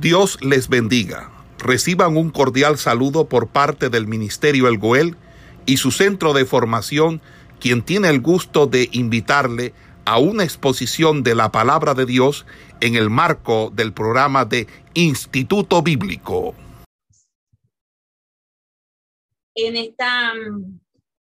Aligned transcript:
Dios 0.00 0.38
les 0.42 0.68
bendiga. 0.68 1.30
Reciban 1.58 2.18
un 2.18 2.30
cordial 2.30 2.76
saludo 2.76 3.30
por 3.30 3.48
parte 3.48 3.88
del 3.88 4.06
Ministerio 4.06 4.68
El 4.68 4.76
Goel 4.76 5.16
y 5.64 5.78
su 5.78 5.90
centro 5.90 6.34
de 6.34 6.44
formación, 6.44 7.22
quien 7.60 7.82
tiene 7.82 8.10
el 8.10 8.20
gusto 8.20 8.66
de 8.66 8.90
invitarle 8.92 9.72
a 10.04 10.18
una 10.18 10.44
exposición 10.44 11.22
de 11.22 11.34
la 11.34 11.50
palabra 11.50 11.94
de 11.94 12.04
Dios 12.04 12.44
en 12.80 12.94
el 12.94 13.08
marco 13.08 13.72
del 13.74 13.94
programa 13.94 14.44
de 14.44 14.66
Instituto 14.92 15.82
Bíblico. 15.82 16.54
En 19.54 19.76
esta 19.76 20.34
mm, 20.34 20.78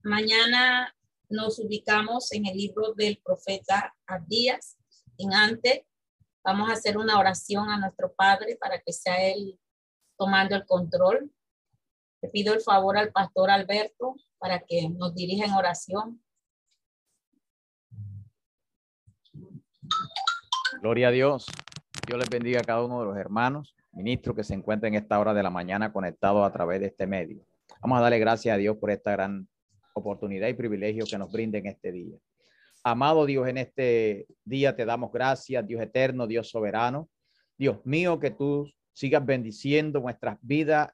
mañana 0.05 0.97
nos 1.29 1.59
ubicamos 1.59 2.33
en 2.33 2.47
el 2.47 2.57
libro 2.57 2.95
del 2.95 3.21
profeta 3.23 3.95
Abdías, 4.07 4.79
en 5.19 5.35
antes 5.35 5.83
Vamos 6.45 6.69
a 6.71 6.73
hacer 6.73 6.99
una 6.99 7.19
oración 7.19 7.69
a 7.69 7.79
nuestro 7.79 8.13
Padre 8.13 8.57
para 8.61 8.81
que 8.81 8.93
sea 8.93 9.23
Él 9.31 9.59
tomando 10.19 10.57
el 10.57 10.67
control. 10.67 11.31
Le 12.21 12.29
pido 12.31 12.53
el 12.53 12.61
favor 12.61 12.97
al 12.97 13.13
pastor 13.13 13.51
Alberto 13.51 14.17
para 14.39 14.61
que 14.61 14.89
nos 14.89 15.15
dirija 15.15 15.47
en 15.47 15.53
oración. 15.53 16.23
Gloria 20.81 21.09
a 21.09 21.11
Dios. 21.13 21.47
Dios 22.07 22.19
les 22.19 22.29
bendiga 22.29 22.61
a 22.61 22.65
cada 22.65 22.85
uno 22.85 22.99
de 23.01 23.07
los 23.07 23.17
hermanos, 23.17 23.77
ministros 23.93 24.35
que 24.35 24.43
se 24.43 24.55
encuentran 24.55 24.95
en 24.95 25.03
esta 25.03 25.21
hora 25.21 25.33
de 25.33 25.43
la 25.43 25.51
mañana 25.51 25.93
conectados 25.93 26.45
a 26.45 26.53
través 26.53 26.81
de 26.81 26.87
este 26.87 27.07
medio. 27.07 27.47
Vamos 27.81 27.99
a 27.99 28.03
darle 28.03 28.19
gracias 28.19 28.55
a 28.55 28.59
Dios 28.59 28.77
por 28.79 28.91
esta 28.91 29.13
gran 29.13 29.49
oportunidad 29.95 30.49
y 30.49 30.55
privilegio 30.55 31.05
que 31.09 31.19
nos 31.19 31.31
brinda 31.31 31.59
en 31.59 31.67
este 31.67 31.93
día. 31.93 32.19
Amado 32.85 33.27
Dios, 33.27 33.47
en 33.47 33.59
este 33.59 34.27
día 34.45 34.75
te 34.75 34.85
damos 34.85 35.13
gracias, 35.13 35.65
Dios 35.65 35.81
eterno, 35.81 36.27
Dios 36.27 36.51
soberano. 36.51 37.09
Dios 37.57 37.79
mío, 37.85 38.19
que 38.19 38.33
tú 38.33 38.69
sigas 38.93 39.25
bendiciendo 39.25 40.01
nuestras 40.01 40.37
vidas 40.43 40.93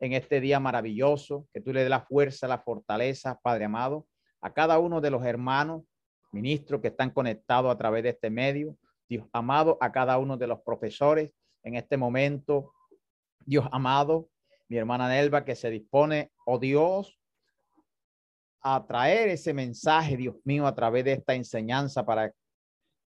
en 0.00 0.14
este 0.14 0.40
día 0.40 0.60
maravilloso, 0.60 1.46
que 1.52 1.60
tú 1.60 1.74
le 1.74 1.80
des 1.80 1.90
la 1.90 2.00
fuerza, 2.00 2.48
la 2.48 2.60
fortaleza, 2.60 3.38
Padre 3.42 3.66
amado, 3.66 4.06
a 4.40 4.54
cada 4.54 4.78
uno 4.78 5.02
de 5.02 5.10
los 5.10 5.24
hermanos, 5.26 5.82
ministros 6.32 6.80
que 6.80 6.88
están 6.88 7.10
conectados 7.10 7.70
a 7.70 7.76
través 7.76 8.02
de 8.02 8.10
este 8.10 8.30
medio. 8.30 8.78
Dios 9.06 9.26
amado, 9.32 9.76
a 9.80 9.92
cada 9.92 10.16
uno 10.18 10.38
de 10.38 10.46
los 10.46 10.60
profesores 10.62 11.32
en 11.62 11.74
este 11.74 11.98
momento. 11.98 12.72
Dios 13.40 13.68
amado, 13.72 14.30
mi 14.68 14.78
hermana 14.78 15.08
Nelva 15.08 15.44
que 15.44 15.54
se 15.54 15.68
dispone, 15.68 16.32
oh 16.46 16.58
Dios, 16.58 17.20
a 18.68 18.84
traer 18.84 19.28
ese 19.28 19.54
mensaje, 19.54 20.16
Dios 20.16 20.34
mío, 20.42 20.66
a 20.66 20.74
través 20.74 21.04
de 21.04 21.12
esta 21.12 21.36
enseñanza 21.36 22.04
para 22.04 22.32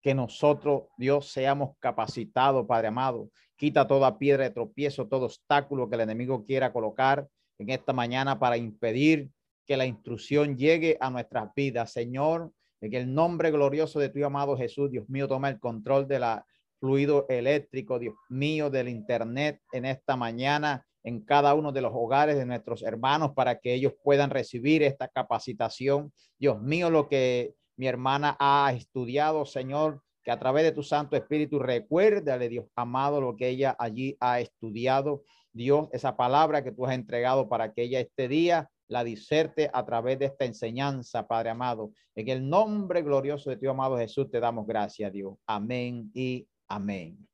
que 0.01 0.15
nosotros, 0.15 0.83
Dios, 0.97 1.33
seamos 1.33 1.75
capacitados, 1.79 2.65
Padre 2.65 2.87
amado. 2.87 3.29
Quita 3.57 3.85
toda 3.85 4.17
piedra 4.17 4.45
de 4.45 4.51
tropiezo, 4.51 5.09
todo 5.09 5.25
obstáculo 5.25 5.89
que 5.89 5.95
el 5.95 6.01
enemigo 6.01 6.45
quiera 6.45 6.71
colocar 6.71 7.27
en 7.57 7.71
esta 7.71 7.91
mañana 7.91 8.39
para 8.39 8.55
impedir 8.55 9.31
que 9.65 9.75
la 9.75 9.85
instrucción 9.85 10.55
llegue 10.55 10.97
a 11.01 11.09
nuestras 11.09 11.53
vidas. 11.53 11.91
Señor, 11.91 12.53
en 12.79 12.93
el 12.93 13.13
nombre 13.13 13.51
glorioso 13.51 13.99
de 13.99 14.07
tu 14.07 14.23
amado 14.23 14.55
Jesús, 14.55 14.89
Dios 14.89 15.09
mío, 15.09 15.27
toma 15.27 15.49
el 15.49 15.59
control 15.59 16.07
de 16.07 16.19
la 16.19 16.45
fluido 16.79 17.25
eléctrico, 17.27 17.99
Dios 17.99 18.15
mío, 18.29 18.69
del 18.69 18.87
internet 18.87 19.59
en 19.73 19.83
esta 19.83 20.15
mañana 20.15 20.85
en 21.03 21.21
cada 21.21 21.53
uno 21.53 21.71
de 21.71 21.81
los 21.81 21.91
hogares 21.93 22.35
de 22.37 22.45
nuestros 22.45 22.83
hermanos 22.83 23.31
para 23.35 23.59
que 23.59 23.73
ellos 23.73 23.93
puedan 24.03 24.29
recibir 24.29 24.83
esta 24.83 25.07
capacitación. 25.07 26.11
Dios 26.37 26.61
mío, 26.61 26.89
lo 26.89 27.07
que 27.07 27.55
mi 27.77 27.87
hermana 27.87 28.35
ha 28.39 28.73
estudiado, 28.75 29.45
Señor, 29.45 30.01
que 30.23 30.31
a 30.31 30.39
través 30.39 30.63
de 30.63 30.71
tu 30.71 30.83
Santo 30.83 31.15
Espíritu 31.15 31.59
recuérdale, 31.59 32.49
Dios 32.49 32.65
amado, 32.75 33.21
lo 33.21 33.35
que 33.35 33.47
ella 33.47 33.75
allí 33.79 34.17
ha 34.19 34.39
estudiado. 34.39 35.23
Dios, 35.51 35.87
esa 35.93 36.15
palabra 36.17 36.63
que 36.63 36.71
tú 36.71 36.85
has 36.85 36.93
entregado 36.93 37.47
para 37.47 37.73
que 37.73 37.83
ella 37.83 37.99
este 37.99 38.27
día 38.27 38.69
la 38.89 39.03
diserte 39.03 39.69
a 39.71 39.85
través 39.85 40.19
de 40.19 40.25
esta 40.25 40.45
enseñanza, 40.45 41.27
Padre 41.27 41.51
amado. 41.51 41.91
En 42.15 42.27
el 42.27 42.49
nombre 42.49 43.01
glorioso 43.01 43.49
de 43.49 43.57
tu 43.57 43.69
amado 43.69 43.97
Jesús 43.97 44.29
te 44.29 44.39
damos 44.39 44.67
gracias, 44.67 45.13
Dios. 45.13 45.35
Amén 45.45 46.11
y 46.13 46.47
amén. 46.67 47.28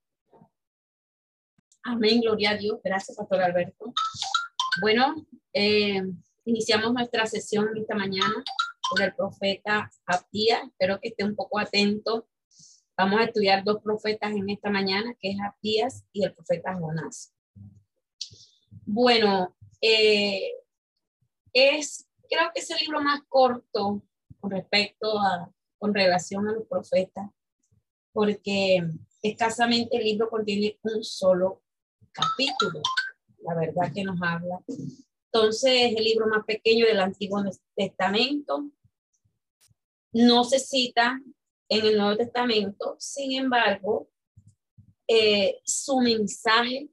Amén, 1.87 2.19
gloria 2.19 2.49
a 2.49 2.57
Dios. 2.57 2.79
Gracias, 2.83 3.15
Pastor 3.15 3.43
Alberto. 3.43 3.93
Bueno, 4.81 5.13
eh, 5.53 6.01
iniciamos 6.43 6.91
nuestra 6.91 7.27
sesión 7.27 7.77
esta 7.77 7.93
mañana 7.93 8.43
con 8.89 9.03
el 9.03 9.13
profeta 9.13 9.91
Abdías. 10.07 10.63
Espero 10.63 10.99
que 10.99 11.09
esté 11.09 11.23
un 11.23 11.35
poco 11.35 11.59
atento. 11.59 12.27
Vamos 12.97 13.19
a 13.19 13.25
estudiar 13.25 13.63
dos 13.63 13.83
profetas 13.83 14.31
en 14.31 14.49
esta 14.49 14.71
mañana, 14.71 15.13
que 15.19 15.29
es 15.29 15.37
Abdías 15.39 16.03
y 16.11 16.23
el 16.23 16.33
profeta 16.33 16.73
Jonás. 16.73 17.35
Bueno, 18.83 19.55
eh, 19.79 20.53
es, 21.53 22.07
creo 22.27 22.49
que 22.51 22.61
es 22.61 22.71
el 22.71 22.79
libro 22.79 22.99
más 22.99 23.21
corto 23.29 24.01
con 24.39 24.49
respecto 24.49 25.19
a, 25.19 25.53
con 25.77 25.93
relación 25.93 26.47
a 26.47 26.53
los 26.53 26.65
profetas, 26.67 27.29
porque 28.11 28.89
escasamente 29.21 29.97
el 29.97 30.03
libro 30.03 30.31
contiene 30.31 30.79
un 30.81 31.03
solo 31.03 31.61
capítulo, 32.15 32.81
la 33.39 33.55
verdad 33.55 33.91
que 33.93 34.03
nos 34.03 34.17
habla. 34.21 34.63
Entonces, 35.25 35.71
es 35.71 35.97
el 35.97 36.03
libro 36.03 36.27
más 36.27 36.45
pequeño 36.45 36.85
del 36.85 37.01
Antiguo 37.01 37.43
Testamento. 37.75 38.71
No 40.13 40.45
se 40.45 40.59
cita 40.59 41.21
en 41.67 41.85
el 41.85 41.97
Nuevo 41.97 42.15
Testamento, 42.15 42.95
sin 42.99 43.33
embargo, 43.33 44.09
eh, 45.07 45.59
su 45.65 45.99
mensaje 45.99 46.89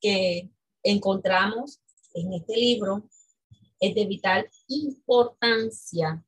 que 0.00 0.48
encontramos 0.82 1.80
en 2.14 2.32
este 2.34 2.56
libro 2.56 3.08
es 3.80 3.94
de 3.94 4.06
vital 4.06 4.48
importancia 4.68 6.24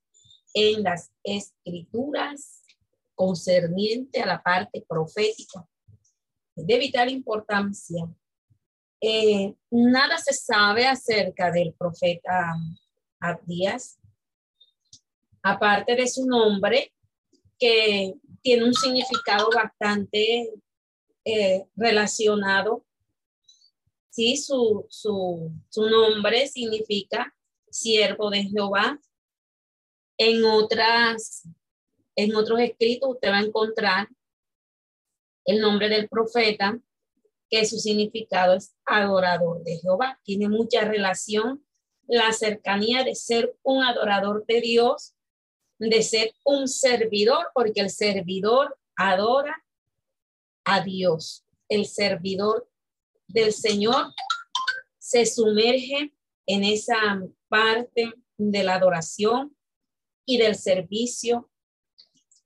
en 0.53 0.83
las 0.83 1.13
escrituras 1.23 2.63
concerniente 3.15 4.21
a 4.21 4.27
la 4.27 4.43
parte 4.43 4.85
profética 4.87 5.67
de 6.65 6.79
vital 6.79 7.11
importancia. 7.11 8.09
Eh, 9.01 9.55
nada 9.71 10.19
se 10.19 10.35
sabe 10.35 10.87
acerca 10.87 11.51
del 11.53 11.73
profeta 11.75 12.55
Abdías, 13.21 13.99
aparte 15.43 15.95
de 15.95 16.09
su 16.09 16.27
nombre, 16.27 16.93
que 17.59 18.15
tiene 18.43 18.65
un 18.65 18.75
significado 18.75 19.51
bastante 19.55 20.53
eh, 21.25 21.65
relacionado. 21.77 22.85
Sí, 24.11 24.37
su, 24.37 24.87
su, 24.89 25.53
su 25.69 25.89
nombre 25.89 26.49
significa 26.49 27.33
siervo 27.71 28.31
de 28.31 28.45
Jehová. 28.45 29.01
En 30.17 30.45
otras, 30.45 31.49
en 32.17 32.35
otros 32.35 32.59
escritos 32.59 33.11
usted 33.11 33.31
va 33.31 33.39
a 33.39 33.43
encontrar 33.43 34.09
el 35.49 35.63
nombre 35.63 35.89
del 35.89 36.11
profeta, 36.11 36.79
que 37.49 37.65
su 37.65 37.79
significado 37.79 38.55
es 38.55 38.77
adorador 38.85 39.65
de 39.65 39.79
Jehová. 39.79 40.21
Tiene 40.23 40.47
mucha 40.47 40.83
relación 40.83 41.65
la 42.07 42.35
cercanía 42.35 43.03
de 43.03 43.15
ser 43.15 43.57
un 43.63 43.83
adorador 43.83 44.45
de 44.47 44.61
Dios, 44.61 45.15
de 45.79 46.03
ser 46.03 46.35
un 46.45 46.69
servidor, 46.69 47.47
porque 47.55 47.81
el 47.81 47.89
servidor 47.89 48.79
adora 48.95 49.65
a 50.65 50.83
Dios. 50.83 51.47
El 51.71 51.87
servidor 51.87 52.69
del 53.27 53.55
Señor 53.55 54.13
se 54.99 55.25
sumerge 55.25 56.13
en 56.45 56.63
esa 56.63 57.23
parte 57.49 58.13
de 58.37 58.65
la 58.65 58.75
adoración 58.75 59.57
y 60.27 60.37
del 60.37 60.57
servicio 60.57 61.51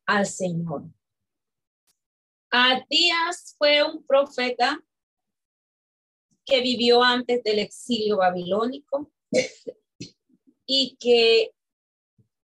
al 0.06 0.26
Señor. 0.26 0.84
Abdías 2.54 3.54
fue 3.56 3.82
un 3.82 4.04
profeta 4.06 4.78
que 6.44 6.60
vivió 6.60 7.02
antes 7.02 7.42
del 7.42 7.60
exilio 7.60 8.18
babilónico 8.18 9.10
y 10.66 10.94
que 11.00 11.50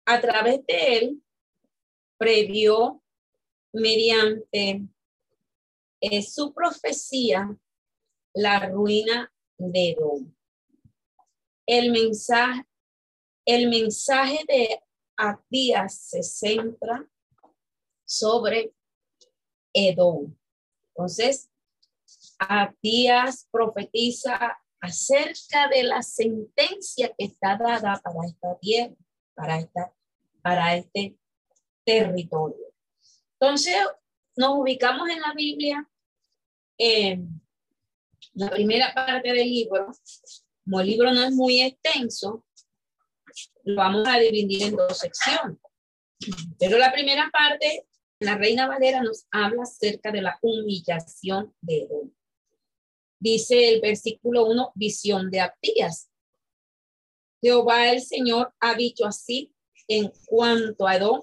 a 0.06 0.20
través 0.20 0.64
de 0.67 0.99
él 0.99 1.23
previó 2.17 3.02
mediante 3.73 4.87
eh, 6.00 6.23
su 6.23 6.55
profecía 6.55 7.58
la 8.34 8.69
ruina 8.69 9.32
de 9.56 9.90
Edom. 9.90 10.32
El 11.67 11.90
mensaje, 11.90 12.64
el 13.44 13.69
mensaje 13.69 14.44
de 14.46 14.81
Abdías 15.17 16.00
se 16.00 16.23
centra 16.23 17.05
sobre 18.05 18.77
Edom. 19.73 20.35
Entonces, 20.94 21.50
Abdías 22.38 23.49
profetiza 23.50 24.59
acerca 24.81 25.69
de 25.69 25.82
la 25.82 26.03
sentencia 26.03 27.12
que 27.17 27.25
está 27.26 27.56
dada 27.56 28.00
para 28.03 28.26
esta 28.26 28.59
tierra, 28.59 28.94
para, 29.35 29.59
esta, 29.59 29.93
para 30.43 30.76
este 30.76 31.17
territorio. 31.85 32.75
Entonces, 33.41 33.76
nos 34.37 34.59
ubicamos 34.59 35.09
en 35.09 35.20
la 35.20 35.32
Biblia 35.35 35.88
La 38.35 38.50
primera 38.50 38.94
parte 38.94 39.32
del 39.32 39.49
libro, 39.49 39.88
como 40.64 40.81
el 40.81 40.87
libro 40.87 41.12
no 41.12 41.25
es 41.25 41.32
muy 41.32 41.61
extenso, 41.61 42.44
lo 43.64 43.76
vamos 43.76 44.06
a 44.06 44.19
dividir 44.19 44.62
en 44.62 44.76
dos 44.76 44.99
secciones. 44.99 45.59
Pero 46.59 46.79
la 46.79 46.93
primera 46.93 47.31
parte, 47.32 47.87
la 48.20 48.37
Reina 48.37 48.67
Valera 48.67 49.03
nos 49.03 49.26
habla 49.31 49.62
acerca 49.62 50.11
de 50.11 50.23
la 50.23 50.38
humillación 50.43 51.55
de 51.61 51.82
Edom. 51.82 52.12
Dice 53.20 53.69
el 53.69 53.81
versículo 53.81 54.47
1, 54.47 54.73
visión 54.75 55.31
de 55.31 55.41
Abdías. 55.41 56.11
Jehová 57.41 57.91
el 57.91 58.00
Señor 58.00 58.53
ha 58.59 58.75
dicho 58.75 59.06
así 59.06 59.55
en 59.87 60.12
cuanto 60.26 60.87
a 60.87 60.97
Edom. 60.97 61.23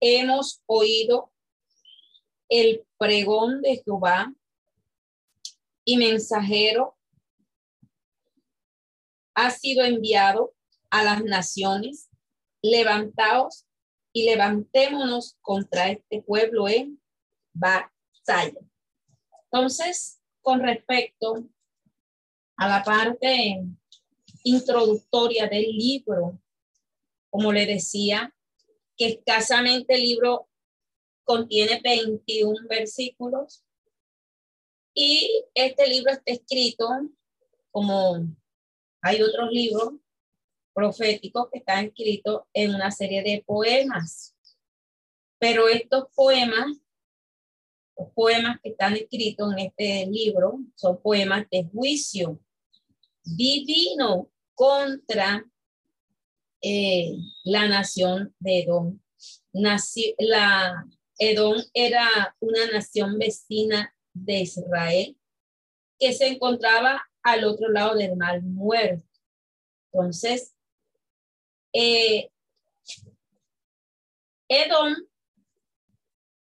Hemos 0.00 0.62
oído 0.66 1.32
el 2.48 2.86
pregón 2.98 3.62
de 3.62 3.82
Jehová 3.82 4.32
y 5.84 5.96
mensajero 5.96 6.96
ha 9.34 9.50
sido 9.50 9.84
enviado 9.84 10.54
a 10.90 11.02
las 11.02 11.24
naciones. 11.24 12.10
Levantaos 12.60 13.67
y 14.12 14.24
levantémonos 14.24 15.36
contra 15.40 15.90
este 15.90 16.22
pueblo 16.22 16.68
en 16.68 17.00
batalla. 17.52 18.60
Entonces, 19.44 20.20
con 20.40 20.60
respecto 20.60 21.48
a 22.56 22.68
la 22.68 22.82
parte 22.82 23.64
introductoria 24.44 25.46
del 25.46 25.70
libro, 25.70 26.40
como 27.30 27.52
le 27.52 27.66
decía, 27.66 28.34
que 28.96 29.06
escasamente 29.06 29.94
el 29.94 30.02
libro 30.02 30.48
contiene 31.24 31.80
21 31.82 32.66
versículos 32.68 33.64
y 34.92 35.44
este 35.54 35.86
libro 35.86 36.10
está 36.12 36.32
escrito 36.32 36.88
como 37.70 38.26
hay 39.02 39.22
otros 39.22 39.50
libros 39.52 39.92
proféticos 40.78 41.48
que 41.50 41.58
están 41.58 41.86
escritos 41.86 42.42
en 42.52 42.72
una 42.72 42.92
serie 42.92 43.20
de 43.24 43.42
poemas. 43.44 44.36
Pero 45.40 45.66
estos 45.66 46.04
poemas, 46.14 46.66
los 47.96 48.12
poemas 48.12 48.60
que 48.62 48.68
están 48.70 48.94
escritos 48.94 49.52
en 49.54 49.58
este 49.58 50.06
libro, 50.06 50.60
son 50.76 51.02
poemas 51.02 51.48
de 51.50 51.64
juicio 51.64 52.38
divino 53.24 54.30
contra 54.54 55.44
eh, 56.62 57.16
la 57.42 57.66
nación 57.66 58.32
de 58.38 58.60
Edom. 58.60 59.00
Edom 61.18 61.56
era 61.74 62.36
una 62.38 62.70
nación 62.72 63.18
vecina 63.18 63.92
de 64.14 64.42
Israel 64.42 65.18
que 65.98 66.12
se 66.12 66.28
encontraba 66.28 67.02
al 67.24 67.42
otro 67.42 67.68
lado 67.68 67.96
del 67.96 68.16
mar 68.16 68.40
muerto. 68.42 69.04
Entonces, 69.92 70.54
eh, 71.72 72.30
Edom, 74.48 74.94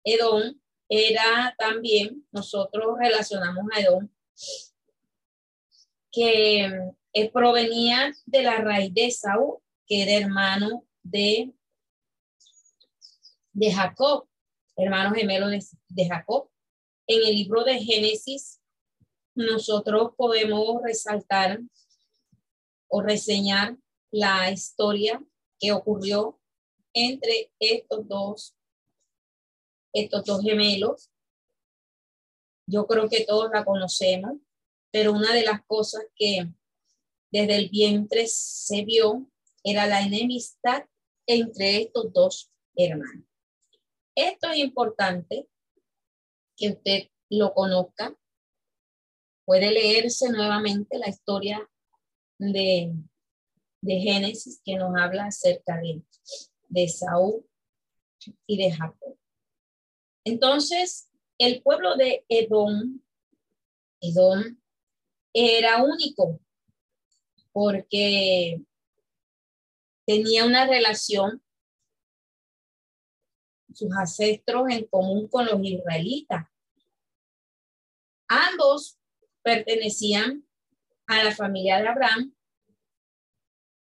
Edom 0.03 0.59
era 0.89 1.55
también, 1.57 2.27
nosotros 2.31 2.97
relacionamos 2.99 3.65
a 3.73 3.79
Edom, 3.79 4.09
que 6.11 6.93
eh, 7.13 7.31
provenía 7.31 8.13
de 8.25 8.43
la 8.43 8.57
raíz 8.57 8.93
de 8.93 9.09
Saúl, 9.09 9.57
que 9.87 10.03
era 10.03 10.25
hermano 10.25 10.85
de, 11.01 11.53
de 13.53 13.71
Jacob, 13.71 14.27
hermano 14.75 15.15
gemelo 15.15 15.47
de, 15.47 15.63
de 15.89 16.07
Jacob. 16.07 16.49
En 17.07 17.27
el 17.27 17.35
libro 17.35 17.63
de 17.63 17.79
Génesis, 17.79 18.61
nosotros 19.35 20.11
podemos 20.15 20.81
resaltar 20.83 21.59
o 22.87 23.01
reseñar 23.01 23.77
la 24.13 24.51
historia 24.51 25.19
que 25.59 25.71
ocurrió 25.71 26.39
entre 26.93 27.51
estos 27.59 28.07
dos, 28.07 28.55
estos 29.91 30.23
dos 30.23 30.43
gemelos. 30.43 31.09
Yo 32.67 32.85
creo 32.85 33.09
que 33.09 33.25
todos 33.25 33.49
la 33.51 33.65
conocemos, 33.65 34.33
pero 34.91 35.13
una 35.13 35.33
de 35.33 35.43
las 35.43 35.65
cosas 35.65 36.03
que 36.15 36.47
desde 37.31 37.55
el 37.55 37.69
vientre 37.69 38.27
se 38.27 38.85
vio 38.85 39.27
era 39.63 39.87
la 39.87 40.03
enemistad 40.03 40.85
entre 41.25 41.81
estos 41.81 42.13
dos 42.13 42.51
hermanos. 42.75 43.25
Esto 44.15 44.51
es 44.51 44.59
importante 44.59 45.47
que 46.55 46.69
usted 46.69 47.09
lo 47.29 47.51
conozca. 47.55 48.15
Puede 49.43 49.71
leerse 49.71 50.29
nuevamente 50.29 50.99
la 50.99 51.09
historia 51.09 51.67
de 52.37 52.93
de 53.83 53.99
Génesis 53.99 54.61
que 54.63 54.75
nos 54.75 54.95
habla 54.97 55.25
acerca 55.25 55.77
de, 55.77 56.01
de 56.69 56.87
Saúl 56.87 57.45
y 58.47 58.57
de 58.57 58.71
Jacob. 58.71 59.17
Entonces, 60.23 61.09
el 61.37 61.61
pueblo 61.61 61.97
de 61.97 62.25
Edom, 62.29 63.01
Edom 63.99 64.57
era 65.33 65.83
único 65.83 66.39
porque 67.51 68.61
tenía 70.05 70.45
una 70.45 70.65
relación, 70.65 71.43
sus 73.73 73.91
ancestros 73.97 74.69
en 74.69 74.85
común 74.87 75.27
con 75.27 75.45
los 75.45 75.59
israelitas. 75.61 76.47
Ambos 78.29 78.97
pertenecían 79.41 80.47
a 81.07 81.23
la 81.23 81.35
familia 81.35 81.81
de 81.81 81.87
Abraham 81.89 82.33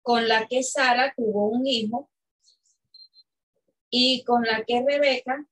con 0.07 0.25
la 0.25 0.47
que 0.47 0.63
Sara 0.63 1.13
tuvo 1.17 1.49
un 1.49 1.67
hijo 1.67 2.09
y 3.89 4.23
con 4.23 4.41
la 4.43 4.63
que 4.63 4.81
Rebeca 4.81 5.45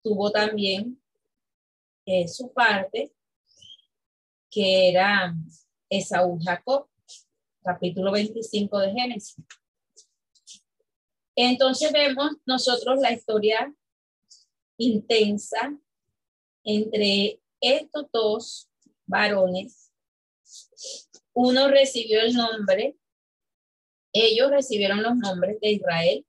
tuvo 0.00 0.30
también 0.30 1.02
su 2.28 2.52
parte, 2.52 3.12
que 4.48 4.90
era 4.90 5.34
Esaú 5.88 6.38
Jacob, 6.40 6.88
capítulo 7.64 8.12
25 8.12 8.78
de 8.78 8.92
Génesis. 8.92 9.44
Entonces 11.34 11.90
vemos 11.90 12.36
nosotros 12.46 13.00
la 13.00 13.10
historia 13.10 13.74
intensa 14.76 15.76
entre 16.62 17.40
estos 17.60 18.06
dos 18.12 18.70
varones. 19.04 19.90
Uno 21.32 21.66
recibió 21.66 22.20
el 22.20 22.34
nombre 22.34 22.96
ellos 24.12 24.50
recibieron 24.50 25.02
los 25.02 25.16
nombres 25.16 25.60
de 25.60 25.72
Israel 25.72 26.26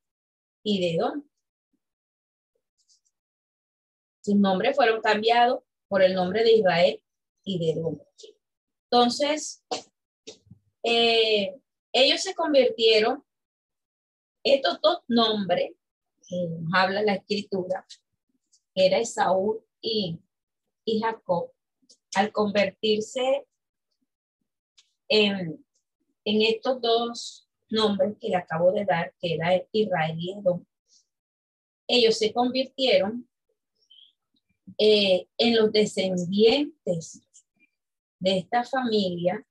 y 0.63 0.79
de 0.79 0.95
Edom. 0.95 1.23
Sus 4.21 4.35
nombres 4.35 4.75
fueron 4.75 5.01
cambiados 5.01 5.63
por 5.87 6.03
el 6.03 6.13
nombre 6.13 6.43
de 6.43 6.53
Israel 6.53 7.03
y 7.43 7.59
de 7.59 7.71
Edom. 7.71 7.99
Entonces, 8.89 9.63
eh, 10.83 11.59
ellos 11.91 12.21
se 12.21 12.35
convirtieron, 12.35 13.23
estos 14.43 14.79
dos 14.81 14.99
nombres, 15.07 15.71
nos 16.29 16.73
habla 16.73 17.03
la 17.03 17.15
escritura, 17.15 17.85
era 18.73 18.99
Esaú 18.99 19.63
y, 19.81 20.19
y 20.85 20.99
Jacob, 20.99 21.51
al 22.15 22.31
convertirse 22.31 23.45
en, 25.09 25.65
en 26.25 26.41
estos 26.41 26.81
dos 26.81 27.50
nombres 27.71 28.17
que 28.19 28.29
le 28.29 28.35
acabo 28.35 28.71
de 28.71 28.85
dar, 28.85 29.13
que 29.19 29.33
era 29.35 29.61
Israel 29.71 30.15
y 30.19 30.33
Edom, 30.33 30.65
ellos 31.87 32.17
se 32.17 32.31
convirtieron 32.31 33.27
eh, 34.77 35.27
en 35.37 35.55
los 35.55 35.71
descendientes 35.71 37.21
de 38.19 38.37
esta 38.37 38.63
familia 38.63 39.45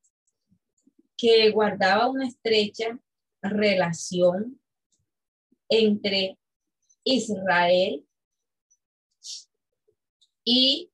que 1.17 1.51
guardaba 1.51 2.09
una 2.09 2.27
estrecha 2.27 2.99
relación 3.43 4.61
entre 5.69 6.39
Israel 7.05 8.07
y 10.45 10.91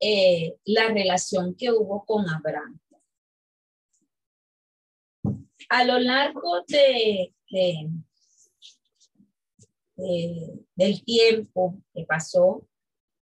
eh, 0.00 0.56
la 0.64 0.88
relación 0.88 1.54
que 1.54 1.70
hubo 1.70 2.04
con 2.04 2.28
Abraham 2.28 2.80
a 5.68 5.84
lo 5.84 5.98
largo 5.98 6.62
de, 6.66 7.34
del 9.96 11.04
tiempo 11.04 11.82
que 11.92 12.04
pasó, 12.04 12.66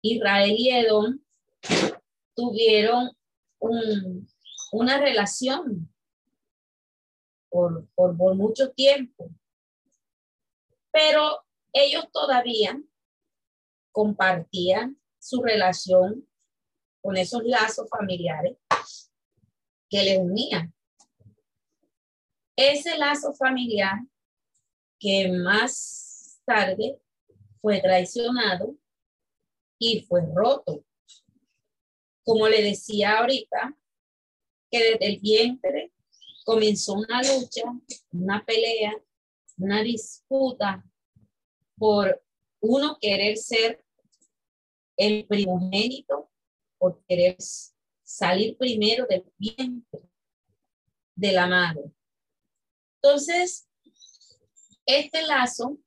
Israel 0.01 0.55
y 0.57 0.69
Edom 0.69 1.19
tuvieron 2.35 3.11
una 4.71 4.97
relación 4.99 5.93
por, 7.49 7.87
por, 7.95 8.15
por 8.15 8.35
mucho 8.35 8.71
tiempo, 8.71 9.29
pero 10.91 11.43
ellos 11.73 12.05
todavía 12.11 12.81
compartían 13.91 14.99
su 15.19 15.41
relación 15.41 16.27
con 17.01 17.17
esos 17.17 17.43
lazos 17.43 17.89
familiares 17.89 18.57
que 19.89 20.03
le 20.03 20.17
unían. 20.17 20.73
Ese 22.61 22.97
lazo 22.97 23.33
familiar 23.33 23.99
que 24.99 25.31
más 25.31 26.41
tarde 26.43 26.99
fue 27.61 27.79
traicionado 27.79 28.75
y 29.77 30.01
fue 30.01 30.23
roto. 30.35 30.83
Como 32.21 32.49
le 32.49 32.61
decía 32.61 33.19
ahorita, 33.19 33.77
que 34.69 34.91
desde 34.91 35.05
el 35.05 35.19
vientre 35.21 35.93
comenzó 36.43 36.95
una 36.95 37.21
lucha, 37.21 37.63
una 38.11 38.43
pelea, 38.43 38.91
una 39.57 39.81
disputa 39.81 40.83
por 41.77 42.21
uno 42.59 42.97
querer 42.99 43.37
ser 43.37 43.85
el 44.97 45.25
primogénito, 45.27 46.29
por 46.77 47.01
querer 47.07 47.37
salir 48.03 48.57
primero 48.57 49.05
del 49.05 49.23
vientre 49.37 50.01
de 51.15 51.31
la 51.31 51.47
madre. 51.47 51.93
Entonces, 53.01 53.69
este 54.85 55.25
lazo 55.25 55.77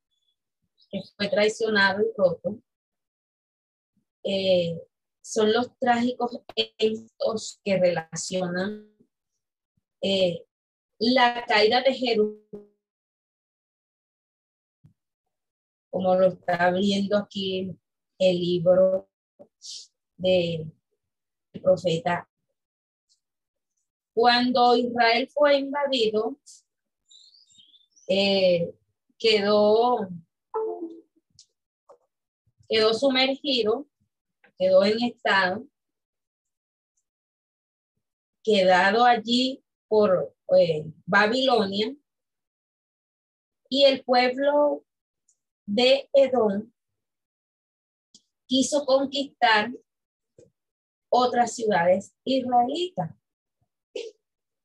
que 0.91 1.01
fue 1.17 1.29
traicionado 1.29 2.03
y 2.03 2.13
roto 2.17 2.63
eh, 4.25 4.81
son 5.23 5.53
los 5.53 5.77
trágicos 5.79 6.41
eventos 6.57 7.61
que 7.65 7.79
relacionan 7.79 8.89
eh, 10.03 10.45
la 10.99 11.45
caída 11.47 11.83
de 11.83 11.95
Jerusalén, 11.95 12.73
como 15.91 16.15
lo 16.15 16.29
está 16.29 16.71
viendo 16.71 17.17
aquí 17.19 17.77
el 18.19 18.41
libro 18.41 19.09
del 20.17 20.73
profeta. 21.63 22.29
Cuando 24.15 24.77
Israel 24.77 25.29
fue 25.33 25.57
invadido, 25.59 26.39
eh, 28.15 28.75
quedó, 29.19 30.07
quedó 32.69 32.93
sumergido, 32.93 33.87
quedó 34.59 34.85
en 34.85 35.03
estado, 35.03 35.67
quedado 38.45 39.07
allí 39.07 39.65
por 39.89 40.35
eh, 40.59 40.85
Babilonia, 41.07 41.97
y 43.71 43.85
el 43.85 44.05
pueblo 44.05 44.85
de 45.65 46.11
Edom 46.13 46.71
quiso 48.47 48.85
conquistar 48.85 49.71
otras 51.09 51.55
ciudades 51.55 52.15
israelitas. 52.25 53.17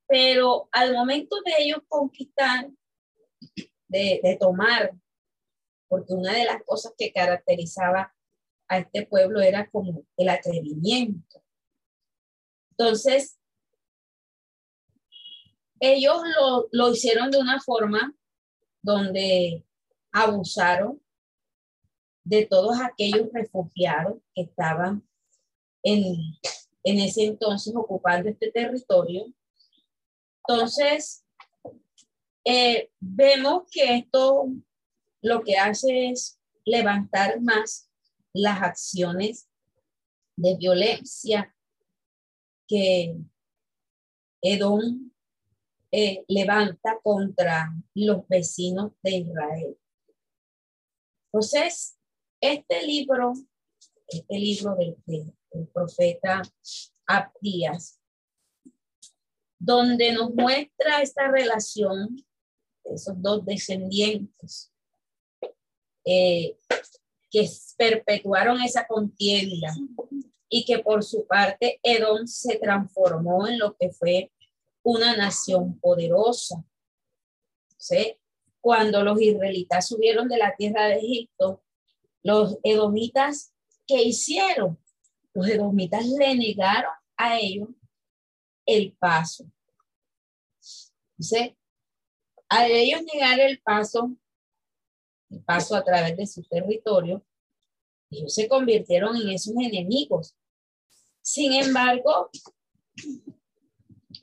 Pero 0.06 0.68
al 0.74 0.94
momento 0.94 1.38
de 1.46 1.54
ellos 1.60 1.80
conquistar, 1.88 2.70
de, 3.88 4.38
tomar, 4.40 4.94
porque 5.88 6.14
una 6.14 6.34
de 6.34 6.46
las 6.46 6.64
cosas 6.64 6.94
que 6.98 7.12
caracterizaba 7.12 8.14
a 8.68 8.80
este 8.80 9.06
pueblo 9.06 9.40
era 9.40 9.70
como 9.70 10.04
el 10.18 10.30
atrevimiento. 10.30 11.42
Entonces, 12.72 13.40
ellos 15.80 16.18
lo, 16.40 16.68
lo 16.72 16.92
hicieron 16.92 17.32
de 17.32 17.38
una 17.38 17.62
forma 17.62 18.14
donde 18.82 19.66
abusaron 20.12 21.02
de 22.24 22.46
todos 22.46 22.78
aquellos 22.82 23.30
refugiados 23.32 24.18
que 24.36 24.42
estaban 24.42 25.08
en, 25.84 26.18
en 26.84 27.00
ese 27.00 27.26
entonces 27.26 27.74
ocupando 27.76 28.30
este 28.30 28.52
territorio. 28.52 29.26
Entonces, 30.48 31.26
eh, 32.50 32.90
vemos 33.02 33.70
que 33.70 33.98
esto 33.98 34.48
lo 35.22 35.44
que 35.44 35.58
hace 35.58 36.12
es 36.12 36.40
levantar 36.64 37.42
más 37.42 37.90
las 38.32 38.62
acciones 38.62 39.50
de 40.38 40.56
violencia 40.56 41.54
que 42.66 43.18
Edom 44.42 45.12
eh, 45.92 46.24
levanta 46.30 46.98
contra 47.04 47.74
los 47.94 48.26
vecinos 48.30 48.94
de 49.04 49.18
Israel. 49.18 49.78
Entonces, 51.26 51.98
este 52.40 52.82
libro, 52.88 53.34
este 54.08 54.40
libro 54.40 54.74
del, 54.76 54.96
del 55.52 55.68
profeta 55.68 56.42
Abdías, 57.06 58.00
donde 59.60 60.14
nos 60.14 60.34
muestra 60.34 61.02
esta 61.02 61.30
relación 61.30 62.27
esos 62.94 63.22
dos 63.22 63.46
descendientes 63.46 64.72
eh, 66.06 66.58
que 67.30 67.50
perpetuaron 67.78 68.62
esa 68.62 68.88
contienda 68.88 69.74
y 70.50 70.64
que 70.66 70.80
por 70.80 71.04
su 71.04 71.26
parte 71.28 71.80
Edom 71.84 72.26
se 72.26 72.58
transformó 72.58 73.48
en 73.48 73.60
lo 73.60 73.76
que 73.76 73.92
fue 73.92 74.32
una 74.84 75.16
nación 75.16 75.80
poderosa. 75.80 76.64
Cuando 78.62 79.04
los 79.04 79.22
israelitas 79.22 79.88
subieron 79.88 80.28
de 80.28 80.38
la 80.38 80.56
tierra 80.56 80.88
de 80.88 80.96
Egipto, 80.96 81.62
los 82.24 82.58
edomitas, 82.64 83.54
¿qué 83.86 84.02
hicieron? 84.02 84.80
Los 85.34 85.48
edomitas 85.48 86.06
le 86.06 86.36
negaron 86.36 86.92
a 87.16 87.38
ellos 87.40 87.70
el 88.66 88.94
paso. 88.94 89.46
¿Sí? 91.20 91.58
Al 92.50 92.72
ellos 92.72 93.02
negar 93.14 93.40
el 93.40 93.60
paso, 93.62 94.16
el 95.30 95.44
paso 95.44 95.76
a 95.76 95.84
través 95.84 96.16
de 96.16 96.26
su 96.26 96.44
territorio, 96.44 97.26
ellos 98.10 98.34
se 98.34 98.48
convirtieron 98.48 99.18
en 99.18 99.30
esos 99.30 99.54
enemigos. 99.56 100.36
Sin 101.22 101.52
embargo, 101.54 102.30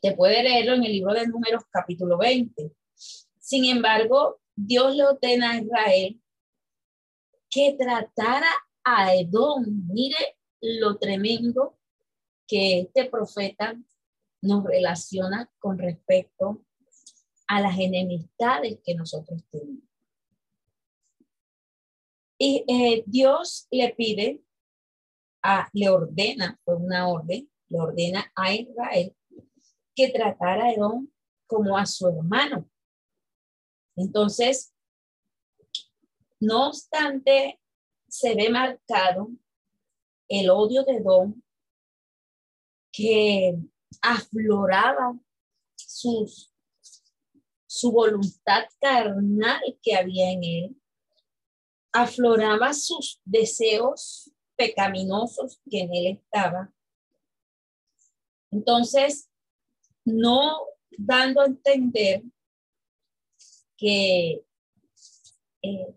te 0.01 0.13
puede 0.17 0.43
leerlo 0.43 0.75
en 0.75 0.85
el 0.85 0.93
libro 0.93 1.13
de 1.13 1.27
Números 1.27 1.65
capítulo 1.71 2.17
20. 2.17 2.73
Sin 3.39 3.67
embargo, 3.67 4.41
Dios 4.57 4.97
le 4.97 5.05
ordena 5.05 5.53
a 5.53 5.59
Israel 5.59 6.21
que 7.51 7.77
tratara 7.79 8.51
a 8.85 9.15
Edom. 9.15 9.65
Mire 9.93 10.39
lo 10.63 10.97
tremendo 10.97 11.79
que 12.47 12.81
este 12.81 13.05
profeta 13.11 13.79
nos 14.41 14.65
relaciona 14.65 15.51
con 15.59 15.79
respecto 15.79 16.65
a 17.47 17.61
las 17.61 17.79
enemistades 17.79 18.79
que 18.85 18.95
nosotros 18.95 19.43
tenemos. 19.51 19.85
Y 22.39 22.65
eh, 22.69 23.05
Dios 23.07 23.69
le 23.71 23.95
pide, 23.95 24.43
a, 25.43 25.69
le 25.73 25.89
ordena, 25.89 26.59
fue 26.65 26.77
una 26.77 27.09
orden, 27.09 27.51
le 27.69 27.79
ordena 27.79 28.33
a 28.35 28.55
Israel 28.55 29.15
que 29.95 30.09
tratara 30.09 30.65
a 30.65 30.73
Edom 30.73 31.09
como 31.47 31.77
a 31.77 31.87
su 31.87 32.09
hermano. 32.09 32.69
Entonces, 33.97 34.75
no 36.41 36.69
obstante, 36.69 37.61
se 38.09 38.35
ve 38.35 38.49
marcado 38.49 39.31
el 40.29 40.51
odio 40.51 40.85
de 40.85 40.97
Edom 40.97 41.41
que 42.93 43.57
afloraba 44.03 45.19
sus 45.77 46.54
su 47.75 47.91
voluntad 47.91 48.67
carnal 48.81 49.61
que 49.83 49.97
había 49.97 50.31
en 50.31 50.45
él, 50.45 50.77
afloraba 51.93 52.73
sus 52.73 53.21
deseos 53.25 54.31
pecaminosos 54.55 55.61
que 55.69 55.81
en 55.81 55.93
él 55.93 56.07
estaba. 56.07 56.73
Entonces, 58.53 59.29
no 60.05 60.57
dando 60.97 61.41
a 61.41 61.47
entender 61.47 62.23
que 63.77 64.45
eh, 65.63 65.97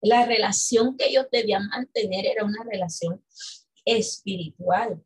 la 0.00 0.26
relación 0.26 0.96
que 0.96 1.06
ellos 1.06 1.26
debían 1.30 1.68
mantener 1.68 2.26
era 2.26 2.44
una 2.44 2.64
relación 2.64 3.24
espiritual. 3.84 5.00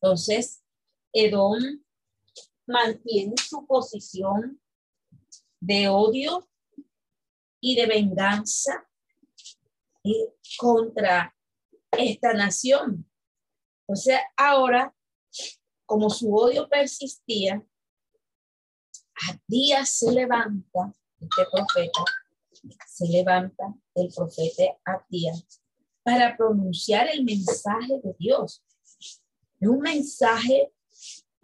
Entonces, 0.00 0.64
Edom 1.12 1.84
mantiene 2.66 3.34
su 3.48 3.64
posición 3.64 4.60
de 5.60 5.88
odio 5.88 6.48
y 7.60 7.74
de 7.74 7.86
venganza 7.86 8.88
contra 10.58 11.34
esta 11.92 12.32
nación. 12.32 13.08
O 13.86 13.96
sea, 13.96 14.20
ahora, 14.36 14.94
como 15.86 16.10
su 16.10 16.34
odio 16.34 16.68
persistía, 16.68 17.64
a 19.28 19.40
día 19.46 19.84
se 19.84 20.12
levanta 20.12 20.92
este 21.18 21.42
profeta, 21.50 22.04
se 22.86 23.08
levanta 23.08 23.74
el 23.94 24.12
profeta 24.14 24.62
Abdías 24.84 25.62
para 26.02 26.36
pronunciar 26.36 27.08
el 27.08 27.24
mensaje 27.24 28.00
de 28.02 28.14
Dios. 28.18 28.62
Un 29.60 29.80
mensaje, 29.80 30.72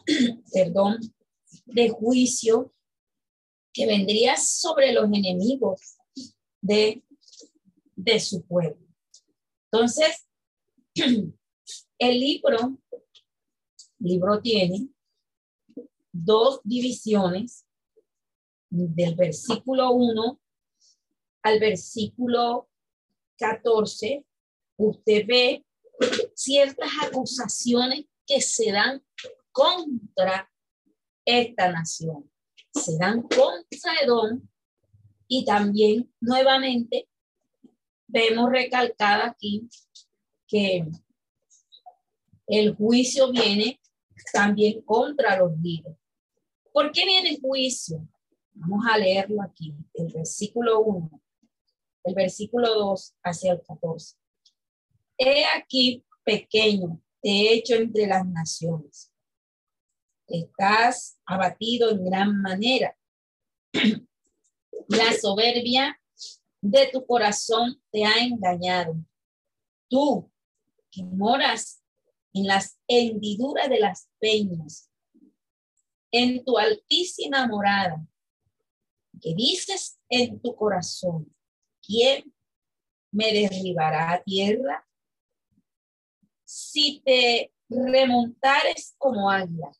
perdón, 0.53 1.01
de 1.67 1.89
juicio 1.89 2.74
que 3.75 3.87
vendría 3.87 4.37
sobre 4.37 4.93
los 4.93 5.07
enemigos 5.07 5.99
de, 6.63 7.03
de 7.97 8.21
su 8.21 8.47
pueblo. 8.47 8.79
Entonces, 9.71 10.27
el 11.99 12.21
libro, 12.21 12.79
libro 13.99 14.41
tiene 14.41 14.89
dos 16.13 16.61
divisiones 16.63 17.67
del 18.71 19.17
versículo 19.17 19.91
1 19.91 20.41
al 21.43 21.61
versículo 21.61 22.69
14, 23.39 24.25
usted 24.77 25.27
ve 25.27 25.65
ciertas 26.35 26.89
acusaciones 27.03 28.07
que 28.27 28.41
se 28.41 28.73
dan 28.73 29.05
contra 29.53 30.51
esta 31.25 31.71
nación. 31.71 32.31
Se 32.75 32.99
dan 32.99 33.23
contra 33.23 33.95
Edom 34.03 34.43
y 35.29 35.45
también 35.45 36.13
nuevamente 36.21 37.09
vemos 38.07 38.51
recalcada 38.51 39.27
aquí 39.27 39.69
que 40.47 40.87
el 42.47 42.75
juicio 42.75 43.31
viene 43.33 43.81
también 44.33 44.83
contra 44.83 45.39
los 45.39 45.57
líderes. 45.59 45.97
¿Por 46.73 46.91
qué 46.93 47.05
viene 47.05 47.31
el 47.31 47.41
juicio? 47.41 48.07
Vamos 48.53 48.85
a 48.91 48.99
leerlo 48.99 49.43
aquí, 49.43 49.75
el 49.95 50.13
versículo 50.13 50.81
1, 50.81 51.23
el 52.05 52.15
versículo 52.15 52.75
2 52.75 53.15
hacia 53.23 53.53
el 53.53 53.63
14. 53.63 54.17
He 55.19 55.45
aquí 55.57 56.05
pequeño, 56.25 57.01
te 57.23 57.31
he 57.31 57.55
hecho 57.55 57.77
entre 57.77 58.07
las 58.07 58.27
naciones. 58.27 59.14
Estás 60.27 61.19
abatido 61.27 61.91
en 61.91 62.05
gran 62.05 62.41
manera. 62.41 62.97
La 64.89 65.13
soberbia 65.13 66.01
de 66.61 66.89
tu 66.93 67.05
corazón 67.07 67.83
te 67.91 68.05
ha 68.05 68.19
engañado. 68.25 68.97
Tú 69.89 70.31
que 70.91 71.03
moras 71.03 71.83
en 72.33 72.47
las 72.47 72.79
hendiduras 72.89 73.69
de 73.69 73.81
las 73.81 74.09
peñas, 74.19 74.91
en 76.11 76.45
tu 76.45 76.57
altísima 76.59 77.47
morada, 77.47 78.07
que 79.21 79.35
dices 79.35 79.99
en 80.09 80.41
tu 80.41 80.55
corazón, 80.55 81.35
¿quién 81.83 82.33
me 83.13 83.33
derribará 83.33 84.13
a 84.13 84.23
tierra? 84.23 84.87
Si 86.45 87.01
te 87.05 87.53
remontares 87.69 88.95
como 88.99 89.31
águila, 89.31 89.71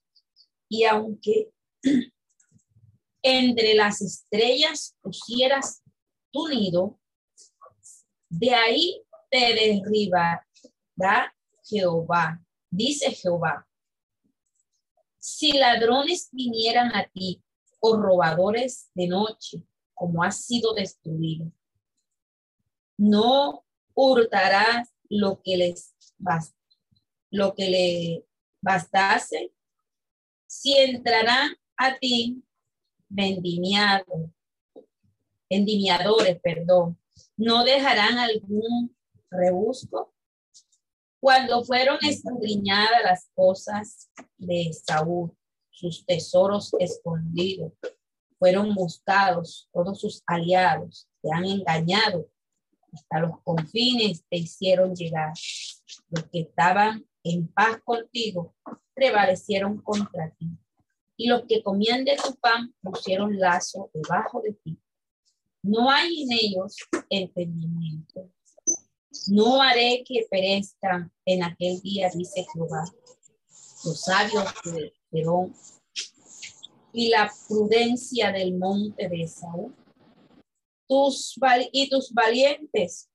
y 0.75 0.85
aunque 0.85 1.51
entre 3.23 3.75
las 3.75 4.03
estrellas 4.03 4.97
pusieras 5.01 5.83
tu 6.33 6.49
nido, 6.49 6.99
de 8.29 8.55
ahí 8.55 9.03
te 9.31 9.55
derribará 9.55 10.47
Jehová 11.65 12.45
dice 12.75 13.13
Jehová, 13.13 13.67
si 15.19 15.53
ladrones 15.53 16.29
vinieran 16.33 16.95
a 16.95 17.09
ti 17.09 17.43
o 17.81 17.97
robadores 17.97 18.91
de 18.95 19.07
noche, 19.07 19.63
como 19.95 20.23
has 20.23 20.45
sido 20.45 20.75
destruido, 20.75 21.51
no 22.99 23.65
hurtarás 23.95 24.89
lo 25.09 25.41
que 25.43 25.57
les 25.57 25.95
basta, 26.19 26.59
lo 27.31 27.55
que 27.55 27.71
le 27.71 28.27
bastase, 28.61 29.54
si 30.55 30.79
entrarán 30.79 31.57
a 31.77 31.99
ti 31.99 32.43
vendimiados, 33.09 34.31
vendimiadores, 35.51 36.41
perdón, 36.41 36.99
no 37.37 37.65
dejarán 37.65 38.19
algún 38.19 38.97
rebusco 39.31 40.15
cuando 41.21 41.65
fueron 41.65 41.99
escudriñadas 42.03 43.03
las 43.03 43.31
cosas 43.35 44.11
de 44.37 44.71
Saúl, 44.73 45.37
sus 45.71 46.07
tesoros 46.07 46.73
escondidos, 46.79 47.73
fueron 48.39 48.75
buscados 48.75 49.69
todos 49.73 50.01
sus 50.01 50.23
aliados, 50.27 51.09
te 51.21 51.31
han 51.33 51.47
engañado, 51.47 52.29
hasta 52.93 53.21
los 53.21 53.41
confines 53.43 54.25
te 54.31 54.37
hicieron 54.37 54.95
llegar. 54.95 55.33
Los 56.11 56.25
que 56.27 56.41
estaban 56.41 57.05
en 57.25 57.49
paz 57.49 57.81
contigo 57.85 58.55
prevalecieron 58.95 59.81
contra 59.83 60.31
ti. 60.31 60.49
Y 61.17 61.29
los 61.29 61.43
que 61.47 61.63
comían 61.63 62.05
de 62.05 62.17
tu 62.17 62.35
pan 62.37 62.75
pusieron 62.81 63.39
lazo 63.39 63.91
debajo 63.93 64.41
de 64.41 64.53
ti. 64.55 64.79
No 65.63 65.91
hay 65.91 66.23
en 66.23 66.33
ellos 66.33 66.77
entendimiento. 67.09 68.31
No 69.29 69.63
haré 69.63 70.03
que 70.07 70.27
perezcan 70.31 71.13
en 71.25 71.43
aquel 71.43 71.81
día, 71.81 72.11
dice 72.15 72.45
Jehová, 72.53 72.85
los 73.85 74.01
sabios 74.01 74.45
de 74.65 74.93
Perón 75.11 75.55
y 76.93 77.09
la 77.09 77.33
prudencia 77.49 78.33
del 78.33 78.57
monte 78.57 79.09
de 79.09 79.27
Saúl. 79.27 79.75
Tus 80.87 81.35
y 81.73 81.89
tus 81.89 82.13
valientes, 82.13 83.09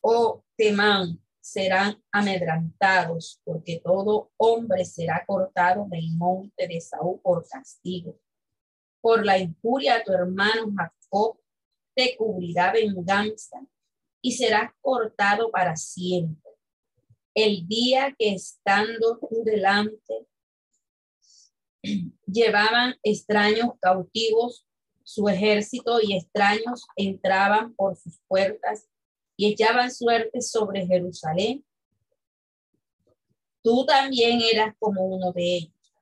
oh 0.00 0.44
Temán, 0.56 1.20
serán 1.50 2.02
amedrantados, 2.12 3.40
porque 3.44 3.80
todo 3.82 4.30
hombre 4.36 4.84
será 4.84 5.24
cortado 5.26 5.86
del 5.88 6.10
monte 6.16 6.68
de 6.68 6.80
Saúl 6.80 7.20
por 7.20 7.46
castigo. 7.48 8.18
Por 9.00 9.24
la 9.24 9.38
injuria 9.38 9.96
a 9.96 10.04
tu 10.04 10.12
hermano 10.12 10.72
Jacob 10.76 11.38
te 11.94 12.16
cubrirá 12.16 12.72
venganza 12.72 13.66
y 14.20 14.32
serás 14.32 14.72
cortado 14.80 15.50
para 15.50 15.76
siempre. 15.76 16.52
El 17.34 17.66
día 17.66 18.14
que 18.18 18.34
estando 18.34 19.18
tú 19.18 19.42
delante, 19.44 20.26
llevaban 22.26 22.96
extraños 23.02 23.72
cautivos 23.80 24.66
su 25.02 25.26
ejército 25.26 26.00
y 26.02 26.14
extraños 26.14 26.86
entraban 26.94 27.74
por 27.74 27.96
sus 27.96 28.20
puertas 28.28 28.86
y 29.38 29.52
echaban 29.52 29.90
suerte 29.90 30.42
sobre 30.42 30.86
Jerusalén. 30.86 31.64
Tú 33.62 33.86
también 33.86 34.40
eras 34.42 34.74
como 34.78 35.06
uno 35.06 35.32
de 35.32 35.56
ellos. 35.56 35.94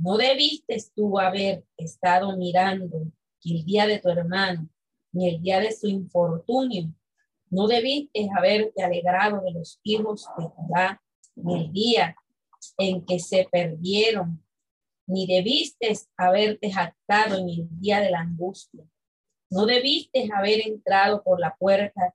No 0.00 0.18
debiste 0.18 0.76
tú 0.94 1.18
haber 1.18 1.64
estado 1.76 2.36
mirando 2.36 3.00
el 3.44 3.64
día 3.64 3.86
de 3.86 4.00
tu 4.00 4.08
hermano, 4.10 4.68
ni 5.12 5.28
el 5.28 5.40
día 5.40 5.60
de 5.60 5.72
su 5.72 5.86
infortunio, 5.86 6.92
no 7.48 7.66
debiste 7.66 8.28
haberte 8.36 8.82
alegrado 8.82 9.40
de 9.40 9.52
los 9.52 9.80
hijos 9.82 10.28
de 10.38 10.44
Judá 10.44 11.02
en 11.34 11.50
el 11.50 11.72
día 11.72 12.16
en 12.78 13.04
que 13.04 13.18
se 13.18 13.48
perdieron, 13.50 14.44
ni 15.06 15.26
debiste 15.26 15.92
haberte 16.16 16.70
jactado 16.70 17.38
en 17.38 17.48
el 17.48 17.68
día 17.80 18.00
de 18.00 18.10
la 18.10 18.20
angustia. 18.20 18.84
No 19.50 19.66
debiste 19.66 20.28
haber 20.32 20.60
entrado 20.60 21.24
por 21.24 21.40
la 21.40 21.56
puerta 21.56 22.14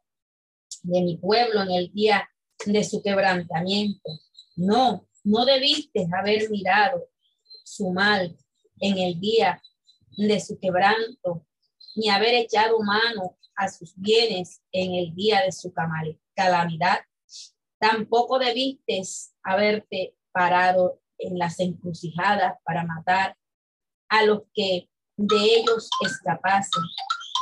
de 0.85 1.01
mi 1.01 1.17
pueblo 1.17 1.63
en 1.63 1.71
el 1.71 1.91
día 1.91 2.29
de 2.65 2.83
su 2.83 3.01
quebrantamiento. 3.01 4.09
No, 4.55 5.07
no 5.23 5.45
debiste 5.45 6.07
haber 6.17 6.49
mirado 6.49 7.09
su 7.63 7.91
mal 7.91 8.37
en 8.79 8.97
el 8.97 9.19
día 9.19 9.61
de 10.17 10.39
su 10.39 10.59
quebranto, 10.59 11.45
ni 11.95 12.09
haber 12.09 12.35
echado 12.35 12.79
mano 12.79 13.37
a 13.55 13.69
sus 13.69 13.93
bienes 13.95 14.61
en 14.71 14.93
el 14.95 15.15
día 15.15 15.41
de 15.41 15.51
su 15.51 15.73
calamidad. 16.35 16.99
Tampoco 17.79 18.39
debiste 18.39 19.01
haberte 19.43 20.15
parado 20.31 21.01
en 21.17 21.37
las 21.39 21.59
encrucijadas 21.59 22.57
para 22.63 22.85
matar 22.85 23.37
a 24.09 24.23
los 24.23 24.43
que 24.53 24.89
de 25.17 25.37
ellos 25.37 25.89
escapasen, 26.01 26.83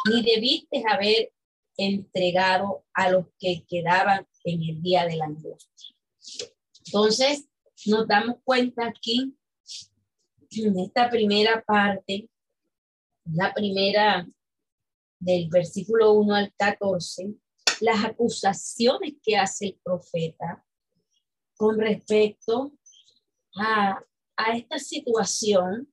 ni 0.09 0.21
debiste 0.21 0.83
haber 0.87 1.31
entregado 1.77 2.85
a 2.93 3.09
los 3.09 3.27
que 3.39 3.65
quedaban 3.67 4.27
en 4.43 4.63
el 4.63 4.81
día 4.81 5.05
de 5.05 5.15
la 5.15 5.25
angustia. 5.25 5.95
Entonces, 6.85 7.47
nos 7.85 8.07
damos 8.07 8.37
cuenta 8.43 8.87
aquí, 8.87 9.35
en 10.51 10.79
esta 10.79 11.09
primera 11.09 11.63
parte, 11.65 12.29
la 13.25 13.53
primera 13.53 14.27
del 15.19 15.49
versículo 15.49 16.13
1 16.13 16.35
al 16.35 16.53
14, 16.55 17.33
las 17.79 18.05
acusaciones 18.05 19.13
que 19.23 19.37
hace 19.37 19.67
el 19.67 19.79
profeta 19.83 20.63
con 21.55 21.79
respecto 21.79 22.73
a, 23.55 23.99
a 24.35 24.57
esta 24.57 24.77
situación 24.77 25.91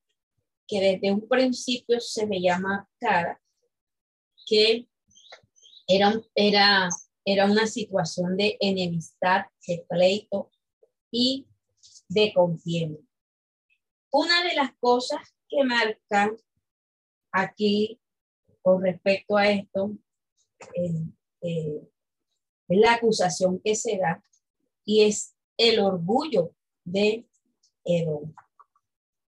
que 0.66 0.80
desde 0.80 1.12
un 1.12 1.26
principio 1.26 2.00
se 2.00 2.26
veía 2.26 2.58
marcada, 2.58 3.40
que 4.46 4.89
era, 5.90 6.20
era, 6.34 6.88
era 7.24 7.46
una 7.46 7.66
situación 7.66 8.36
de 8.36 8.56
enemistad, 8.60 9.46
de 9.66 9.84
pleito 9.88 10.50
y 11.10 11.46
de 12.08 12.32
contienda. 12.32 13.00
Una 14.12 14.42
de 14.44 14.54
las 14.54 14.72
cosas 14.78 15.20
que 15.48 15.64
marcan 15.64 16.36
aquí 17.32 18.00
con 18.62 18.82
respecto 18.82 19.36
a 19.36 19.48
esto 19.48 19.92
eh, 20.74 21.04
eh, 21.42 21.88
es 22.68 22.78
la 22.78 22.94
acusación 22.94 23.60
que 23.60 23.74
se 23.74 23.98
da 23.98 24.22
y 24.84 25.02
es 25.02 25.34
el 25.56 25.80
orgullo 25.80 26.54
de 26.84 27.26
Edom. 27.84 28.34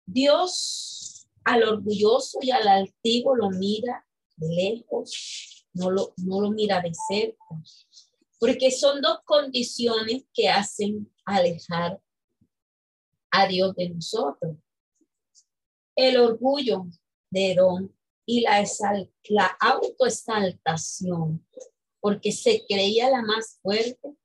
Dios 0.05 1.27
al 1.43 1.63
orgulloso 1.63 2.39
y 2.41 2.51
al 2.51 2.67
altivo 2.67 3.35
lo 3.35 3.49
mira 3.51 4.05
de 4.35 4.47
lejos, 4.47 5.54
no 5.75 5.91
lo, 5.91 6.13
no 6.17 6.41
lo 6.41 6.51
mira 6.51 6.81
de 6.81 6.91
cerca, 7.07 7.45
porque 8.39 8.71
son 8.71 9.01
dos 9.01 9.19
condiciones 9.25 10.23
que 10.33 10.49
hacen 10.49 11.13
alejar 11.25 12.01
a 13.31 13.47
Dios 13.47 13.75
de 13.75 13.89
nosotros. 13.89 14.57
El 15.95 16.17
orgullo 16.17 16.85
de 17.29 17.51
Edom 17.51 17.89
y 18.25 18.41
la, 18.41 19.57
autoexaltación, 19.59 21.45
porque 21.99 22.31
se 22.31 22.65
creía 22.67 23.09
la 23.09 23.21
más 23.21 23.59
fuerte, 23.61 24.15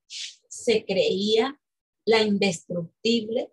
se 0.48 0.84
creía 0.84 1.60
la 2.06 2.22
indestructible, 2.22 3.52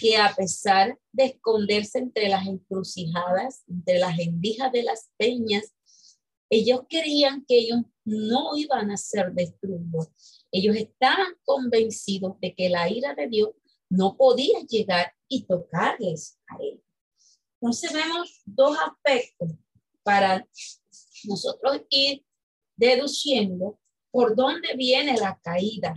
que 0.00 0.16
a 0.16 0.32
pesar 0.34 0.98
de 1.10 1.24
esconderse 1.24 1.98
entre 1.98 2.28
las 2.28 2.46
encrucijadas, 2.46 3.64
entre 3.68 3.98
las 3.98 4.16
endijas 4.18 4.70
de 4.70 4.84
las 4.84 5.10
peñas, 5.16 5.72
ellos 6.54 6.82
creían 6.86 7.46
que 7.46 7.60
ellos 7.60 7.80
no 8.04 8.54
iban 8.58 8.90
a 8.90 8.98
ser 8.98 9.32
destruidos. 9.32 10.44
Ellos 10.50 10.76
estaban 10.76 11.34
convencidos 11.46 12.38
de 12.42 12.54
que 12.54 12.68
la 12.68 12.90
ira 12.90 13.14
de 13.14 13.26
Dios 13.26 13.52
no 13.88 14.18
podía 14.18 14.60
llegar 14.68 15.14
y 15.28 15.44
tocarles 15.44 16.38
a 16.48 16.56
ellos. 16.60 16.84
Entonces 17.54 17.94
vemos 17.94 18.42
dos 18.44 18.76
aspectos 18.86 19.48
para 20.02 20.46
nosotros 21.24 21.80
ir 21.88 22.22
deduciendo 22.76 23.80
por 24.10 24.36
dónde 24.36 24.76
viene 24.76 25.16
la 25.16 25.40
caída, 25.42 25.94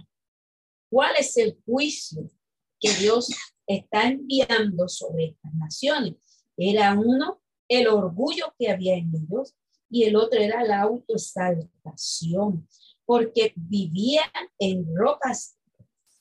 cuál 0.89 1.17
es 1.19 1.35
el 1.35 1.59
juicio 1.65 2.31
que 2.79 2.93
Dios 2.93 3.29
está 3.67 4.07
enviando 4.07 4.87
sobre 4.87 5.31
estas 5.31 5.53
naciones. 5.55 6.13
Era 6.55 6.93
uno 6.93 7.41
el 7.67 7.89
orgullo 7.89 8.55
que 8.57 8.71
había 8.71 8.95
en 8.95 9.11
ellos 9.13 9.53
y 9.89 10.03
el 10.03 10.15
otro 10.15 10.39
era 10.39 10.63
la 10.63 10.81
autoexaltación, 10.81 12.67
porque 13.05 13.53
vivían 13.55 14.29
en 14.59 14.85
rocas 14.95 15.57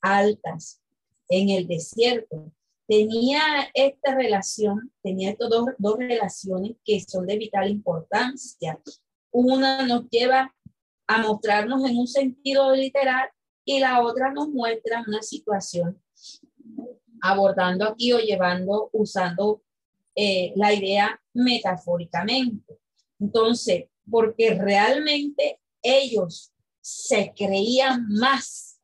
altas, 0.01 0.83
en 1.29 1.51
el 1.51 1.67
desierto. 1.67 2.53
Tenía 2.87 3.41
esta 3.73 4.15
relación, 4.15 4.93
tenía 5.03 5.31
estas 5.31 5.49
dos, 5.49 5.67
dos 5.79 5.97
relaciones 5.99 6.77
que 6.85 7.01
son 7.01 7.27
de 7.27 7.39
vital 7.39 7.71
importancia. 7.71 8.79
Una 9.31 9.87
nos 9.87 10.09
lleva 10.11 10.55
a 11.07 11.23
mostrarnos 11.23 11.89
en 11.89 11.97
un 11.97 12.07
sentido 12.07 12.75
literal 12.75 13.29
y 13.65 13.81
la 13.81 14.03
otra 14.03 14.33
nos 14.33 14.49
muestra 14.49 15.03
una 15.07 15.23
situación 15.23 16.01
abordando 17.23 17.89
aquí 17.89 18.13
o 18.13 18.19
llevando, 18.19 18.91
usando 18.93 19.63
eh, 20.15 20.53
la 20.57 20.75
idea 20.75 21.19
metafóricamente. 21.33 22.79
Entonces, 23.25 23.87
porque 24.11 24.55
realmente 24.55 25.61
ellos 25.83 26.53
se 26.81 27.33
creían 27.35 28.07
más 28.09 28.81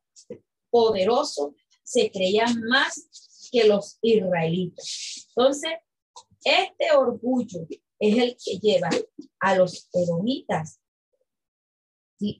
poderosos, 0.69 1.53
se 1.83 2.09
creían 2.11 2.61
más 2.63 3.49
que 3.51 3.65
los 3.65 3.99
israelitas. 4.01 5.27
Entonces, 5.35 5.71
este 6.43 6.91
orgullo 6.95 7.67
es 7.99 8.17
el 8.17 8.37
que 8.43 8.57
lleva 8.57 8.89
a 9.39 9.55
los 9.55 9.87
edomitas 9.93 10.79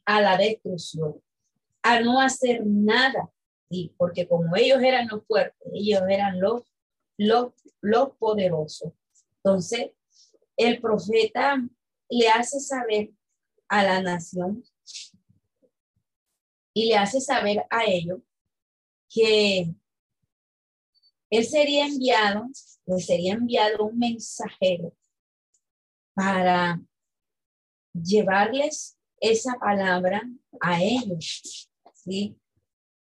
a 0.05 0.21
la 0.21 0.37
destrucción, 0.37 1.21
a 1.81 2.01
no 2.01 2.19
hacer 2.21 2.61
nada 2.65 3.31
porque 3.97 4.27
como 4.27 4.55
ellos 4.55 4.81
eran 4.81 5.07
los 5.07 5.25
fuertes, 5.25 5.67
ellos 5.73 6.01
eran 6.09 6.39
los, 6.39 6.63
los, 7.17 7.53
los 7.79 8.09
poderosos. 8.17 8.91
Entonces, 9.37 9.91
el 10.57 10.81
profeta 10.81 11.57
le 12.11 12.29
hace 12.29 12.59
saber 12.59 13.11
a 13.69 13.83
la 13.83 14.01
nación 14.01 14.63
y 16.73 16.89
le 16.89 16.97
hace 16.97 17.21
saber 17.21 17.65
a 17.69 17.85
ellos 17.85 18.19
que 19.09 19.73
él 21.29 21.45
sería 21.45 21.85
enviado, 21.85 22.47
le 22.85 22.99
sería 22.99 23.33
enviado 23.33 23.85
un 23.85 23.97
mensajero 23.97 24.93
para 26.13 26.81
llevarles 27.93 28.97
esa 29.21 29.53
palabra 29.53 30.21
a 30.59 30.81
ellos, 30.81 31.69
¿sí? 31.93 32.37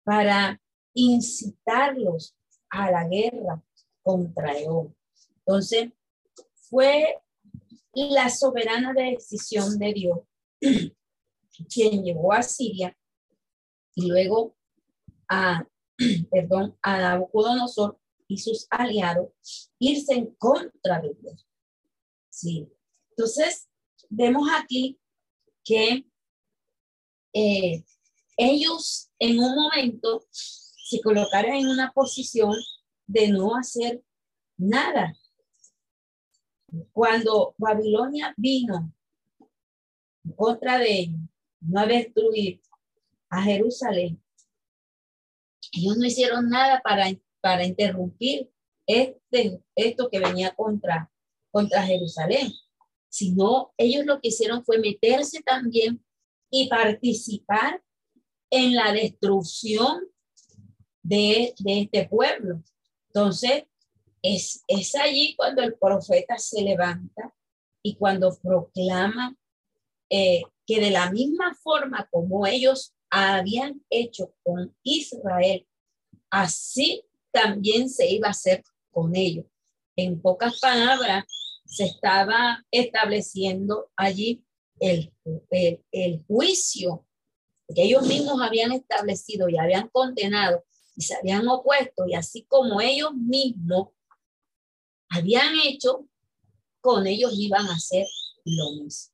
para 0.03 0.59
incitarlos 0.93 2.35
a 2.69 2.89
la 2.89 3.07
guerra 3.07 3.61
contra 4.01 4.57
Edom. 4.57 4.91
Entonces, 5.45 5.91
fue 6.69 7.21
la 8.05 8.29
soberana 8.29 8.93
decisión 8.93 9.77
de 9.79 9.93
Dios 9.93 10.19
quien 11.69 12.03
llevó 12.03 12.33
a 12.33 12.43
Siria 12.43 12.95
y 13.95 14.07
luego 14.07 14.55
a, 15.27 15.67
perdón, 16.31 16.77
a 16.81 16.97
Nabucodonosor 16.99 17.99
y 18.27 18.37
sus 18.37 18.67
aliados 18.69 19.31
irse 19.79 20.13
en 20.13 20.35
contra 20.35 21.01
de 21.01 21.15
Dios. 21.19 21.47
Sí. 22.29 22.67
Entonces, 23.11 23.67
vemos 24.09 24.47
aquí 24.53 24.99
que 25.63 26.05
eh, 27.33 27.83
ellos 28.37 29.09
en 29.19 29.39
un 29.39 29.55
momento 29.55 30.25
se 30.29 31.01
colocaron 31.01 31.53
en 31.55 31.67
una 31.67 31.91
posición 31.91 32.53
de 33.07 33.29
no 33.29 33.55
hacer 33.55 34.03
nada. 34.57 35.15
Cuando 36.91 37.55
Babilonia 37.57 38.33
vino 38.37 38.93
en 40.23 40.31
contra 40.33 40.77
de 40.77 41.13
no 41.61 41.85
destruir 41.85 42.61
a 43.29 43.41
Jerusalén, 43.43 44.21
ellos 45.71 45.97
no 45.97 46.05
hicieron 46.05 46.49
nada 46.49 46.81
para, 46.83 47.05
para 47.41 47.65
interrumpir 47.65 48.49
este, 48.85 49.61
esto 49.75 50.09
que 50.09 50.19
venía 50.19 50.55
contra, 50.55 51.11
contra 51.51 51.83
Jerusalén, 51.83 52.51
sino 53.09 53.73
ellos 53.77 54.05
lo 54.05 54.21
que 54.21 54.29
hicieron 54.29 54.63
fue 54.63 54.79
meterse 54.79 55.41
también 55.41 56.03
y 56.49 56.69
participar 56.69 57.83
en 58.49 58.75
la 58.75 58.93
destrucción 58.93 60.07
de, 61.03 61.53
este 61.65 62.07
pueblo. 62.07 62.63
Entonces, 63.07 63.63
es, 64.21 64.63
es 64.67 64.95
allí 64.95 65.35
cuando 65.35 65.61
el 65.61 65.75
profeta 65.75 66.37
se 66.37 66.61
levanta 66.61 67.33
y 67.81 67.95
cuando 67.95 68.37
proclama 68.41 69.35
eh, 70.09 70.41
que 70.65 70.79
de 70.79 70.91
la 70.91 71.11
misma 71.11 71.55
forma 71.55 72.07
como 72.11 72.45
ellos 72.45 72.93
habían 73.09 73.81
hecho 73.89 74.33
con 74.43 74.75
Israel, 74.83 75.65
así 76.29 77.03
también 77.31 77.89
se 77.89 78.09
iba 78.09 78.27
a 78.27 78.31
hacer 78.31 78.63
con 78.91 79.15
ellos. 79.15 79.45
En 79.95 80.21
pocas 80.21 80.59
palabras, 80.59 81.25
se 81.65 81.85
estaba 81.85 82.65
estableciendo 82.71 83.91
allí 83.95 84.43
el, 84.79 85.13
el, 85.49 85.83
el 85.91 86.23
juicio 86.25 87.05
que 87.73 87.83
ellos 87.83 88.07
mismos 88.07 88.41
habían 88.41 88.71
establecido 88.71 89.49
y 89.49 89.57
habían 89.57 89.89
condenado 89.89 90.63
y 90.95 91.01
se 91.01 91.15
habían 91.15 91.47
opuesto 91.47 92.07
y 92.07 92.15
así 92.15 92.43
como 92.43 92.79
ellos 92.81 93.13
mismos 93.13 93.89
habían 95.09 95.53
hecho, 95.63 96.07
con 96.81 97.07
ellos 97.07 97.33
iban 97.35 97.65
a 97.67 97.73
hacer 97.73 98.05
lo 98.45 98.71
mismo. 98.71 99.13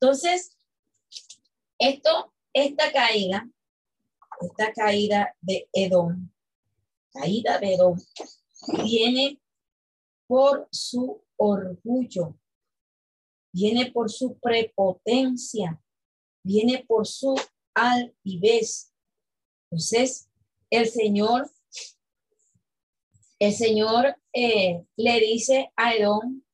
Entonces, 0.00 0.56
esto, 1.78 2.32
esta 2.52 2.92
caída, 2.92 3.48
esta 4.40 4.72
caída 4.72 5.34
de 5.40 5.68
Edom, 5.72 6.30
caída 7.12 7.58
de 7.58 7.74
Edom, 7.74 7.98
viene 8.84 9.40
por 10.26 10.68
su 10.70 11.22
orgullo, 11.36 12.38
viene 13.52 13.90
por 13.90 14.10
su 14.10 14.38
prepotencia, 14.38 15.82
viene 16.42 16.84
por 16.86 17.06
su 17.06 17.34
altivez. 17.74 18.92
Entonces, 19.70 20.28
el 20.70 20.88
Señor, 20.88 21.50
el 23.42 23.52
Señor 23.52 24.16
eh, 24.32 24.84
le 24.96 25.20
dice 25.20 25.72
a 25.74 25.94
Edom 25.96 26.44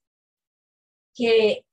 que 1.15 1.67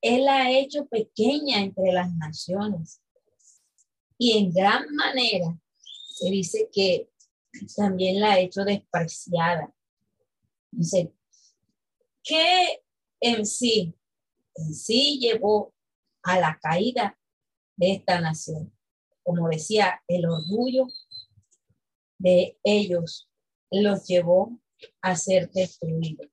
Él 0.00 0.26
ha 0.26 0.50
hecho 0.50 0.86
pequeña 0.86 1.60
entre 1.60 1.92
las 1.92 2.12
naciones. 2.16 3.00
Y 4.18 4.36
en 4.36 4.52
gran 4.52 4.92
manera 4.96 5.56
se 6.08 6.30
dice 6.30 6.68
que 6.72 7.08
también 7.76 8.18
la 8.18 8.32
ha 8.32 8.40
hecho 8.40 8.64
despreciada. 8.64 9.72
Entonces, 10.72 11.10
¿qué 12.24 12.82
en 13.20 13.46
sí, 13.46 13.94
en 14.56 14.74
sí 14.74 15.20
llevó 15.20 15.72
a 16.24 16.40
la 16.40 16.58
caída 16.60 17.16
de 17.76 17.92
esta 17.92 18.20
nación? 18.20 18.76
Como 19.22 19.48
decía, 19.48 20.02
el 20.08 20.26
orgullo 20.26 20.88
de 22.18 22.58
ellos 22.64 23.27
los 23.70 24.06
llevó 24.06 24.58
a 25.02 25.16
ser 25.16 25.50
destruidos. 25.50 26.28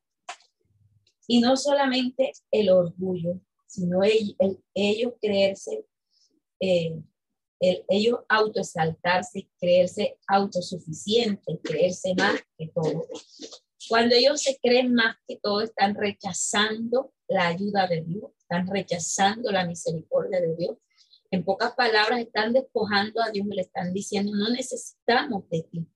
Y 1.27 1.39
no 1.39 1.57
solamente 1.57 2.33
el 2.51 2.69
orgullo, 2.69 3.41
sino 3.65 4.01
ellos 4.03 5.13
creerse, 5.21 5.85
eh, 6.59 7.01
ellos 7.59 8.19
autoexaltarse, 8.29 9.49
creerse 9.59 10.17
autosuficientes, 10.27 11.59
creerse 11.63 12.13
más 12.15 12.41
que 12.57 12.67
todo. 12.67 13.07
Cuando 13.89 14.15
ellos 14.15 14.41
se 14.41 14.57
creen 14.61 14.93
más 14.93 15.15
que 15.27 15.37
todo, 15.37 15.61
están 15.61 15.95
rechazando 15.95 17.13
la 17.27 17.47
ayuda 17.47 17.87
de 17.87 18.01
Dios, 18.01 18.31
están 18.39 18.67
rechazando 18.67 19.51
la 19.51 19.65
misericordia 19.65 20.41
de 20.41 20.55
Dios. 20.55 20.77
En 21.31 21.43
pocas 21.43 21.73
palabras, 21.73 22.19
están 22.19 22.53
despojando 22.53 23.21
a 23.21 23.29
Dios, 23.31 23.47
le 23.47 23.61
están 23.61 23.93
diciendo, 23.93 24.31
no 24.35 24.49
necesitamos 24.49 25.49
de 25.49 25.63
ti, 25.63 25.87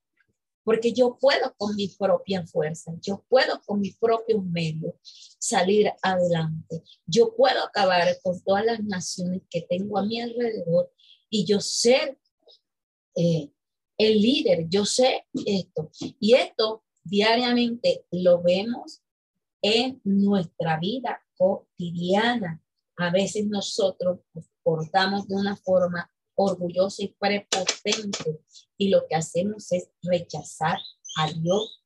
porque 0.69 0.93
yo 0.93 1.17
puedo 1.19 1.55
con 1.57 1.75
mi 1.75 1.87
propia 1.87 2.45
fuerza, 2.45 2.93
yo 3.01 3.25
puedo 3.27 3.59
con 3.65 3.79
mis 3.79 3.97
propios 3.97 4.45
medios 4.45 4.93
salir 5.39 5.91
adelante, 6.03 6.83
yo 7.07 7.35
puedo 7.35 7.63
acabar 7.63 8.07
con 8.21 8.39
todas 8.43 8.63
las 8.63 8.83
naciones 8.83 9.41
que 9.49 9.63
tengo 9.63 9.97
a 9.97 10.05
mi 10.05 10.21
alrededor 10.21 10.93
y 11.27 11.43
yo 11.45 11.59
ser 11.59 12.19
eh, 13.15 13.49
el 13.97 14.21
líder, 14.21 14.67
yo 14.69 14.85
sé 14.85 15.25
esto. 15.43 15.89
Y 16.19 16.35
esto 16.35 16.83
diariamente 17.03 18.05
lo 18.11 18.43
vemos 18.43 19.01
en 19.63 19.99
nuestra 20.03 20.77
vida 20.77 21.19
cotidiana. 21.35 22.61
A 22.95 23.09
veces 23.09 23.47
nosotros 23.47 24.19
nos 24.35 24.45
portamos 24.61 25.27
de 25.27 25.33
una 25.33 25.55
forma 25.55 26.11
orgullosa 26.35 27.01
y 27.01 27.15
prepotente 27.19 28.39
y 28.79 28.89
lo 28.89 29.05
que 29.07 29.15
hacemos 29.15 29.71
es 29.73 29.91
rechazar 30.01 30.79
a 31.17 31.31
Dios 31.33 31.83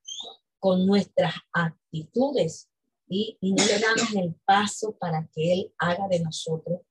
con 0.59 0.85
nuestras 0.85 1.33
actitudes 1.51 2.69
y, 3.09 3.37
y 3.41 3.53
no 3.53 3.65
le 3.65 3.79
damos 3.79 4.13
el 4.15 4.35
paso 4.45 4.95
para 4.97 5.27
que 5.33 5.53
Él 5.53 5.73
haga 5.79 6.07
de 6.07 6.19
nosotros 6.19 6.81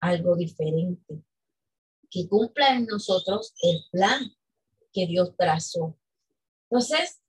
algo 0.00 0.36
diferente, 0.36 1.22
que 2.10 2.28
cumpla 2.28 2.74
en 2.74 2.86
nosotros 2.86 3.54
el 3.62 3.80
plan 3.90 4.36
que 4.92 5.06
Dios 5.06 5.34
trazó. 5.36 5.96
Entonces, 6.68 7.22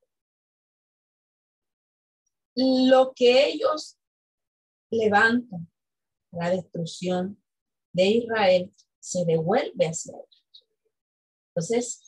lo 2.55 3.13
que 3.15 3.49
ellos 3.49 3.97
levantan, 4.89 5.71
la 6.31 6.49
destrucción 6.49 7.41
de 7.93 8.05
Israel, 8.05 8.73
se 8.99 9.25
devuelve 9.25 9.85
hacia 9.85 10.13
ellos. 10.13 10.28
Entonces, 11.59 12.01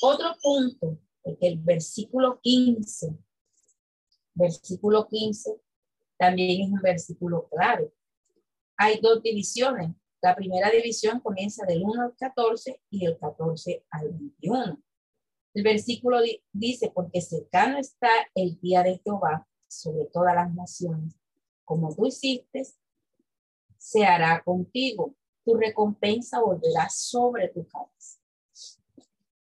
otro 0.00 0.34
punto, 0.42 0.98
porque 1.22 1.46
el 1.46 1.58
versículo 1.58 2.40
15, 2.40 3.18
versículo 4.32 5.06
15, 5.08 5.60
también 6.16 6.62
es 6.62 6.72
un 6.72 6.80
versículo 6.80 7.48
claro. 7.50 7.92
Hay 8.78 8.98
dos 9.00 9.22
divisiones. 9.22 9.90
La 10.22 10.34
primera 10.34 10.70
división 10.70 11.20
comienza 11.20 11.66
del 11.66 11.82
1 11.84 12.02
al 12.02 12.16
14 12.16 12.80
y 12.88 13.04
del 13.04 13.18
14 13.18 13.84
al 13.90 14.08
21. 14.08 14.82
El 15.52 15.62
versículo 15.62 16.20
dice, 16.50 16.90
porque 16.94 17.20
cercano 17.20 17.76
está 17.76 18.08
el 18.34 18.58
día 18.58 18.82
de 18.82 19.02
Jehová 19.04 19.46
sobre 19.68 20.06
todas 20.06 20.34
las 20.34 20.54
naciones, 20.54 21.14
como 21.64 21.94
tú 21.94 22.06
hiciste, 22.06 22.62
se 23.76 24.06
hará 24.06 24.42
contigo. 24.42 25.14
Tu 25.44 25.54
recompensa 25.56 26.40
volverá 26.40 26.88
sobre 26.88 27.48
tu 27.48 27.66
cabeza. 27.66 27.91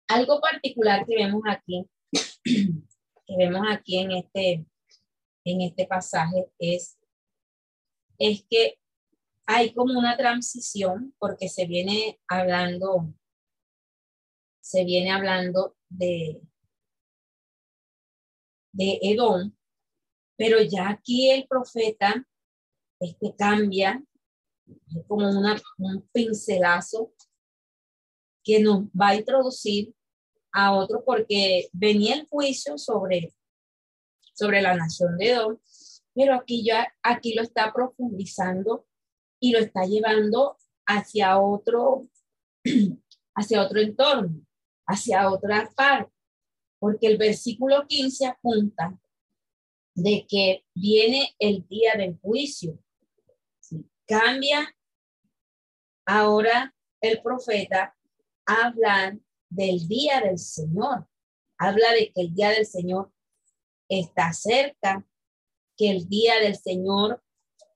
Algo 0.08 0.40
particular 0.40 1.06
que 1.06 1.16
vemos 1.16 1.42
aquí, 1.48 1.90
que 2.44 3.38
vemos 3.38 3.62
aquí 3.70 4.00
en 4.00 4.12
este, 4.12 4.66
en 5.44 5.62
este 5.62 5.88
pasaje 5.88 6.48
es, 6.60 7.00
es 8.20 8.46
que 8.50 8.80
hay 9.48 9.74
como 9.74 9.98
una 9.98 10.18
transición 10.18 11.14
porque 11.20 11.50
se 11.50 11.66
viene 11.66 12.20
hablando, 12.28 13.14
se 14.62 14.84
viene 14.84 15.12
hablando 15.12 15.76
de, 15.90 16.42
de 18.74 19.00
Edom, 19.02 19.56
pero 20.38 20.62
ya 20.62 20.90
aquí 20.90 21.32
el 21.32 21.48
profeta 21.48 22.28
este, 23.00 23.36
cambia, 23.36 24.04
como 25.08 25.30
una, 25.30 25.62
un 25.78 26.08
pincelazo 26.12 27.14
que 28.46 28.62
nos 28.62 28.86
va 28.90 29.10
a 29.10 29.16
introducir 29.16 29.94
a 30.54 30.74
otro 30.74 31.04
porque 31.04 31.68
venía 31.74 32.16
el 32.16 32.28
juicio 32.28 32.78
sobre, 32.78 33.34
sobre 34.34 34.62
la 34.62 34.76
nación 34.76 35.18
de 35.18 35.32
Edom, 35.32 35.58
pero 36.14 36.36
aquí 36.36 36.64
ya 36.64 36.88
aquí 37.04 37.34
lo 37.34 37.42
está 37.42 37.74
profundizando 37.74 38.88
y 39.42 39.52
lo 39.52 39.60
está 39.60 39.84
llevando 39.84 40.58
hacia 40.86 41.40
otro 41.40 42.08
hacia 43.36 43.62
otro 43.62 43.82
entorno, 43.82 44.46
hacia 44.88 45.30
otra 45.30 45.70
parte, 45.76 46.14
porque 46.80 47.08
el 47.08 47.18
versículo 47.18 47.86
15 47.86 48.28
apunta 48.28 48.98
de 49.94 50.26
que 50.28 50.66
viene 50.74 51.36
el 51.40 51.68
día 51.68 51.96
del 51.98 52.18
juicio. 52.20 52.80
Cambia 54.08 54.74
ahora 56.06 56.74
el 57.02 57.22
profeta 57.22 57.96
a 58.46 58.68
hablar 58.68 59.18
del 59.50 59.88
día 59.88 60.22
del 60.22 60.38
Señor. 60.38 61.08
Habla 61.58 61.92
de 61.94 62.12
que 62.12 62.22
el 62.22 62.34
día 62.34 62.50
del 62.50 62.66
Señor 62.66 63.12
está 63.90 64.34
cerca, 64.34 65.06
que 65.78 65.92
el 65.92 66.08
día 66.08 66.40
del 66.40 66.58
Señor, 66.58 67.24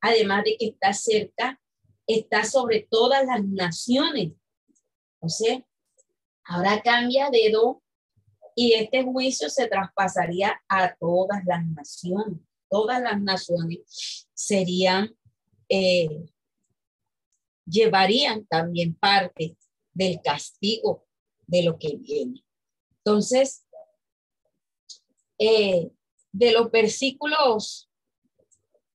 además 0.02 0.44
de 0.44 0.58
que 0.58 0.68
está 0.68 0.94
cerca, 0.94 1.62
está 2.08 2.44
sobre 2.44 2.88
todas 2.90 3.26
las 3.26 3.44
naciones. 3.44 4.34
O 5.20 5.30
sea, 5.30 5.64
ahora 6.46 6.82
cambia 6.82 7.30
de 7.30 7.52
do 7.52 7.82
y 8.56 8.74
este 8.74 9.04
juicio 9.04 9.50
se 9.50 9.68
traspasaría 9.68 10.62
a 10.68 10.96
todas 10.96 11.44
las 11.46 11.66
naciones. 11.66 12.40
Todas 12.70 13.02
las 13.02 13.20
naciones 13.22 14.28
serían, 14.34 15.16
eh, 15.70 16.26
llevarían 17.66 18.46
también 18.46 18.96
parte 18.96 19.58
del 20.00 20.22
castigo 20.22 21.06
de 21.46 21.64
lo 21.64 21.78
que 21.78 21.98
viene. 21.98 22.46
Entonces, 23.00 23.66
eh, 25.38 25.92
de 26.32 26.52
los 26.54 26.72
versículos, 26.72 27.92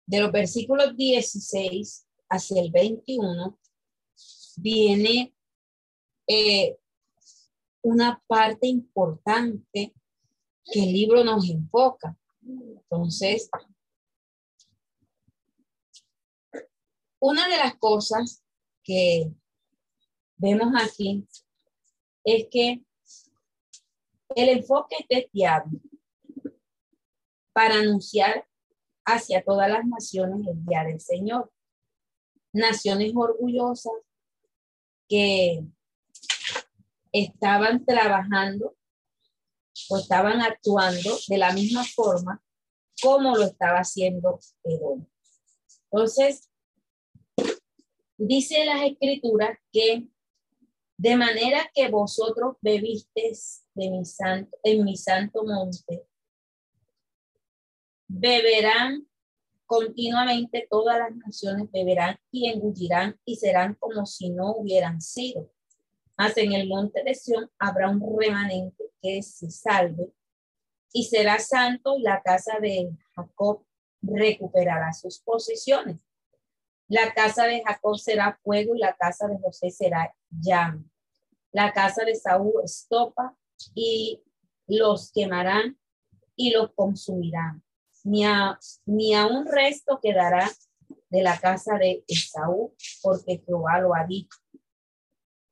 de 0.06 0.20
los 0.20 0.32
versículos 0.32 0.98
16 0.98 2.06
hacia 2.30 2.62
el 2.62 2.72
21, 2.72 3.58
viene 4.58 5.34
eh, 6.28 6.78
una 7.82 8.22
parte 8.28 8.68
importante 8.68 9.96
que 10.66 10.84
el 10.84 10.92
libro 10.92 11.24
nos 11.24 11.50
enfoca. 11.50 12.18
Entonces, 12.42 13.50
una 17.20 17.48
de 17.48 17.58
las 17.58 17.78
cosas 17.78 18.44
que 18.84 19.32
vemos 20.40 20.74
aquí 20.82 21.28
es 22.24 22.48
que 22.50 22.84
el 24.36 24.50
enfoque 24.50 24.96
es 25.00 25.08
desviado 25.08 25.70
para 27.54 27.76
anunciar 27.76 28.48
hacia 29.06 29.44
todas 29.44 29.70
las 29.70 29.86
naciones 29.86 30.48
el 30.48 30.66
día 30.66 30.84
del 30.84 31.00
Señor. 31.00 31.52
Naciones 32.54 33.12
orgullosas 33.16 33.94
que 35.08 35.64
estaban 37.12 37.86
trabajando 37.86 38.76
o 39.90 39.98
estaban 39.98 40.42
actuando 40.42 41.18
de 41.28 41.38
la 41.38 41.52
misma 41.54 41.84
forma 41.84 42.42
como 43.02 43.36
lo 43.36 43.46
estaba 43.46 43.80
haciendo 43.80 44.40
Edom. 44.64 45.06
Entonces, 45.92 46.50
dice 48.18 48.66
las 48.66 48.84
escrituras 48.84 49.58
que 49.72 50.08
de 51.00 51.16
manera 51.16 51.72
que 51.74 51.88
vosotros 51.88 52.58
bebisteis 52.62 53.66
de 53.74 53.90
mi 53.90 54.04
santo, 54.04 54.58
en 54.64 54.84
mi 54.84 54.98
santo 54.98 55.46
monte, 55.46 56.06
beberán 58.06 59.08
continuamente 59.66 60.68
todas 60.70 61.00
las 61.00 61.16
naciones, 61.16 61.72
beberán 61.72 62.20
y 62.32 62.50
engullirán 62.50 63.18
y 63.24 63.38
serán 63.38 63.76
como 63.76 64.06
si 64.06 64.30
no 64.32 64.52
hubieran 64.58 65.00
sido. 65.00 65.50
Mas 66.18 66.36
en 66.36 66.52
el 66.52 66.68
monte 66.68 67.02
de 67.06 67.16
Sión 67.16 67.50
habrá 67.58 67.90
un 67.90 68.02
remanente 68.20 68.84
que 69.02 69.24
se 69.24 69.50
salve, 69.52 70.12
y 70.92 71.06
será 71.06 71.40
santo, 71.40 71.96
y 71.98 72.02
la 72.02 72.22
casa 72.22 72.60
de 72.60 72.90
Jacob 73.16 73.64
recuperará 74.02 74.92
sus 74.92 75.22
posiciones. 75.22 76.02
La 76.90 77.14
casa 77.14 77.46
de 77.46 77.62
Jacob 77.64 77.98
será 77.98 78.40
fuego 78.44 78.76
y 78.76 78.80
la 78.80 78.96
casa 78.96 79.28
de 79.28 79.38
José 79.40 79.70
será 79.70 80.14
llama. 80.32 80.84
La 81.52 81.72
casa 81.72 82.04
de 82.04 82.16
Saúl 82.16 82.54
estopa 82.64 83.38
y 83.76 84.24
los 84.66 85.12
quemarán 85.12 85.78
y 86.36 86.52
los 86.52 86.74
consumirán. 86.74 87.64
Ni 88.04 88.26
a, 88.26 88.58
ni 88.86 89.14
a 89.14 89.28
un 89.28 89.46
resto 89.46 90.00
quedará 90.02 90.50
de 91.10 91.22
la 91.22 91.40
casa 91.40 91.78
de 91.78 92.04
Esaú, 92.08 92.74
porque 93.04 93.44
Jehová 93.46 93.80
lo 93.80 93.94
ha 93.94 94.06
dicho. 94.06 94.38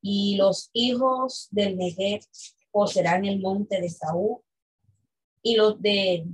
Y 0.02 0.38
los 0.38 0.71
hijos 0.73 1.50
del 1.52 1.78
Negev 1.78 2.21
poseerán 2.71 3.26
el 3.26 3.39
monte 3.39 3.80
de 3.80 3.89
Saúl, 3.89 4.39
y 5.41 5.56
los 5.56 5.82
de 5.82 6.26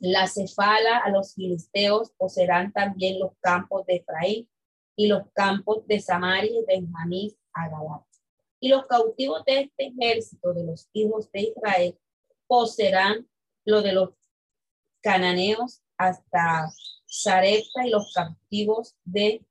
la 0.00 0.26
cefala 0.26 0.98
a 0.98 1.10
los 1.10 1.34
filisteos 1.34 2.10
poseerán 2.12 2.72
también 2.72 3.18
los 3.18 3.32
campos 3.40 3.86
de 3.86 3.96
Efraín 3.96 4.48
y 4.94 5.08
los 5.08 5.30
campos 5.32 5.86
de 5.86 6.00
Samaria 6.00 6.50
y 6.50 6.64
Benjamín 6.64 7.36
a 7.52 7.68
Galat. 7.68 8.02
Y 8.60 8.68
los 8.68 8.86
cautivos 8.86 9.44
de 9.44 9.60
este 9.60 9.86
ejército 9.86 10.52
de 10.52 10.64
los 10.64 10.88
hijos 10.92 11.30
de 11.32 11.40
Israel 11.42 11.98
poseerán 12.46 13.28
lo 13.64 13.82
de 13.82 13.92
los 13.92 14.10
cananeos 15.02 15.82
hasta 15.96 16.68
Sarepta 17.06 17.86
y 17.86 17.90
los 17.90 18.12
cautivos 18.12 18.94
de 19.04 19.44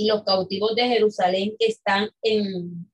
y 0.00 0.06
los 0.06 0.22
cautivos 0.22 0.76
de 0.76 0.86
Jerusalén 0.86 1.56
que 1.58 1.66
están 1.66 2.10
en 2.22 2.88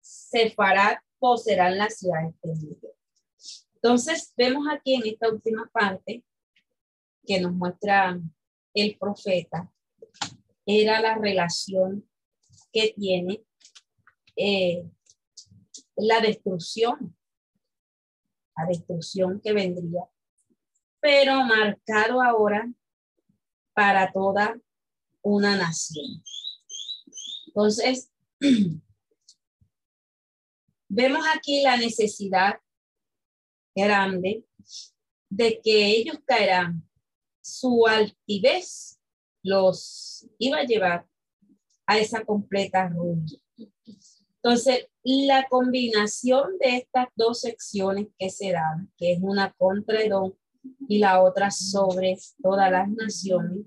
Sefarat 0.00 0.98
poseerán 1.20 1.78
la 1.78 1.88
ciudad 1.88 2.22
de 2.42 2.89
Entonces, 3.82 4.34
vemos 4.36 4.66
aquí 4.70 4.94
en 4.94 5.06
esta 5.06 5.30
última 5.30 5.68
parte 5.72 6.22
que 7.26 7.40
nos 7.40 7.52
muestra 7.52 8.20
el 8.74 8.98
profeta, 8.98 9.72
era 10.66 11.00
la 11.00 11.16
relación 11.16 12.08
que 12.72 12.92
tiene 12.96 13.42
eh, 14.36 14.84
la 15.96 16.20
destrucción, 16.20 17.16
la 18.56 18.66
destrucción 18.66 19.40
que 19.40 19.52
vendría, 19.52 20.04
pero 21.00 21.42
marcado 21.44 22.22
ahora 22.22 22.70
para 23.72 24.12
toda 24.12 24.60
una 25.22 25.56
nación. 25.56 26.22
Entonces, 27.46 28.12
vemos 30.88 31.24
aquí 31.34 31.62
la 31.62 31.76
necesidad 31.76 32.60
grande 33.74 34.44
de 35.28 35.60
que 35.62 35.86
ellos 35.86 36.18
caerán. 36.26 36.86
Su 37.42 37.86
altivez 37.86 39.00
los 39.42 40.26
iba 40.38 40.58
a 40.58 40.64
llevar 40.64 41.06
a 41.86 41.98
esa 41.98 42.24
completa 42.24 42.88
ruina. 42.88 43.26
Entonces, 44.42 44.88
la 45.02 45.46
combinación 45.48 46.58
de 46.58 46.78
estas 46.78 47.08
dos 47.14 47.40
secciones 47.40 48.08
que 48.18 48.30
se 48.30 48.52
dan, 48.52 48.90
que 48.96 49.12
es 49.12 49.18
una 49.22 49.52
contra 49.52 50.02
Edom 50.02 50.32
y 50.88 50.98
la 50.98 51.22
otra 51.22 51.50
sobre 51.50 52.16
todas 52.42 52.70
las 52.70 52.88
naciones, 52.88 53.66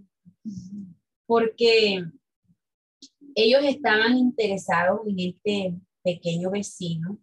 porque 1.26 2.06
ellos 3.36 3.62
estaban 3.64 4.18
interesados 4.18 5.02
en 5.08 5.20
este 5.20 5.76
pequeño 6.04 6.52
vecino 6.52 7.20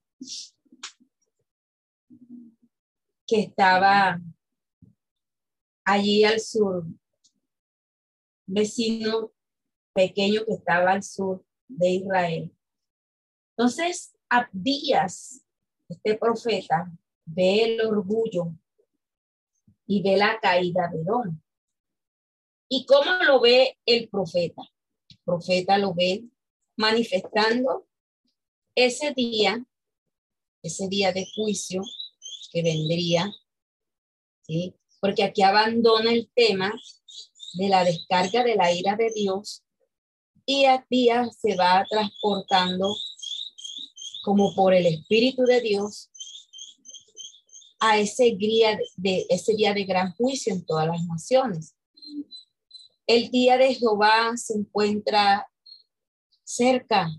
que 3.30 3.42
estaba 3.42 4.20
allí 5.84 6.24
al 6.24 6.40
sur, 6.40 6.84
vecino 8.44 9.30
pequeño 9.94 10.44
que 10.44 10.54
estaba 10.54 10.90
al 10.90 11.04
sur 11.04 11.44
de 11.68 11.90
Israel. 11.90 12.52
Entonces, 13.50 14.16
Abdías, 14.28 15.44
este 15.88 16.18
profeta, 16.18 16.90
ve 17.24 17.62
el 17.62 17.86
orgullo 17.86 18.48
y 19.86 20.02
ve 20.02 20.16
la 20.16 20.40
caída 20.40 20.88
de 20.88 21.02
Edom. 21.02 21.40
¿Y 22.68 22.84
cómo 22.84 23.12
lo 23.22 23.40
ve 23.40 23.78
el 23.86 24.08
profeta? 24.08 24.62
El 25.08 25.18
profeta 25.24 25.78
lo 25.78 25.94
ve 25.94 26.24
manifestando 26.76 27.86
ese 28.74 29.12
día, 29.12 29.64
ese 30.64 30.88
día 30.88 31.12
de 31.12 31.28
juicio 31.32 31.82
que 32.50 32.62
vendría, 32.62 33.32
¿sí? 34.42 34.74
porque 35.00 35.24
aquí 35.24 35.42
abandona 35.42 36.12
el 36.12 36.30
tema 36.34 36.72
de 37.54 37.68
la 37.68 37.84
descarga 37.84 38.44
de 38.44 38.54
la 38.54 38.72
ira 38.72 38.96
de 38.96 39.10
Dios 39.14 39.64
y 40.46 40.66
a 40.66 40.84
día 40.88 41.28
se 41.30 41.56
va 41.56 41.84
transportando 41.88 42.94
como 44.22 44.54
por 44.54 44.74
el 44.74 44.86
Espíritu 44.86 45.42
de 45.42 45.60
Dios 45.60 46.10
a 47.80 47.98
ese 47.98 48.34
día 48.36 48.78
de, 48.96 49.26
ese 49.30 49.54
día 49.54 49.72
de 49.72 49.84
gran 49.84 50.12
juicio 50.12 50.52
en 50.52 50.64
todas 50.66 50.86
las 50.86 51.02
naciones. 51.06 51.74
El 53.06 53.30
día 53.30 53.56
de 53.56 53.74
Jehová 53.74 54.36
se 54.36 54.54
encuentra 54.54 55.50
cerca 56.44 57.10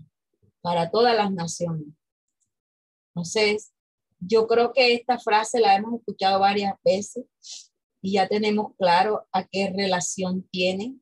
para 0.60 0.90
todas 0.90 1.16
las 1.16 1.32
naciones. 1.32 1.88
Entonces, 3.08 3.72
yo 4.24 4.46
creo 4.46 4.72
que 4.72 4.94
esta 4.94 5.18
frase 5.18 5.60
la 5.60 5.74
hemos 5.74 5.98
escuchado 5.98 6.38
varias 6.40 6.74
veces 6.84 7.24
y 8.00 8.14
ya 8.14 8.28
tenemos 8.28 8.74
claro 8.76 9.26
a 9.32 9.46
qué 9.46 9.72
relación 9.74 10.48
tiene. 10.50 10.96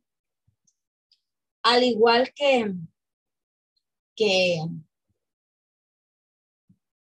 Al 1.63 1.85
igual 1.85 2.33
que, 2.35 2.75
que, 4.17 4.61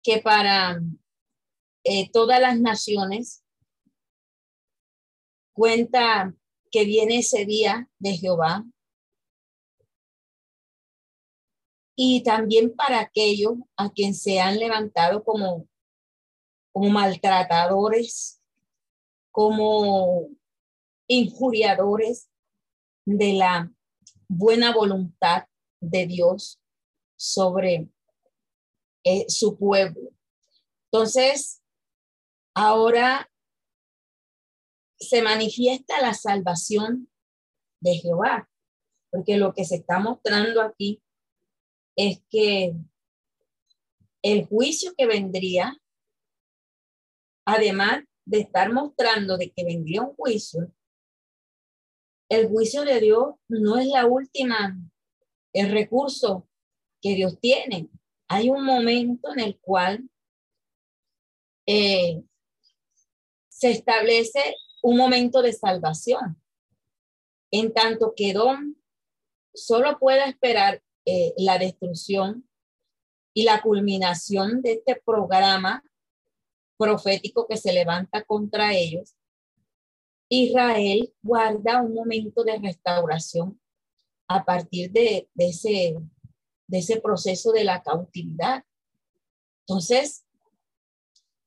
que 0.02 0.18
para 0.18 0.80
eh, 1.84 2.10
todas 2.10 2.40
las 2.40 2.58
naciones, 2.58 3.44
cuenta 5.52 6.34
que 6.70 6.84
viene 6.84 7.18
ese 7.18 7.44
día 7.44 7.88
de 7.98 8.16
Jehová, 8.16 8.64
y 12.00 12.22
también 12.22 12.74
para 12.76 13.00
aquellos 13.00 13.54
a 13.76 13.90
quien 13.90 14.14
se 14.14 14.38
han 14.38 14.60
levantado 14.60 15.24
como, 15.24 15.67
como 16.78 16.90
maltratadores, 16.90 18.40
como 19.32 20.28
injuriadores 21.08 22.30
de 23.04 23.32
la 23.32 23.72
buena 24.28 24.72
voluntad 24.72 25.48
de 25.80 26.06
Dios 26.06 26.60
sobre 27.16 27.88
eh, 29.02 29.24
su 29.28 29.58
pueblo. 29.58 30.12
Entonces, 30.84 31.64
ahora 32.54 33.28
se 35.00 35.20
manifiesta 35.20 36.00
la 36.00 36.14
salvación 36.14 37.10
de 37.80 37.94
Jehová, 37.94 38.48
porque 39.10 39.36
lo 39.36 39.52
que 39.52 39.64
se 39.64 39.74
está 39.74 39.98
mostrando 39.98 40.62
aquí 40.62 41.02
es 41.96 42.22
que 42.30 42.76
el 44.22 44.46
juicio 44.46 44.94
que 44.96 45.06
vendría, 45.06 45.76
además 47.48 48.04
de 48.26 48.40
estar 48.40 48.70
mostrando 48.70 49.38
de 49.38 49.50
que 49.50 49.64
vendría 49.64 50.02
un 50.02 50.14
juicio, 50.14 50.70
el 52.28 52.46
juicio 52.46 52.84
de 52.84 53.00
Dios 53.00 53.36
no 53.48 53.78
es 53.78 53.86
la 53.86 54.04
última, 54.04 54.78
el 55.54 55.70
recurso 55.70 56.46
que 57.00 57.14
Dios 57.14 57.40
tiene. 57.40 57.88
Hay 58.28 58.50
un 58.50 58.62
momento 58.62 59.32
en 59.32 59.40
el 59.40 59.58
cual 59.60 60.10
eh, 61.66 62.22
se 63.48 63.70
establece 63.70 64.54
un 64.82 64.98
momento 64.98 65.40
de 65.40 65.54
salvación, 65.54 66.38
en 67.50 67.72
tanto 67.72 68.12
que 68.14 68.34
Don 68.34 68.76
solo 69.54 69.98
pueda 69.98 70.26
esperar 70.26 70.82
eh, 71.06 71.32
la 71.38 71.56
destrucción 71.56 72.46
y 73.32 73.44
la 73.44 73.62
culminación 73.62 74.60
de 74.60 74.72
este 74.72 75.00
programa 75.02 75.82
profético 76.78 77.46
que 77.46 77.56
se 77.56 77.72
levanta 77.72 78.24
contra 78.24 78.74
ellos, 78.74 79.14
Israel 80.30 81.12
guarda 81.22 81.82
un 81.82 81.94
momento 81.94 82.44
de 82.44 82.58
restauración 82.58 83.60
a 84.28 84.44
partir 84.44 84.90
de, 84.92 85.28
ese, 85.36 85.96
de 86.66 86.78
ese 86.78 87.00
proceso 87.00 87.50
de 87.50 87.64
la 87.64 87.82
cautividad. 87.82 88.64
Entonces, 89.66 90.24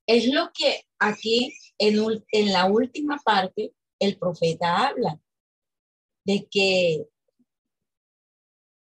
es 0.07 0.27
lo 0.27 0.51
que 0.53 0.84
aquí 0.99 1.53
en, 1.77 2.23
en 2.32 2.51
la 2.51 2.65
última 2.65 3.17
parte 3.23 3.73
el 3.99 4.17
profeta 4.17 4.88
habla, 4.88 5.19
de 6.25 6.47
que 6.49 7.07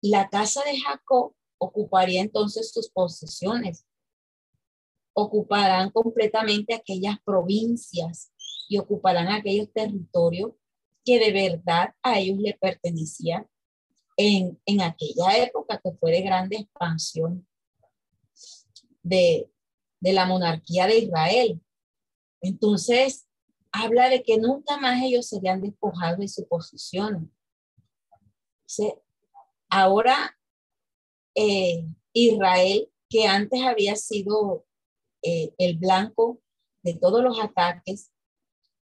la 0.01 0.28
casa 0.30 0.62
de 0.64 0.80
Jacob 0.80 1.34
ocuparía 1.59 2.20
entonces 2.22 2.72
sus 2.72 2.91
posesiones, 2.91 3.86
ocuparán 5.12 5.90
completamente 5.90 6.74
aquellas 6.74 7.18
provincias 7.24 8.32
y 8.68 8.78
ocuparán 8.78 9.28
aquellos 9.28 9.72
territorios 9.72 10.52
que 11.04 11.18
de 11.18 11.32
verdad 11.32 11.94
a 12.02 12.18
ellos 12.18 12.38
le 12.38 12.56
pertenecían 12.61 13.46
en, 14.16 14.61
en 14.66 14.82
aquella 14.82 15.38
época 15.38 15.80
que 15.82 15.92
fue 15.92 16.12
de 16.12 16.22
grande 16.22 16.56
expansión 16.56 17.46
de, 19.02 19.50
de 20.00 20.12
la 20.12 20.26
monarquía 20.26 20.86
de 20.86 20.98
Israel. 20.98 21.61
Entonces, 22.42 23.26
habla 23.72 24.08
de 24.08 24.22
que 24.22 24.38
nunca 24.38 24.78
más 24.78 25.02
ellos 25.02 25.28
serían 25.28 25.61
despojados 25.61 26.18
de 26.18 26.28
su 26.28 26.46
posición. 26.48 27.32
ahora, 29.68 30.38
eh, 31.34 31.86
Israel, 32.12 32.90
que 33.08 33.26
antes 33.26 33.62
había 33.62 33.96
sido 33.96 34.64
eh, 35.23 35.53
el 35.59 35.79
blanco 35.79 36.41
de 36.83 36.95
todos 36.95 37.23
los 37.23 37.39
ataques, 37.41 38.11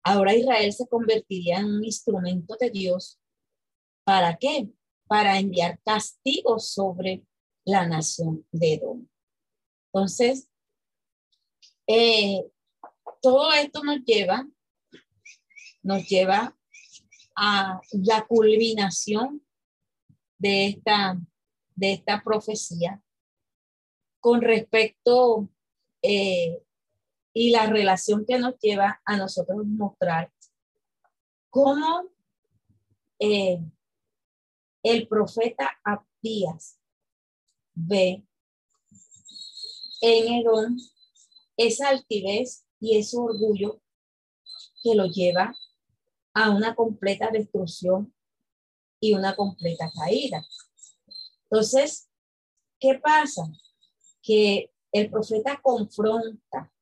ahora 0.03 0.35
Israel 0.35 0.73
se 0.73 0.87
convertiría 0.87 1.59
en 1.59 1.67
un 1.67 1.85
instrumento 1.85 2.57
de 2.61 2.71
Dios. 2.71 3.19
¿Para 4.05 4.37
qué? 4.37 4.69
Para 5.07 5.39
enviar 5.39 5.81
castigo 5.85 6.59
sobre 6.59 7.25
la 7.65 7.87
nación 7.87 8.47
de 8.53 8.75
Edom. 8.75 9.09
Entonces, 9.93 10.49
eh, 11.87 12.45
todo 13.23 13.53
esto 13.53 13.83
nos 13.83 14.05
lleva, 14.05 14.47
nos 15.83 16.07
lleva 16.09 16.57
a 17.35 17.81
la 17.93 18.27
culminación 18.27 19.45
de 20.39 20.67
esta, 20.67 21.19
de 21.75 21.93
esta 21.93 22.23
profecía 22.23 23.03
con 24.21 24.43
respecto 24.43 25.49
eh, 26.03 26.63
y 27.33 27.51
la 27.51 27.67
relación 27.67 28.25
que 28.27 28.39
nos 28.39 28.59
lleva 28.61 29.01
a 29.05 29.17
nosotros 29.17 29.67
mostrar 29.67 30.33
cómo 31.51 32.11
eh, 33.19 33.59
el 34.83 35.09
profeta 35.09 35.71
Abdías 35.85 36.79
ve 37.75 38.25
en 40.01 40.35
Edom 40.35 40.77
esa 41.57 41.89
altivez 41.89 42.67
y 42.81 42.99
ese 42.99 43.17
orgullo 43.17 43.81
que 44.83 44.95
lo 44.95 45.07
lleva 45.07 45.55
a 46.35 46.51
una 46.51 46.75
completa 46.75 47.31
destrucción 47.31 48.15
y 49.01 49.15
una 49.15 49.35
completa 49.35 49.91
caída. 49.95 50.47
Entonces, 51.51 52.09
¿qué 52.79 52.99
pasa? 53.03 53.43
Que 54.23 54.71
el 54.93 55.11
profeta 55.11 55.61
confronta 55.63 56.73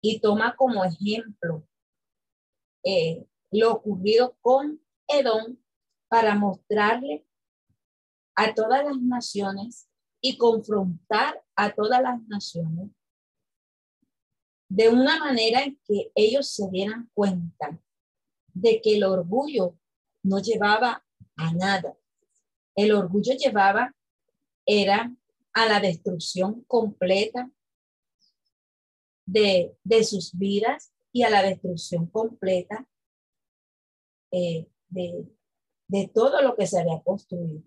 y 0.00 0.20
toma 0.20 0.54
como 0.56 0.84
ejemplo 0.84 1.66
eh, 2.84 3.26
lo 3.50 3.72
ocurrido 3.72 4.36
con 4.40 4.80
Edom 5.06 5.56
para 6.08 6.34
mostrarle 6.34 7.26
a 8.34 8.54
todas 8.54 8.84
las 8.84 9.00
naciones 9.00 9.88
y 10.20 10.36
confrontar 10.36 11.42
a 11.56 11.74
todas 11.74 12.02
las 12.02 12.20
naciones 12.28 12.90
de 14.74 14.88
una 14.88 15.18
manera 15.18 15.64
en 15.64 15.78
que 15.84 16.10
ellos 16.14 16.48
se 16.48 16.66
dieran 16.70 17.10
cuenta 17.12 17.78
de 18.54 18.80
que 18.80 18.96
el 18.96 19.04
orgullo 19.04 19.76
no 20.22 20.38
llevaba 20.38 21.04
a 21.36 21.52
nada. 21.52 21.94
El 22.74 22.92
orgullo 22.92 23.34
llevaba, 23.34 23.94
era 24.64 25.14
a 25.52 25.66
la 25.66 25.80
destrucción 25.80 26.62
completa 26.64 27.50
de, 29.26 29.76
sus 30.04 30.36
vidas 30.36 30.92
y 31.12 31.22
a 31.22 31.30
la 31.30 31.42
destrucción 31.42 32.06
completa 32.06 32.86
eh, 34.30 34.66
de, 34.88 35.26
de 35.88 36.08
todo 36.08 36.42
lo 36.42 36.56
que 36.56 36.66
se 36.66 36.80
había 36.80 37.02
construido. 37.02 37.62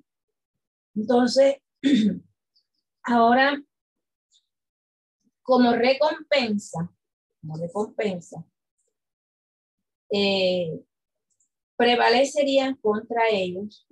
Entonces, 0.95 1.57
Ahora, 3.07 3.63
como 5.43 5.73
recompensa, 5.73 6.91
como 7.39 7.55
recompensa, 7.55 8.43
eh, 10.09 10.83
prevalecerían 11.77 12.75
contra 12.77 13.29
ellos 13.29 13.87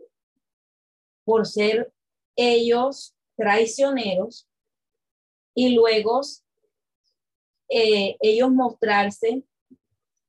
por 1.23 1.45
ser 1.45 1.93
ellos 2.35 3.15
traicioneros 3.35 4.47
y 5.55 5.75
luego 5.75 6.21
eh, 7.69 8.17
ellos 8.21 8.51
mostrarse 8.51 9.43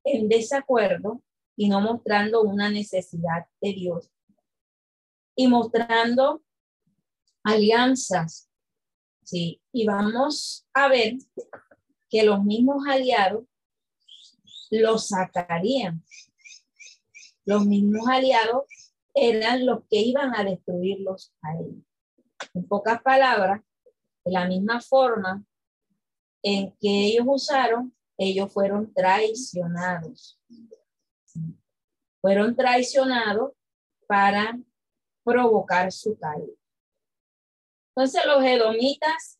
en 0.03 0.29
desacuerdo 0.29 1.21
y 1.55 1.69
no 1.69 1.81
mostrando 1.81 2.41
una 2.41 2.69
necesidad 2.69 3.47
de 3.61 3.73
Dios 3.73 4.11
y 5.35 5.47
mostrando 5.47 6.43
alianzas 7.43 8.49
Sí, 9.25 9.59
y 9.71 9.87
vamos 9.87 10.67
a 10.71 10.87
ver 10.87 11.15
que 12.11 12.23
los 12.23 12.43
mismos 12.43 12.85
aliados 12.87 13.45
los 14.69 15.07
sacarían. 15.07 16.03
Los 17.43 17.65
mismos 17.65 18.07
aliados 18.07 18.65
eran 19.15 19.65
los 19.65 19.79
que 19.89 20.01
iban 20.01 20.35
a 20.35 20.43
destruirlos 20.43 21.33
a 21.41 21.55
ellos. 21.55 21.84
En 22.55 22.65
pocas 22.65 23.01
palabras, 23.01 23.61
de 24.23 24.31
la 24.31 24.47
misma 24.47 24.79
forma 24.79 25.45
en 26.41 26.71
que 26.79 27.07
ellos 27.07 27.25
usaron, 27.27 27.93
ellos 28.17 28.51
fueron 28.51 28.93
traicionados. 28.93 30.39
Fueron 32.21 32.55
traicionados 32.55 33.51
para 34.07 34.57
provocar 35.23 35.91
su 35.91 36.17
caída. 36.17 36.53
Entonces 37.89 38.25
los 38.25 38.43
edomitas, 38.43 39.37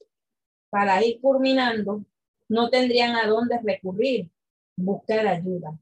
para 0.69 1.01
ir 1.01 1.21
culminando, 1.21 2.03
no 2.49 2.69
tendrían 2.69 3.15
a 3.15 3.27
dónde 3.27 3.59
recurrir, 3.63 4.29
buscar 4.75 5.25
ayuda. 5.25 5.79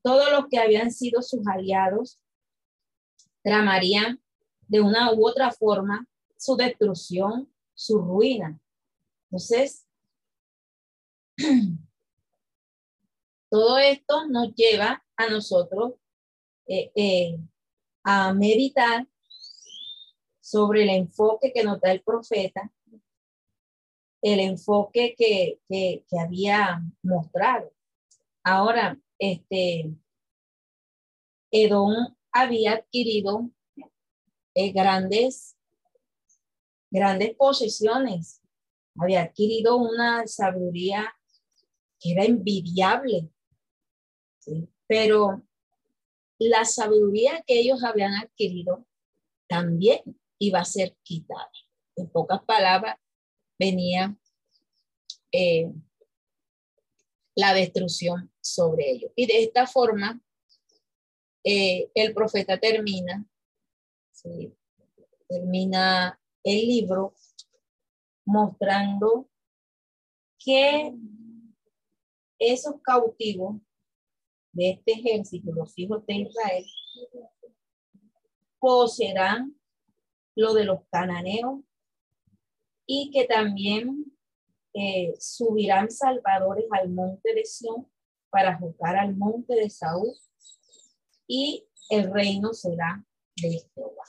Todos 0.00 0.30
los 0.30 0.46
que 0.48 0.60
habían 0.60 0.92
sido 0.92 1.22
sus 1.22 1.44
aliados 1.48 2.20
tramarían 3.42 4.22
de 4.68 4.80
una 4.80 5.12
u 5.12 5.26
otra 5.26 5.50
forma 5.50 6.06
su 6.36 6.56
destrucción, 6.56 7.52
su 7.74 7.98
ruina. 7.98 8.60
Entonces, 9.30 9.86
todo 13.50 13.78
esto 13.78 14.26
nos 14.28 14.54
lleva 14.54 15.04
a 15.16 15.28
nosotros 15.28 15.94
eh, 16.66 16.90
eh, 16.94 17.38
a 18.02 18.32
meditar 18.32 19.06
sobre 20.40 20.82
el 20.82 20.90
enfoque 20.90 21.52
que 21.52 21.64
nos 21.64 21.80
da 21.80 21.90
el 21.92 22.02
profeta, 22.02 22.72
el 24.22 24.40
enfoque 24.40 25.14
que, 25.16 25.60
había 26.18 26.82
mostrado. 27.02 27.72
Ahora, 28.44 28.98
este, 29.18 29.92
Edom 31.50 32.16
había 32.32 32.74
adquirido 32.74 33.50
eh, 34.54 34.72
grandes, 34.72 35.55
grandes 36.96 37.36
posesiones, 37.36 38.40
había 38.98 39.24
adquirido 39.24 39.76
una 39.76 40.26
sabiduría 40.26 41.14
que 42.00 42.12
era 42.12 42.24
envidiable, 42.24 43.30
pero 44.86 45.42
la 46.38 46.64
sabiduría 46.64 47.42
que 47.46 47.60
ellos 47.60 47.84
habían 47.84 48.14
adquirido 48.14 48.86
también 49.46 50.00
iba 50.38 50.60
a 50.60 50.64
ser 50.64 50.96
quitada. 51.02 51.50
En 51.96 52.08
pocas 52.08 52.42
palabras, 52.44 52.96
venía 53.58 54.16
eh, 55.32 55.70
la 57.34 57.52
destrucción 57.52 58.32
sobre 58.40 58.90
ellos. 58.90 59.12
Y 59.16 59.26
de 59.26 59.42
esta 59.42 59.66
forma, 59.66 60.22
eh, 61.44 61.90
el 61.94 62.14
profeta 62.14 62.58
termina, 62.58 63.26
termina 65.28 66.18
el 66.46 66.66
libro 66.68 67.14
mostrando 68.24 69.28
que 70.38 70.94
esos 72.38 72.80
cautivos 72.82 73.60
de 74.52 74.70
este 74.70 74.92
ejército, 74.92 75.52
los 75.52 75.76
hijos 75.76 76.06
de 76.06 76.14
Israel, 76.14 76.64
poseerán 78.60 79.58
lo 80.36 80.54
de 80.54 80.64
los 80.64 80.80
cananeos 80.90 81.64
y 82.86 83.10
que 83.10 83.26
también 83.26 84.16
eh, 84.72 85.14
subirán 85.18 85.90
salvadores 85.90 86.66
al 86.70 86.90
monte 86.90 87.34
de 87.34 87.44
Sión 87.44 87.90
para 88.30 88.56
juzgar 88.56 88.96
al 88.96 89.16
monte 89.16 89.54
de 89.56 89.68
Saúl 89.68 90.14
y 91.26 91.66
el 91.90 92.12
reino 92.12 92.52
será 92.52 93.04
de 93.36 93.62
Jehová. 93.74 94.04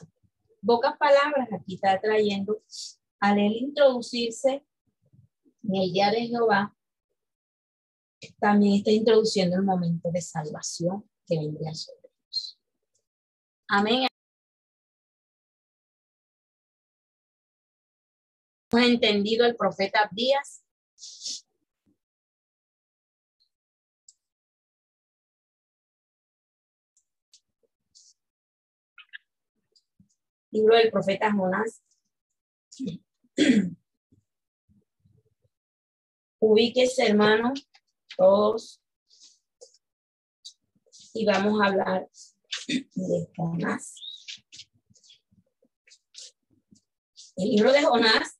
Pocas 0.68 0.98
palabras 0.98 1.48
aquí 1.50 1.76
está 1.76 1.98
trayendo 1.98 2.62
al 3.20 3.38
él 3.38 3.52
introducirse 3.56 4.66
en 5.62 5.74
el 5.74 5.90
día 5.90 6.10
de 6.10 6.26
Jehová, 6.26 6.76
también 8.38 8.74
está 8.74 8.90
introduciendo 8.90 9.56
el 9.56 9.62
momento 9.62 10.10
de 10.12 10.20
salvación 10.20 11.08
que 11.26 11.38
vendría 11.38 11.72
sobre 11.72 12.10
ellos. 12.12 12.60
Amén. 13.66 14.08
Hemos 18.70 18.86
entendido 18.86 19.46
el 19.46 19.56
profeta 19.56 20.00
Abdías. 20.02 20.66
Libro 30.50 30.76
del 30.76 30.90
profeta 30.90 31.32
Jonás. 31.32 31.82
Ubíquese, 36.40 37.06
hermano, 37.06 37.52
todos. 38.16 38.80
Y 41.14 41.26
vamos 41.26 41.60
a 41.60 41.66
hablar 41.66 42.08
de 42.66 43.28
Jonás. 43.36 43.94
El 47.36 47.50
libro 47.50 47.72
de 47.72 47.82
Jonás 47.82 48.38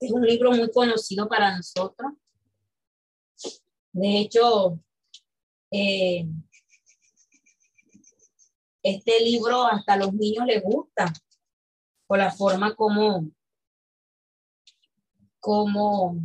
es 0.00 0.12
un 0.12 0.26
libro 0.26 0.52
muy 0.52 0.70
conocido 0.70 1.28
para 1.28 1.56
nosotros. 1.56 2.12
De 3.92 4.18
hecho, 4.18 4.80
eh, 5.70 6.26
este 8.84 9.18
libro 9.20 9.64
hasta 9.64 9.94
a 9.94 9.96
los 9.96 10.12
niños 10.12 10.44
les 10.46 10.62
gusta 10.62 11.10
por 12.06 12.18
la 12.18 12.30
forma 12.30 12.76
como, 12.76 13.30
como 15.40 16.18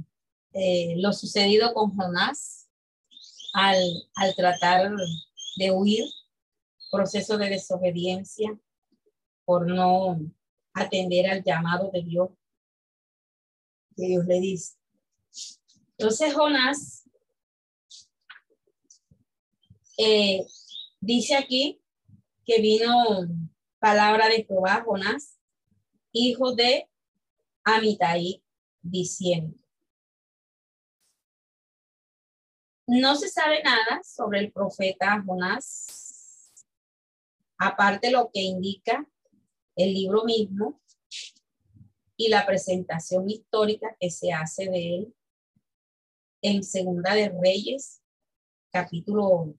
eh, 0.51 0.95
lo 0.97 1.13
sucedido 1.13 1.73
con 1.73 1.95
Jonás 1.95 2.69
al, 3.53 3.81
al 4.15 4.35
tratar 4.35 4.91
de 5.55 5.71
huir, 5.71 6.03
proceso 6.91 7.37
de 7.37 7.49
desobediencia 7.49 8.59
por 9.45 9.65
no 9.65 10.19
atender 10.73 11.29
al 11.29 11.43
llamado 11.43 11.89
de 11.91 12.03
Dios 12.03 12.29
que 13.95 14.05
Dios 14.05 14.25
le 14.25 14.39
dice. 14.41 14.75
Entonces 15.97 16.33
Jonás 16.33 17.09
eh, 19.97 20.45
dice 20.99 21.37
aquí 21.37 21.81
que 22.49 22.61
vino 22.61 23.27
palabra 23.77 24.27
de 24.27 24.43
Jehová, 24.43 24.83
Jonás, 24.83 25.39
hijo 26.11 26.55
de 26.55 26.89
Amitai, 27.63 28.43
diciendo. 28.81 29.55
No 32.87 33.15
se 33.15 33.29
sabe 33.29 33.61
nada 33.61 34.01
sobre 34.03 34.39
el 34.39 34.51
profeta 34.51 35.23
Jonás, 35.23 36.65
aparte 37.59 38.09
lo 38.09 38.31
que 38.33 38.41
indica 38.41 39.07
el 39.75 39.93
libro 39.93 40.23
mismo 40.23 40.81
y 42.17 42.29
la 42.29 42.47
presentación 42.47 43.29
histórica 43.29 43.95
que 43.99 44.09
se 44.09 44.33
hace 44.33 44.65
de 44.71 44.95
él 44.95 45.15
en 46.41 46.63
Segunda 46.63 47.13
de 47.13 47.29
Reyes, 47.29 48.01
capítulo 48.71 49.53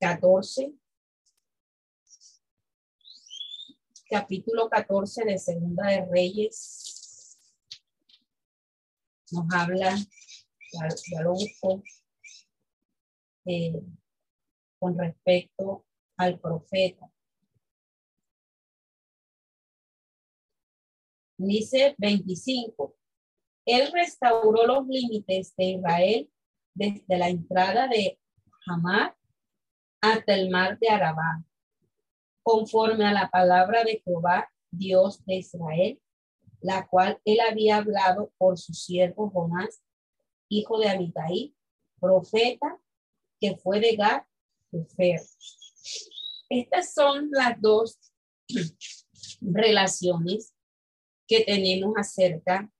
14, 0.00 0.72
capítulo 4.12 4.68
14 4.68 5.24
de 5.24 5.38
Segunda 5.38 5.86
de 5.86 6.04
Reyes 6.04 7.38
nos 9.30 9.46
habla, 9.54 9.96
ya, 9.96 11.22
lo 11.22 11.32
busco, 11.32 11.82
eh, 13.46 13.82
con 14.78 14.98
respecto 14.98 15.86
al 16.18 16.38
profeta. 16.38 17.10
Dice 21.38 21.94
25. 21.96 22.94
Él 23.64 23.90
restauró 23.94 24.66
los 24.66 24.86
límites 24.88 25.56
de 25.56 25.64
Israel 25.64 26.30
desde 26.74 27.16
la 27.16 27.30
entrada 27.30 27.88
de 27.88 28.20
Hamar 28.66 29.16
hasta 30.02 30.34
el 30.34 30.50
mar 30.50 30.78
de 30.78 30.90
Arabá 30.90 31.42
conforme 32.42 33.04
a 33.04 33.12
la 33.12 33.30
palabra 33.30 33.84
de 33.84 34.02
Jehová, 34.04 34.50
Dios 34.70 35.24
de 35.24 35.36
Israel, 35.36 36.00
la 36.60 36.86
cual 36.86 37.20
él 37.24 37.38
había 37.40 37.76
hablado 37.76 38.32
por 38.38 38.58
su 38.58 38.72
siervo 38.72 39.30
Jonás, 39.30 39.82
hijo 40.48 40.78
de 40.78 40.88
Abitai, 40.88 41.54
profeta 42.00 42.80
que 43.40 43.56
fue 43.56 43.80
de 43.80 43.96
Gad 43.96 44.22
Fer. 44.96 45.20
Estas 46.48 46.92
son 46.94 47.28
las 47.30 47.60
dos 47.60 47.98
relaciones 49.40 50.54
que 51.26 51.44
tenemos 51.44 51.94
acerca 51.96 52.70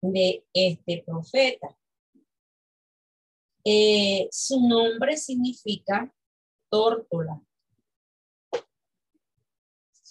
de 0.00 0.44
este 0.52 1.02
profeta. 1.06 1.76
Eh, 3.64 4.28
su 4.30 4.60
nombre 4.60 5.16
significa 5.16 6.14
tórtola 6.68 7.42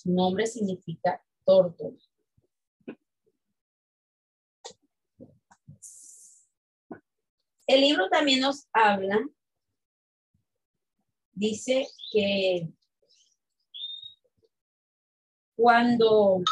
su 0.05 0.11
nombre 0.11 0.45
significa 0.45 1.19
tórtola. 1.43 1.97
El 7.65 7.81
libro 7.81 8.07
también 8.09 8.41
nos 8.41 8.67
habla, 8.71 9.19
dice 11.31 11.87
que 12.11 12.69
cuando 15.55 16.43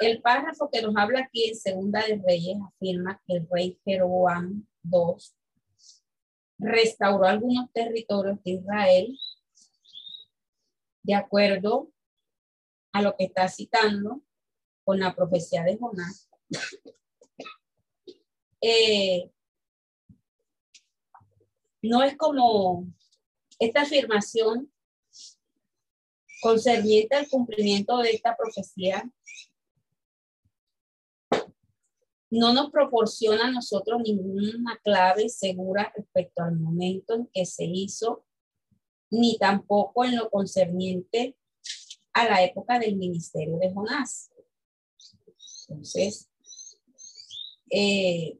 el 0.00 0.20
párrafo 0.20 0.68
que 0.72 0.82
nos 0.82 0.96
habla 0.96 1.20
aquí 1.20 1.48
en 1.48 1.54
Segunda 1.54 2.04
de 2.04 2.20
Reyes 2.26 2.56
afirma 2.66 3.22
que 3.24 3.36
el 3.36 3.48
rey 3.48 3.78
Jeroboam 3.84 4.66
II 4.82 5.22
restauró 6.58 7.26
algunos 7.26 7.70
territorios 7.72 8.42
de 8.42 8.50
Israel 8.50 9.16
de 11.04 11.14
acuerdo 11.14 11.93
a 12.94 13.02
lo 13.02 13.14
que 13.16 13.24
está 13.24 13.48
citando 13.48 14.22
con 14.84 15.00
la 15.00 15.14
profecía 15.14 15.64
de 15.64 15.76
Jonás. 15.76 16.30
Eh, 18.60 19.30
no 21.82 22.02
es 22.02 22.16
como 22.16 22.86
esta 23.58 23.82
afirmación 23.82 24.72
concerniente 26.40 27.16
al 27.16 27.28
cumplimiento 27.28 27.98
de 27.98 28.12
esta 28.12 28.36
profecía 28.36 29.10
no 32.30 32.52
nos 32.52 32.70
proporciona 32.70 33.46
a 33.46 33.50
nosotros 33.50 34.02
ninguna 34.02 34.78
clave 34.82 35.28
segura 35.28 35.92
respecto 35.96 36.42
al 36.42 36.56
momento 36.56 37.14
en 37.14 37.26
que 37.32 37.44
se 37.44 37.64
hizo, 37.64 38.24
ni 39.10 39.36
tampoco 39.38 40.04
en 40.04 40.16
lo 40.16 40.30
concerniente 40.30 41.36
a 42.14 42.24
la 42.28 42.42
época 42.42 42.78
del 42.78 42.96
ministerio 42.96 43.58
de 43.58 43.72
Jonás. 43.72 44.30
Entonces, 45.68 46.30
eh, 47.70 48.38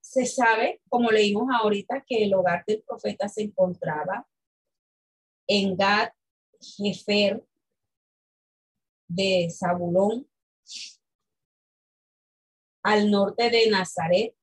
se 0.00 0.24
sabe, 0.24 0.80
como 0.88 1.10
leímos 1.10 1.48
ahorita, 1.52 2.02
que 2.06 2.24
el 2.24 2.34
hogar 2.34 2.64
del 2.66 2.82
profeta 2.82 3.28
se 3.28 3.42
encontraba 3.42 4.26
en 5.46 5.76
Gad, 5.76 6.10
Jefer 6.58 7.44
de 9.08 9.48
Zabulón, 9.50 10.26
al 12.82 13.10
norte 13.10 13.50
de 13.50 13.68
Nazaret. 13.68 14.34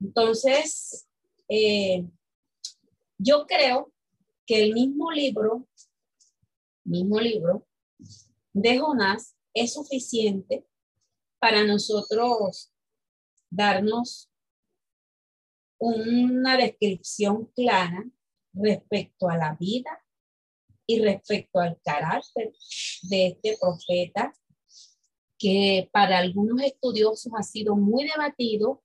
Entonces, 0.00 1.06
eh, 1.48 2.04
yo 3.18 3.46
creo 3.46 3.92
que 4.46 4.62
el 4.62 4.74
mismo 4.74 5.10
libro, 5.12 5.68
mismo 6.84 7.20
libro 7.20 7.66
de 8.52 8.78
Jonás 8.78 9.36
es 9.54 9.74
suficiente 9.74 10.66
para 11.38 11.64
nosotros 11.64 12.72
darnos 13.50 14.30
una 15.78 16.56
descripción 16.56 17.46
clara 17.54 18.04
respecto 18.52 19.28
a 19.28 19.36
la 19.36 19.56
vida 19.58 20.04
y 20.86 21.00
respecto 21.00 21.60
al 21.60 21.80
carácter 21.82 22.52
de 23.02 23.26
este 23.28 23.56
profeta 23.60 24.32
que 25.38 25.90
para 25.92 26.18
algunos 26.18 26.62
estudiosos 26.62 27.32
ha 27.36 27.42
sido 27.42 27.74
muy 27.74 28.08
debatido 28.08 28.82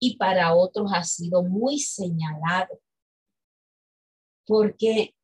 y 0.00 0.16
para 0.16 0.54
otros 0.54 0.90
ha 0.92 1.04
sido 1.04 1.44
muy 1.44 1.78
señalado 1.78 2.80
porque 4.46 5.14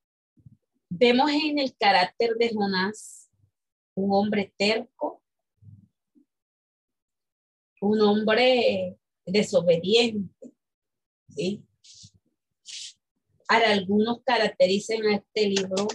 vemos 0.89 1.31
en 1.31 1.59
el 1.59 1.77
carácter 1.77 2.35
de 2.37 2.53
Jonás 2.55 3.31
un 3.95 4.13
hombre 4.13 4.55
terco, 4.57 5.23
un 7.81 8.01
hombre 8.01 8.99
desobediente, 9.27 10.53
¿sí? 11.31 11.65
Algunos 13.49 14.23
caracterizan 14.25 15.05
a 15.07 15.17
este 15.17 15.49
libro 15.49 15.89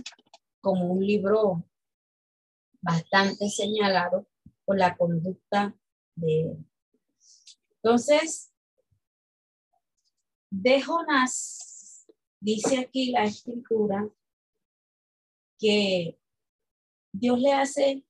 como 0.59 0.93
un 0.93 1.05
libro 1.05 1.65
bastante 2.81 3.49
señalado 3.49 4.27
por 4.65 4.77
la 4.77 4.95
conducta 4.97 5.75
de 6.15 6.57
Entonces, 7.75 8.53
de 10.49 10.81
Jonás, 10.81 11.72
dice 12.43 12.77
aquí 12.77 13.11
la 13.11 13.23
escritura, 13.23 14.05
que 15.57 16.19
Dios 17.13 17.39
le 17.39 17.53
hace 17.53 18.03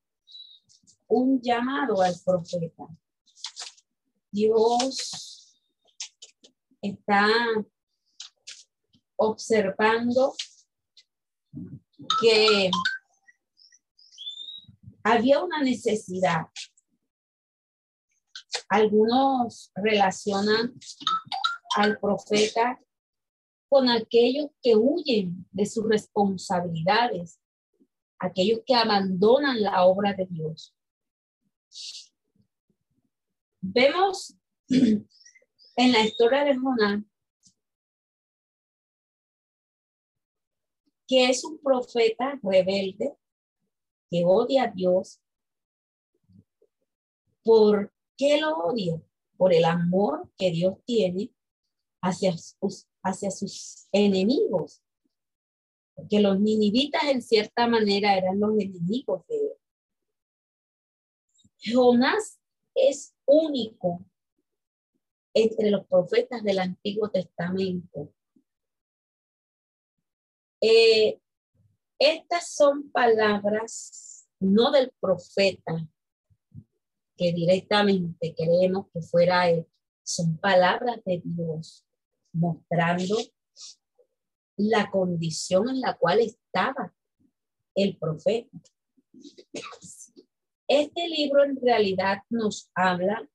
un 1.07 1.39
llamado 1.39 2.01
al 2.01 2.15
profeta. 2.25 2.88
Dios 4.31 5.61
está 6.81 7.27
observando 9.17 10.34
que 12.19 12.71
había 15.03 15.43
una 15.43 15.61
necesidad. 15.61 16.47
Algunos 18.67 19.71
relacionan 19.75 20.73
al 21.75 21.99
profeta 21.99 22.79
con 23.74 23.89
aquellos 23.89 24.51
que 24.61 24.76
huyen 24.76 25.47
de 25.49 25.65
sus 25.65 25.84
responsabilidades, 25.89 27.39
aquellos 28.19 28.59
que 28.67 28.76
abandonan 28.76 29.63
la 29.63 29.84
obra 29.88 30.13
de 30.13 30.28
Dios. 30.28 30.76
Vemos 33.61 34.36
en 34.67 35.91
la 35.91 36.05
historia 36.05 36.43
de 36.43 36.55
Jonás 36.55 37.03
que 41.07 41.32
es 41.32 41.43
un 41.43 41.57
profeta 41.57 42.39
rebelde 42.43 43.17
que 44.11 44.24
odia 44.24 44.65
a 44.65 44.67
Dios. 44.67 45.19
¿Por 47.43 47.91
qué 48.17 48.39
lo 48.39 48.55
odia? 48.55 49.01
Por 49.36 49.51
el 49.51 49.65
amor 49.65 50.32
que 50.38 50.51
Dios 50.51 50.78
tiene 50.86 51.34
hacia 52.03 52.38
sus, 52.38 52.88
hacia 53.03 53.31
sus 53.31 53.87
enemigos. 53.91 54.81
Porque 55.95 56.19
los 56.19 56.39
ninivitas 56.39 57.03
en 57.05 57.21
cierta 57.21 57.67
manera 57.67 58.17
eran 58.17 58.39
los 58.39 58.51
enemigos 58.57 59.25
de 59.27 59.35
él. 59.35 59.53
Jonás 61.65 62.39
es 62.73 63.15
único 63.25 64.03
entre 65.33 65.69
los 65.69 65.85
profetas 65.87 66.43
del 66.43 66.59
Antiguo 66.59 67.09
Testamento 67.09 68.13
eh, 70.65 71.19
estas 71.99 72.55
son 72.55 72.89
palabras 72.89 74.25
no 74.39 74.71
del 74.71 74.93
profeta, 75.01 75.89
que 77.17 77.33
directamente 77.33 78.33
creemos 78.33 78.87
que 78.93 79.01
fuera 79.01 79.49
él, 79.49 79.67
son 80.03 80.37
palabras 80.37 81.03
de 81.03 81.21
Dios 81.25 81.85
mostrando 82.34 83.15
la 84.57 84.89
condición 84.91 85.69
en 85.69 85.81
la 85.81 85.97
cual 85.97 86.19
estaba 86.19 86.93
el 87.75 87.97
profeta. 87.97 88.57
Este 90.67 91.07
libro 91.07 91.43
en 91.43 91.59
realidad 91.61 92.19
nos 92.29 92.69
habla 92.75 93.27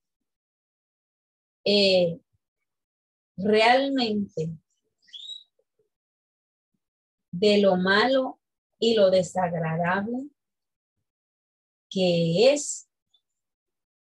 eh, 1.65 2.21
realmente 3.37 4.51
de 7.31 7.59
lo 7.59 7.77
malo 7.77 8.41
y 8.79 8.95
lo 8.95 9.11
desagradable 9.11 10.31
que 11.91 12.53
es 12.53 12.89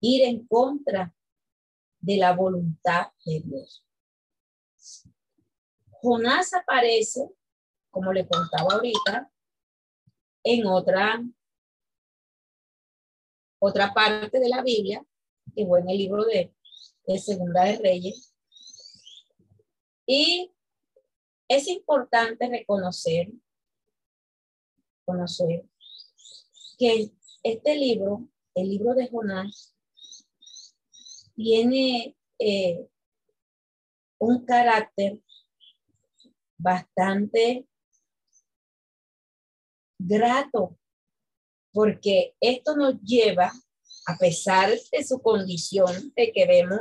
ir 0.00 0.22
en 0.22 0.46
contra 0.46 1.14
de 2.00 2.16
la 2.16 2.34
voluntad 2.34 3.08
de 3.24 3.40
Dios. 3.40 3.86
Jonás 6.02 6.54
aparece, 6.54 7.30
como 7.90 8.12
le 8.12 8.26
contaba 8.26 8.74
ahorita, 8.74 9.30
en 10.42 10.66
otra, 10.66 11.22
otra 13.58 13.92
parte 13.92 14.40
de 14.40 14.48
la 14.48 14.62
Biblia, 14.62 15.04
que 15.54 15.66
fue 15.66 15.80
en 15.80 15.90
el 15.90 15.98
libro 15.98 16.24
de, 16.24 16.54
Segunda 17.18 17.64
de 17.64 17.76
Reyes. 17.78 18.34
Y 20.06 20.52
es 21.48 21.66
importante 21.68 22.48
reconocer, 22.48 23.32
conocer 25.04 25.64
que 26.78 27.10
este 27.42 27.74
libro, 27.74 28.28
el 28.54 28.68
libro 28.68 28.94
de 28.94 29.08
Jonás, 29.08 29.74
tiene 31.34 32.16
eh, 32.38 32.88
un 34.18 34.44
carácter 34.44 35.20
bastante 36.60 37.66
grato, 39.98 40.78
porque 41.72 42.34
esto 42.40 42.76
nos 42.76 43.00
lleva, 43.02 43.52
a 44.06 44.16
pesar 44.16 44.70
de 44.70 45.04
su 45.04 45.20
condición, 45.20 46.12
de 46.16 46.32
que 46.32 46.46
vemos 46.46 46.80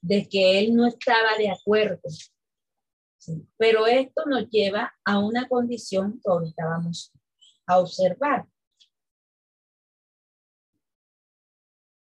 de 0.00 0.28
que 0.28 0.60
él 0.60 0.74
no 0.74 0.86
estaba 0.86 1.36
de 1.36 1.50
acuerdo 1.50 2.00
pero 3.56 3.86
esto 3.86 4.24
nos 4.26 4.48
lleva 4.48 4.94
a 5.04 5.18
una 5.18 5.48
condición 5.48 6.20
que 6.22 6.30
ahorita 6.30 6.64
vamos 6.66 7.12
a 7.66 7.78
observar. 7.78 8.46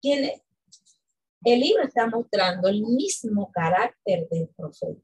El 0.03 1.61
libro 1.61 1.83
está 1.83 2.07
mostrando 2.07 2.69
el 2.69 2.83
mismo 2.83 3.51
carácter 3.51 4.29
del 4.29 4.49
profeta. 4.49 5.03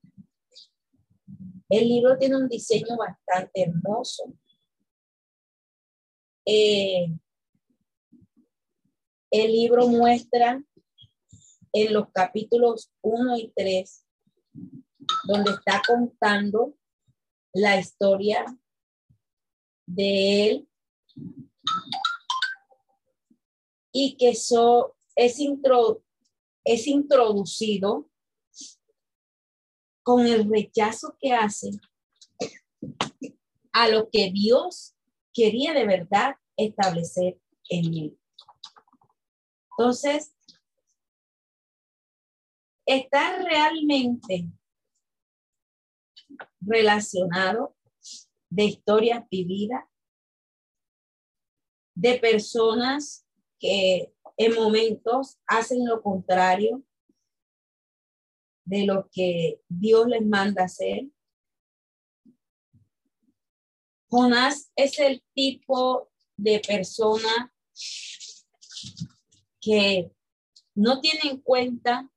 El 1.71 1.89
libro 1.89 2.18
tiene 2.18 2.37
un 2.37 2.49
diseño 2.49 2.97
bastante 2.97 3.62
hermoso. 3.62 4.35
Eh, 6.45 7.16
el 9.31 9.53
libro 9.53 9.87
muestra 9.87 10.61
en 11.73 11.93
los 11.93 12.11
capítulos 12.12 12.91
1 13.03 13.37
y 13.39 13.53
3 13.55 14.07
donde 15.25 15.53
está 15.53 15.81
contando 15.87 16.75
la 17.53 17.79
historia 17.79 18.45
de 19.87 20.49
él 20.49 20.68
y 23.93 24.16
que 24.16 24.31
eso 24.31 24.97
es, 25.14 25.39
es 26.64 26.87
introducido 26.89 28.10
con 30.11 30.27
el 30.27 30.51
rechazo 30.51 31.17
que 31.21 31.33
hace 31.33 31.71
a 33.73 33.87
lo 33.87 34.11
que 34.11 34.33
Dios 34.33 34.97
quería 35.33 35.73
de 35.73 35.87
verdad 35.87 36.35
establecer 36.57 37.41
en 37.69 37.95
él. 37.95 38.19
Entonces, 39.71 40.35
está 42.85 43.41
realmente 43.41 44.49
relacionado 46.61 47.77
de 48.49 48.65
historias 48.65 49.25
vividas, 49.31 49.85
de 51.95 52.19
personas 52.19 53.25
que 53.61 54.13
en 54.37 54.55
momentos 54.57 55.39
hacen 55.47 55.87
lo 55.87 56.03
contrario 56.03 56.83
de 58.71 58.87
lo 58.87 59.11
que 59.11 59.61
Dios 59.68 60.07
les 60.07 60.25
manda 60.25 60.62
hacer. 60.62 61.09
Jonás 64.09 64.71
es 64.77 65.01
el 65.01 65.25
tipo 65.35 66.09
de 66.37 66.61
persona 66.61 67.53
que 69.61 70.12
no 70.77 71.01
tiene 71.01 71.31
en 71.31 71.41
cuenta 71.41 72.09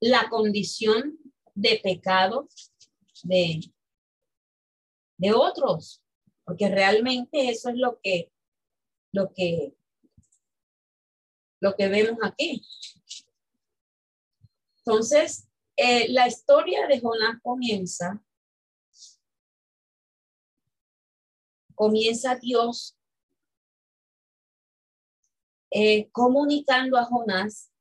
la 0.00 0.28
condición 0.28 1.16
de 1.54 1.80
pecado 1.80 2.48
de, 3.22 3.60
de 5.16 5.32
otros, 5.32 6.02
porque 6.44 6.68
realmente 6.68 7.50
eso 7.50 7.70
es 7.70 7.76
lo 7.76 8.00
que, 8.02 8.32
lo 9.12 9.32
que, 9.32 9.76
lo 11.62 11.76
que 11.76 11.88
vemos 11.88 12.18
aquí. 12.22 12.66
Entonces, 14.78 15.48
eh, 15.76 16.08
la 16.08 16.26
historia 16.26 16.88
de 16.88 17.00
Jonás 17.00 17.40
comienza 17.40 18.20
comienza 21.74 22.36
Dios 22.36 22.98
eh, 25.70 26.10
comunicando 26.10 26.98
a 26.98 27.04
Jonás 27.04 27.72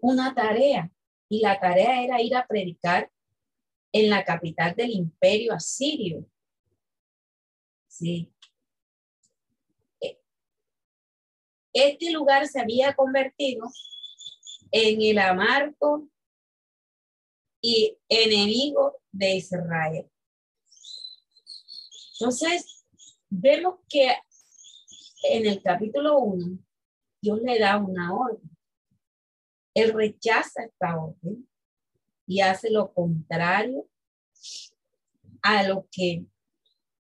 una 0.00 0.34
tarea 0.34 0.90
y 1.28 1.40
la 1.40 1.58
tarea 1.58 2.02
era 2.02 2.22
ir 2.22 2.36
a 2.36 2.46
predicar 2.46 3.10
en 3.92 4.10
la 4.10 4.24
capital 4.24 4.74
del 4.76 4.90
imperio 4.90 5.52
asirio. 5.52 6.24
Sí. 7.88 8.32
Eh, 10.00 10.20
este 11.76 12.10
lugar 12.10 12.46
se 12.46 12.60
había 12.60 12.94
convertido 12.94 13.70
en 14.70 15.02
el 15.02 15.18
amargo 15.18 16.08
y 17.60 17.96
enemigo 18.08 19.00
de 19.12 19.36
Israel. 19.36 20.10
Entonces, 22.18 22.86
vemos 23.28 23.80
que 23.88 24.16
en 25.30 25.46
el 25.46 25.62
capítulo 25.62 26.18
1, 26.18 26.58
Dios 27.20 27.40
le 27.42 27.58
da 27.58 27.76
una 27.76 28.14
orden. 28.14 28.50
Él 29.74 29.92
rechaza 29.92 30.64
esta 30.64 30.96
orden 30.96 31.46
y 32.26 32.40
hace 32.40 32.70
lo 32.70 32.92
contrario 32.92 33.88
a 35.42 35.62
lo 35.64 35.86
que 35.90 36.24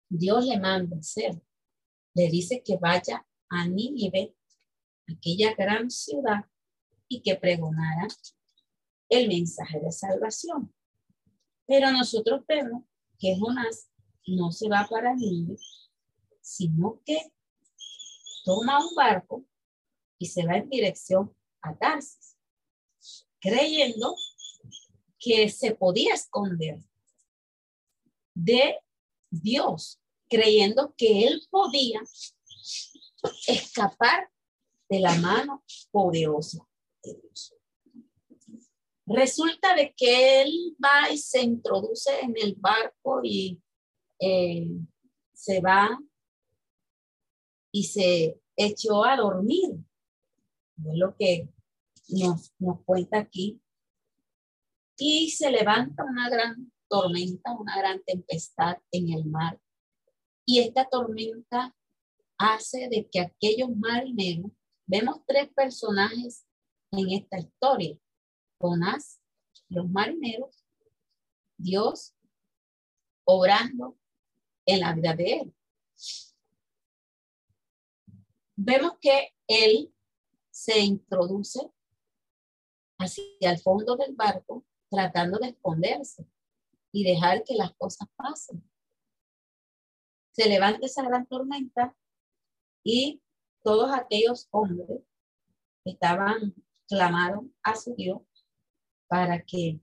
Dios 0.07 0.45
le 0.45 0.59
manda 0.59 0.97
hacer. 0.97 1.41
Le 2.13 2.29
dice 2.29 2.61
que 2.63 2.77
vaya 2.77 3.25
a 3.49 3.67
Nínive, 3.67 4.35
aquella 5.11 5.53
gran 5.55 5.89
ciudad, 5.89 6.45
y 7.09 7.21
que 7.21 7.35
pregonara 7.35 8.07
el 9.09 9.27
mensaje 9.27 9.79
de 9.79 9.91
salvación. 9.91 10.73
Pero 11.65 11.91
nosotros 11.91 12.43
vemos 12.47 12.83
que 13.17 13.35
Jonás 13.37 13.89
no 14.27 14.51
se 14.51 14.69
va 14.69 14.87
para 14.89 15.15
Nínive, 15.15 15.57
sino 16.41 17.01
que 17.05 17.33
toma 18.45 18.79
un 18.79 18.95
barco 18.95 19.45
y 20.17 20.27
se 20.27 20.45
va 20.45 20.57
en 20.57 20.69
dirección 20.69 21.35
a 21.61 21.75
Tarsis, 21.75 22.37
creyendo 23.39 24.15
que 25.17 25.49
se 25.49 25.75
podía 25.75 26.13
esconder 26.13 26.79
de 28.33 28.79
Dios, 29.29 29.99
creyendo 30.29 30.93
que 30.95 31.27
él 31.27 31.41
podía 31.49 32.01
escapar 33.47 34.29
de 34.89 34.99
la 34.99 35.15
mano 35.15 35.63
poderosa 35.91 36.67
de 37.03 37.13
Dios. 37.13 37.55
Resulta 39.05 39.75
de 39.75 39.93
que 39.95 40.41
él 40.41 40.75
va 40.83 41.11
y 41.11 41.17
se 41.17 41.41
introduce 41.41 42.11
en 42.21 42.33
el 42.37 42.55
barco 42.55 43.21
y 43.23 43.61
eh, 44.19 44.69
se 45.33 45.61
va 45.61 45.97
y 47.71 47.83
se 47.83 48.39
echó 48.55 49.03
a 49.03 49.15
dormir. 49.15 49.71
Es 50.77 50.97
lo 50.97 51.15
que 51.17 51.49
nos, 52.09 52.53
nos 52.59 52.83
cuenta 52.83 53.19
aquí. 53.19 53.61
Y 54.97 55.29
se 55.31 55.49
levanta 55.49 56.03
una 56.03 56.29
gran 56.29 56.71
tormenta, 56.87 57.53
una 57.53 57.77
gran 57.77 58.03
tempestad 58.03 58.77
en 58.91 59.13
el 59.13 59.25
mar. 59.25 59.59
Y 60.45 60.59
esta 60.59 60.87
tormenta 60.89 61.75
hace 62.37 62.89
de 62.89 63.07
que 63.09 63.19
aquellos 63.21 63.69
marineros, 63.75 64.51
vemos 64.89 65.21
tres 65.27 65.49
personajes 65.53 66.45
en 66.91 67.11
esta 67.11 67.39
historia. 67.39 67.97
Jonás, 68.59 69.21
los 69.69 69.89
marineros, 69.89 70.65
Dios 71.57 72.15
obrando 73.25 73.97
en 74.65 74.79
la 74.79 74.93
vida 74.93 75.13
de 75.13 75.33
él 75.33 75.55
vemos 78.61 78.97
que 78.99 79.33
él 79.47 79.93
se 80.51 80.79
introduce 80.79 81.71
hacia 82.99 83.51
el 83.51 83.57
fondo 83.59 83.95
del 83.95 84.13
barco 84.15 84.65
tratando 84.89 85.39
de 85.39 85.49
esconderse 85.49 86.27
y 86.91 87.05
dejar 87.05 87.43
que 87.45 87.55
las 87.55 87.73
cosas 87.75 88.09
pasen. 88.17 88.69
Se 90.31 90.49
levanta 90.49 90.85
esa 90.85 91.03
gran 91.03 91.25
tormenta 91.25 91.95
y 92.83 93.21
todos 93.63 93.91
aquellos 93.91 94.47
hombres 94.51 95.01
estaban, 95.85 96.53
clamaron 96.87 97.53
a 97.63 97.75
su 97.75 97.95
Dios 97.95 98.21
para 99.07 99.43
que 99.43 99.79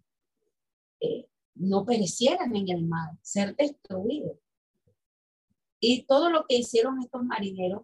eh, 1.01 1.29
no 1.55 1.85
perecieran 1.85 2.55
en 2.55 2.69
el 2.69 2.87
mar, 2.87 3.11
ser 3.23 3.55
destruidos. 3.57 4.39
Y 5.81 6.05
todo 6.05 6.31
lo 6.31 6.47
que 6.47 6.57
hicieron 6.57 7.01
estos 7.01 7.23
marineros 7.23 7.83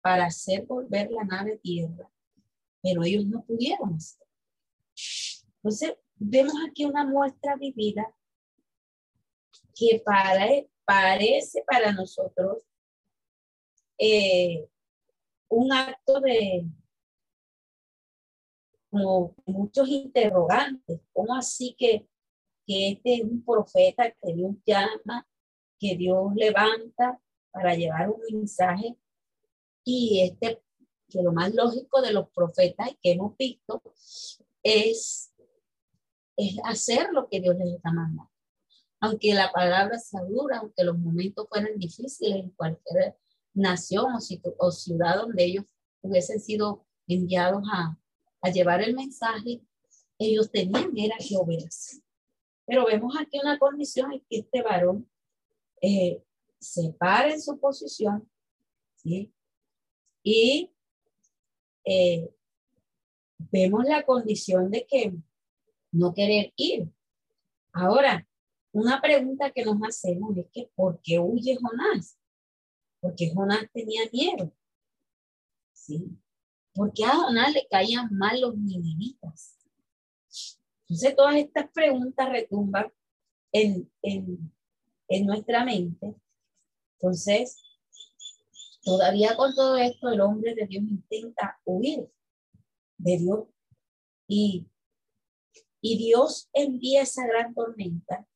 para 0.00 0.26
hacer 0.26 0.66
volver 0.66 1.10
la 1.10 1.24
nave 1.24 1.58
tierra, 1.58 2.10
pero 2.82 3.04
ellos 3.04 3.26
no 3.26 3.44
pudieron 3.44 3.94
hacer. 3.94 4.26
Entonces, 5.56 5.94
vemos 6.16 6.54
aquí 6.68 6.84
una 6.84 7.04
muestra 7.04 7.56
vivida 7.56 8.14
que 9.74 10.02
para, 10.04 10.46
parece 10.84 11.62
para 11.66 11.92
nosotros 11.92 12.62
eh, 13.98 14.66
un 15.50 15.72
acto 15.72 16.20
de 16.20 16.64
como 18.90 19.36
muchos 19.46 19.88
interrogantes, 19.88 21.00
¿cómo 21.12 21.34
así 21.36 21.76
que, 21.78 22.08
que 22.66 22.90
este 22.90 23.14
es 23.16 23.22
un 23.22 23.44
profeta 23.44 24.10
que 24.10 24.32
Dios 24.34 24.56
llama, 24.66 25.28
que 25.78 25.96
Dios 25.96 26.32
levanta 26.34 27.20
para 27.52 27.74
llevar 27.74 28.10
un 28.10 28.20
mensaje 28.32 28.96
y 29.84 30.22
este, 30.22 30.60
que 31.08 31.22
lo 31.22 31.32
más 31.32 31.54
lógico 31.54 32.02
de 32.02 32.12
los 32.12 32.28
profetas 32.30 32.90
que 33.00 33.12
hemos 33.12 33.36
visto 33.36 33.80
es, 34.62 35.32
es 36.36 36.56
hacer 36.64 37.10
lo 37.12 37.28
que 37.28 37.40
Dios 37.40 37.56
les 37.56 37.74
está 37.74 37.92
mandando. 37.92 38.30
Aunque 39.00 39.34
la 39.34 39.50
palabra 39.52 39.98
sea 39.98 40.22
dura, 40.22 40.58
aunque 40.58 40.84
los 40.84 40.98
momentos 40.98 41.48
fueran 41.48 41.78
difíciles 41.78 42.44
en 42.44 42.50
cualquier 42.50 43.16
nación 43.54 44.06
o, 44.58 44.70
ciudad 44.70 45.16
donde 45.16 45.44
ellos 45.44 45.64
hubiesen 46.02 46.40
sido 46.40 46.86
enviados 47.06 47.62
a, 47.72 47.98
a 48.42 48.50
llevar 48.50 48.82
el 48.82 48.94
mensaje, 48.94 49.60
ellos 50.18 50.50
tenían 50.50 50.96
era 50.96 51.16
que 51.18 51.36
obedecer. 51.36 52.00
Pero 52.66 52.86
vemos 52.86 53.14
aquí 53.18 53.38
una 53.42 53.58
condición 53.58 54.12
en 54.12 54.20
que 54.28 54.38
este 54.38 54.62
varón 54.62 55.10
eh, 55.80 56.22
se 56.60 56.92
para 56.92 57.32
en 57.32 57.40
su 57.40 57.58
posición, 57.58 58.30
¿sí? 58.96 59.32
Y 60.22 60.70
eh, 61.84 62.30
vemos 63.50 63.84
la 63.86 64.04
condición 64.04 64.70
de 64.70 64.86
que 64.86 65.14
no 65.90 66.14
querer 66.14 66.52
ir. 66.56 66.88
Ahora, 67.72 68.28
una 68.72 69.00
pregunta 69.00 69.50
que 69.50 69.64
nos 69.64 69.78
hacemos 69.82 70.36
es 70.36 70.46
que 70.52 70.70
¿por 70.74 71.00
qué 71.02 71.18
huye 71.18 71.56
Jonás? 71.60 72.19
Porque 73.00 73.32
Jonás 73.34 73.66
tenía 73.72 74.02
miedo. 74.12 74.52
¿Sí? 75.72 76.18
Porque 76.74 77.04
a 77.04 77.16
Jonás 77.16 77.52
le 77.52 77.66
caían 77.68 78.08
mal 78.12 78.40
los 78.40 78.56
ninivitas. 78.56 79.56
Entonces, 80.82 81.16
todas 81.16 81.36
estas 81.36 81.70
preguntas 81.70 82.28
retumban 82.28 82.92
en, 83.52 83.90
en, 84.02 84.52
en 85.08 85.26
nuestra 85.26 85.64
mente. 85.64 86.14
Entonces, 86.94 87.62
Todavía 88.82 89.36
con 89.36 89.54
todo 89.54 89.76
esto, 89.76 90.08
el 90.08 90.20
hombre 90.20 90.54
de 90.54 90.66
Dios 90.66 90.84
intenta 90.84 91.60
huir 91.64 92.08
de 92.96 93.18
Dios 93.18 93.44
y, 94.26 94.66
y 95.82 95.98
Dios 95.98 96.48
envía 96.52 97.02
esa 97.02 97.26
gran 97.26 97.54
tormenta. 97.54 98.26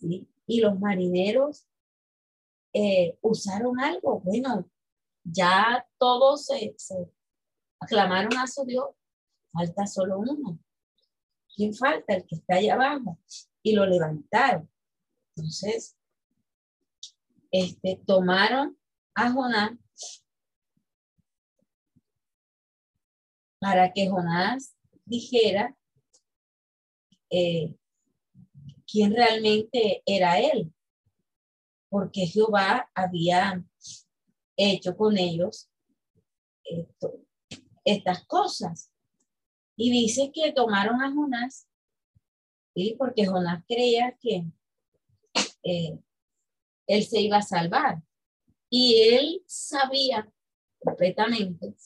Y 0.00 0.60
los 0.60 0.78
marineros 0.78 1.66
eh, 2.78 3.16
usaron 3.22 3.80
algo. 3.80 4.20
Bueno, 4.20 4.70
ya 5.24 5.88
todos 5.96 6.44
se, 6.44 6.76
aclamaron 7.80 8.36
a 8.36 8.46
su 8.46 8.66
Dios. 8.66 8.90
Falta 9.50 9.86
solo 9.86 10.18
uno. 10.18 10.58
¿Quién 11.54 11.72
falta? 11.72 12.14
El 12.14 12.26
que 12.26 12.34
está 12.34 12.56
allá 12.56 12.74
abajo. 12.74 13.18
Y 13.62 13.72
lo 13.72 13.86
levantaron. 13.86 14.70
Entonces, 15.34 15.96
este, 17.50 17.98
tomaron 18.06 18.78
a 19.14 19.32
Jonás 19.32 19.72
para 23.58 23.90
que 23.94 24.10
Jonás 24.10 24.76
dijera 25.06 25.74
eh, 27.30 27.74
quién 28.86 29.14
realmente 29.14 30.02
era 30.04 30.38
él, 30.38 30.75
porque 31.96 32.26
Jehová 32.26 32.90
había 32.94 33.64
hecho 34.54 34.94
con 34.98 35.16
ellos 35.16 35.70
estas 37.86 38.26
cosas. 38.26 38.92
Y 39.78 39.90
dice 39.90 40.30
que 40.30 40.52
tomaron 40.52 41.02
a 41.02 41.10
Jonás, 41.10 41.66
¿sí? 42.74 42.96
porque 42.98 43.24
Jonás 43.24 43.64
creía 43.66 44.14
que 44.20 44.44
eh, 45.62 45.98
él 46.86 47.02
se 47.02 47.22
iba 47.22 47.38
a 47.38 47.42
salvar. 47.42 48.02
Y 48.68 49.00
él 49.14 49.42
sabía 49.46 50.30
completamente 50.78 51.76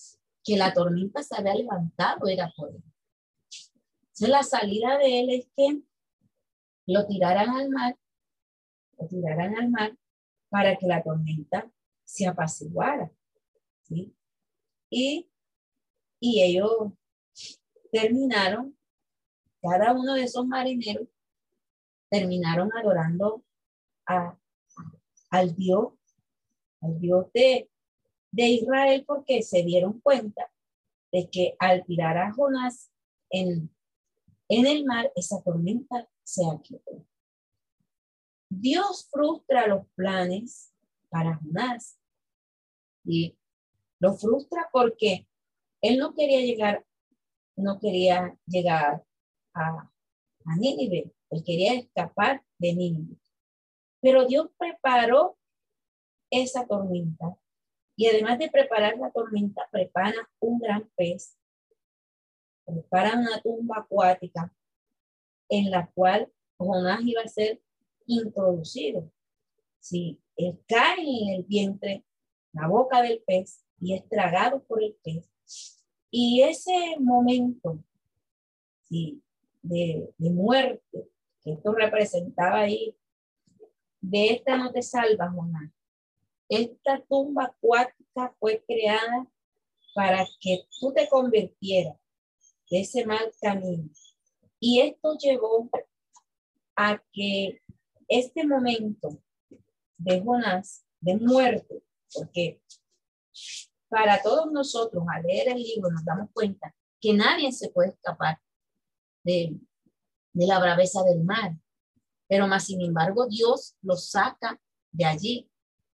que 0.43 0.57
la 0.57 0.75
tormenta 0.75 1.23
se 1.23 1.37
había 1.37 1.55
levantado, 1.55 2.27
era 2.27 2.53
por 2.57 2.71
él. 2.71 2.83
Entonces 4.01 4.29
la 4.29 4.43
salida 4.43 4.99
de 4.99 5.21
él 5.21 5.31
es 5.31 5.47
que 5.57 5.83
lo 6.87 7.07
tiraran 7.07 7.51
al 7.51 7.71
mar, 7.71 7.97
lo 8.99 9.07
tiraran 9.07 9.55
al 9.55 9.71
mar 9.71 10.00
para 10.51 10.77
que 10.77 10.87
la 10.87 11.03
tormenta 11.03 11.71
se 12.05 12.27
apaciguara. 12.27 13.11
Y, 13.89 15.29
y 16.21 16.43
ellos 16.43 16.93
terminaron, 17.91 18.77
cada 19.63 19.93
uno 19.93 20.15
de 20.15 20.25
esos 20.25 20.47
marineros 20.47 21.09
terminaron 22.09 22.71
adorando 22.77 23.45
a, 24.07 24.37
al 25.31 25.55
Dios, 25.55 25.93
al 26.81 27.01
Dios 27.01 27.27
de, 27.33 27.71
de 28.33 28.49
Israel, 28.49 29.05
porque 29.07 29.43
se 29.43 29.63
dieron 29.63 30.01
cuenta 30.01 30.51
de 31.13 31.29
que 31.31 31.57
al 31.59 31.85
tirar 31.85 32.19
a 32.19 32.33
Jonás 32.33 32.91
en, 33.31 33.75
en 34.49 34.67
el 34.67 34.85
mar, 34.85 35.13
esa 35.15 35.43
tormenta 35.43 36.09
se 36.25 36.43
aquietó. 36.47 37.07
Dios 38.51 39.09
frustra 39.11 39.67
los 39.69 39.87
planes 39.95 40.75
para 41.09 41.37
Jonás. 41.37 41.99
Y 43.05 43.39
lo 43.99 44.15
frustra 44.15 44.69
porque 44.73 45.27
él 45.81 45.99
no 45.99 46.15
quería 46.15 46.41
llegar, 46.41 46.85
no 47.57 47.79
quería 47.81 48.37
llegar 48.47 49.05
a, 49.55 49.91
a 50.45 50.57
Nínive. 50.57 51.15
Él 51.31 51.45
quería 51.45 51.75
escapar 51.75 52.45
de 52.59 52.75
Nínive. 52.75 53.17
Pero 54.03 54.27
Dios 54.27 54.51
preparó 54.59 55.39
esa 56.31 56.67
tormenta. 56.67 57.37
Y 57.97 58.07
además 58.07 58.39
de 58.39 58.51
preparar 58.51 58.97
la 58.99 59.11
tormenta, 59.11 59.69
prepara 59.71 60.29
un 60.41 60.59
gran 60.59 60.91
pez, 60.97 61.37
prepara 62.65 63.19
una 63.19 63.41
tumba 63.43 63.79
acuática 63.79 64.53
en 65.49 65.71
la 65.71 65.91
cual 65.93 66.33
Jonás 66.57 67.01
iba 67.05 67.23
a 67.23 67.29
ser 67.29 67.61
introducido. 68.15 69.11
Si 69.79 70.21
él 70.37 70.59
cae 70.67 71.01
en 71.01 71.29
el 71.35 71.45
vientre, 71.45 72.05
la 72.53 72.69
boca 72.69 73.03
del 73.03 73.23
pez, 73.27 73.65
y 73.81 73.95
es 73.95 74.09
tragado 74.09 74.63
por 74.65 74.83
el 74.83 74.95
pez, 75.03 75.31
y 76.11 76.43
ese 76.43 76.97
momento 76.99 77.79
de, 78.89 79.19
de 79.63 80.31
muerte 80.31 81.09
que 81.43 81.53
esto 81.53 81.73
representaba 81.73 82.61
ahí, 82.61 82.97
de 84.01 84.27
esta 84.33 84.57
no 84.57 84.73
te 84.73 84.83
salvas, 84.83 85.33
Jonás. 85.35 85.71
Esta 86.49 87.01
tumba 87.09 87.45
acuática 87.45 88.35
fue 88.41 88.63
creada 88.67 89.27
para 89.95 90.27
que 90.41 90.65
tú 90.79 90.93
te 90.93 91.09
convirtieras 91.09 91.97
de 92.71 92.81
ese 92.81 93.05
mal 93.07 93.33
camino. 93.41 93.89
Y 94.59 94.81
esto 94.81 95.17
llevó 95.19 95.71
a 96.77 97.03
que 97.13 97.61
este 98.11 98.47
momento 98.47 99.23
de 99.97 100.21
Jonás, 100.21 100.85
de 101.01 101.17
muerte, 101.17 101.83
porque 102.13 102.61
para 103.89 104.21
todos 104.23 104.51
nosotros 104.53 105.05
al 105.09 105.23
leer 105.23 105.49
el 105.49 105.63
libro 105.63 105.91
nos 105.91 106.05
damos 106.05 106.29
cuenta 106.33 106.75
que 107.01 107.15
nadie 107.15 107.53
se 107.53 107.71
puede 107.71 107.91
escapar 107.91 108.39
de, 109.25 109.59
de 110.33 110.47
la 110.47 110.59
braveza 110.59 111.03
del 111.05 111.25
mar, 111.25 111.57
pero 112.29 112.47
más 112.47 112.65
sin 112.65 112.83
embargo 112.83 113.27
Dios 113.27 113.77
lo 113.83 113.97
saca 113.97 114.61
de 114.93 115.05
allí, 115.05 115.51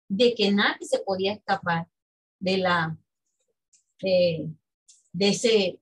de 0.08 0.34
que 0.34 0.50
nadie 0.52 0.86
se 0.86 1.00
podía 1.00 1.34
escapar 1.34 1.88
de 2.38 2.58
la, 2.58 2.96
de, 4.00 4.50
de 5.12 5.28
ese, 5.28 5.80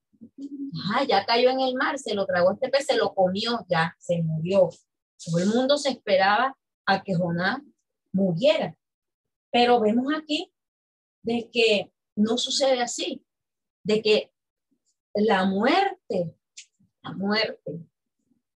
ah, 0.90 1.04
ya 1.04 1.24
cayó 1.24 1.50
en 1.50 1.60
el 1.60 1.74
mar, 1.74 1.98
se 1.98 2.14
lo 2.14 2.26
tragó 2.26 2.52
este 2.52 2.68
pez, 2.70 2.86
se 2.86 2.96
lo 2.96 3.14
comió, 3.14 3.64
ya 3.68 3.94
se 3.98 4.22
murió. 4.22 4.70
Todo 5.24 5.38
el 5.38 5.48
mundo 5.48 5.76
se 5.76 5.90
esperaba 5.90 6.56
a 6.86 7.02
que 7.02 7.14
Jonás 7.14 7.60
muriera. 8.12 8.76
Pero 9.50 9.80
vemos 9.80 10.12
aquí 10.16 10.52
de 11.22 11.50
que 11.50 11.92
no 12.16 12.36
sucede 12.38 12.80
así, 12.80 13.24
de 13.82 14.02
que 14.02 14.32
la 15.14 15.44
muerte, 15.44 16.36
la 17.02 17.12
muerte, 17.12 17.86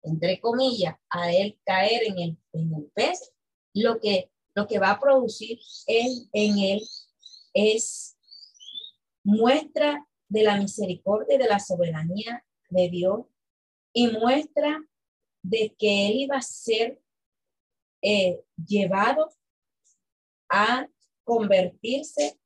entre 0.02 0.40
comillas, 0.40 0.96
a 1.11 1.32
él 1.32 1.59
caer 1.64 2.02
en 2.04 2.18
el, 2.18 2.38
en 2.52 2.74
el 2.74 2.84
pez, 2.94 3.32
lo 3.74 4.00
que, 4.00 4.30
lo 4.54 4.66
que 4.66 4.78
va 4.78 4.90
a 4.90 5.00
producir 5.00 5.59
en, 5.86 6.28
en 6.32 6.59
él 6.59 6.80
es 7.54 8.16
muestra 9.24 10.06
de 10.28 10.42
la 10.42 10.56
misericordia 10.56 11.36
y 11.36 11.38
de 11.38 11.48
la 11.48 11.61
soberanía 11.61 12.44
de 12.70 12.88
Dios 12.88 13.26
y 13.92 14.09
muestra 14.09 14.82
de 15.43 15.74
que 15.78 16.09
él 16.09 16.16
iba 16.20 16.36
a 16.36 16.43
ser 16.43 17.01
eh, 18.03 18.41
llevado 18.57 19.30
a 20.49 20.89
convertirse 21.24 22.39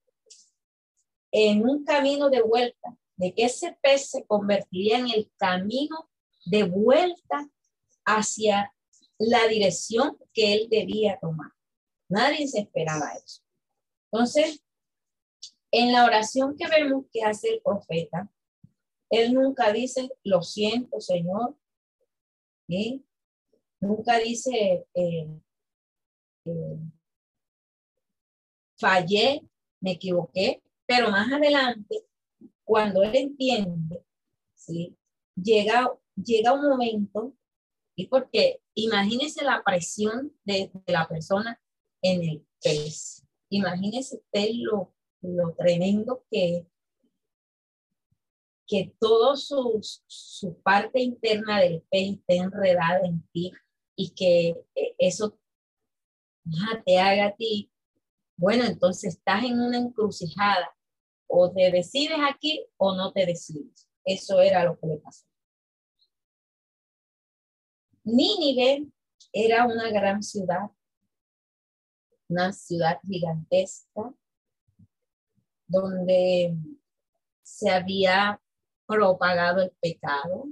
en 1.30 1.68
un 1.68 1.84
camino 1.84 2.30
de 2.30 2.43
vuelta, 2.43 2.99
de 3.16 3.34
que 3.34 3.45
ese 3.45 3.76
pez 3.82 4.11
se 4.11 4.24
convertiría 4.24 4.99
en 4.99 5.09
el 5.09 5.30
camino 5.36 6.11
de 6.45 6.64
vuelta 6.64 7.49
hacia 8.05 8.74
la 9.18 9.47
dirección 9.47 10.18
que 10.32 10.55
él 10.55 10.68
debía 10.70 11.18
tomar. 11.20 11.53
Nadie 12.09 12.49
se 12.49 12.61
esperaba 12.61 13.12
eso. 13.14 13.43
Entonces, 14.11 14.62
en 15.70 15.93
la 15.93 16.05
oración 16.05 16.57
que 16.57 16.68
vemos 16.68 17.07
que 17.11 17.22
hace 17.22 17.49
el 17.49 17.62
profeta, 17.62 18.30
él 19.09 19.32
nunca 19.32 19.72
dice, 19.72 20.11
lo 20.22 20.43
siento, 20.43 21.01
Señor, 21.01 21.57
Nunca 23.80 24.18
dice, 24.18 24.86
eh, 24.94 25.28
eh, 26.44 26.78
fallé, 28.78 29.42
me 29.80 29.92
equivoqué, 29.92 30.62
pero 30.86 31.10
más 31.10 31.32
adelante, 31.32 32.06
cuando 32.64 33.02
él 33.02 33.14
entiende, 33.14 34.04
¿sí? 34.54 34.96
llega, 35.34 35.92
llega 36.14 36.52
un 36.52 36.68
momento, 36.68 37.34
y 37.94 38.06
porque 38.06 38.60
imagínese 38.74 39.44
la 39.44 39.62
presión 39.64 40.32
de, 40.44 40.70
la 40.86 41.06
persona 41.08 41.60
en 42.00 42.22
el 42.22 42.46
pez. 42.62 43.24
Imagínese 43.50 44.16
usted 44.16 44.48
lo, 44.54 44.94
lo 45.20 45.54
tremendo 45.54 46.24
que 46.30 46.66
que 48.72 48.94
todo 48.98 49.36
su, 49.36 49.80
su 50.06 50.58
parte 50.62 51.02
interna 51.02 51.60
del 51.60 51.82
pez 51.90 52.14
esté 52.14 52.36
enredada 52.36 53.00
en 53.04 53.22
ti 53.30 53.52
y 53.94 54.14
que 54.14 54.64
eh, 54.74 54.94
eso 54.96 55.38
te 56.86 56.98
haga 56.98 57.26
a 57.26 57.36
ti, 57.36 57.70
bueno, 58.34 58.64
entonces 58.64 59.16
estás 59.16 59.44
en 59.44 59.60
una 59.60 59.76
encrucijada. 59.76 60.74
O 61.26 61.52
te 61.52 61.70
decides 61.70 62.16
aquí 62.26 62.64
o 62.78 62.94
no 62.96 63.12
te 63.12 63.26
decides. 63.26 63.90
Eso 64.06 64.40
era 64.40 64.64
lo 64.64 64.78
que 64.78 64.86
le 64.86 64.96
pasó. 64.96 65.26
Nínive 68.04 68.86
era 69.34 69.66
una 69.66 69.90
gran 69.90 70.22
ciudad, 70.22 70.70
una 72.26 72.54
ciudad 72.54 73.00
gigantesca, 73.06 74.14
donde 75.66 76.56
se 77.42 77.70
había 77.70 78.41
propagado 78.93 79.62
el 79.62 79.70
pecado, 79.80 80.45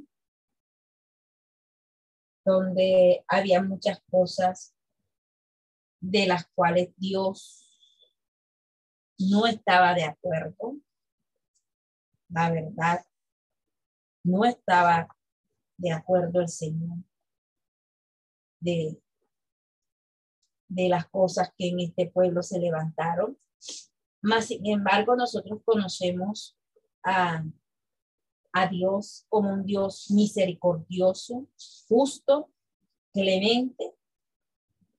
donde 2.45 3.23
había 3.29 3.63
muchas 3.63 4.01
cosas 4.11 4.75
de 6.01 6.27
las 6.27 6.47
cuales 6.55 6.91
Dios 6.97 7.71
no 9.19 9.47
estaba 9.47 9.95
de 9.95 10.05
acuerdo. 10.05 10.77
La 12.31 12.51
verdad, 12.51 13.05
no 14.25 14.47
estaba 14.47 15.15
de 15.77 15.93
acuerdo 15.93 16.41
el 16.41 16.49
Señor 16.49 16.99
de, 18.61 19.03
de 20.69 20.89
las 20.89 21.09
cosas 21.09 21.53
que 21.59 21.69
en 21.69 21.81
este 21.81 22.11
pueblo 22.11 22.43
se 22.43 22.59
levantaron. 22.59 23.39
Mas, 24.23 24.47
sin 24.47 24.67
embargo, 24.67 25.15
nosotros 25.17 25.61
conocemos 25.65 26.57
a 27.03 27.45
a 28.53 28.67
Dios 28.67 29.27
como 29.29 29.53
un 29.53 29.65
Dios 29.65 30.11
misericordioso, 30.11 31.49
justo, 31.89 32.51
clemente, 33.13 33.95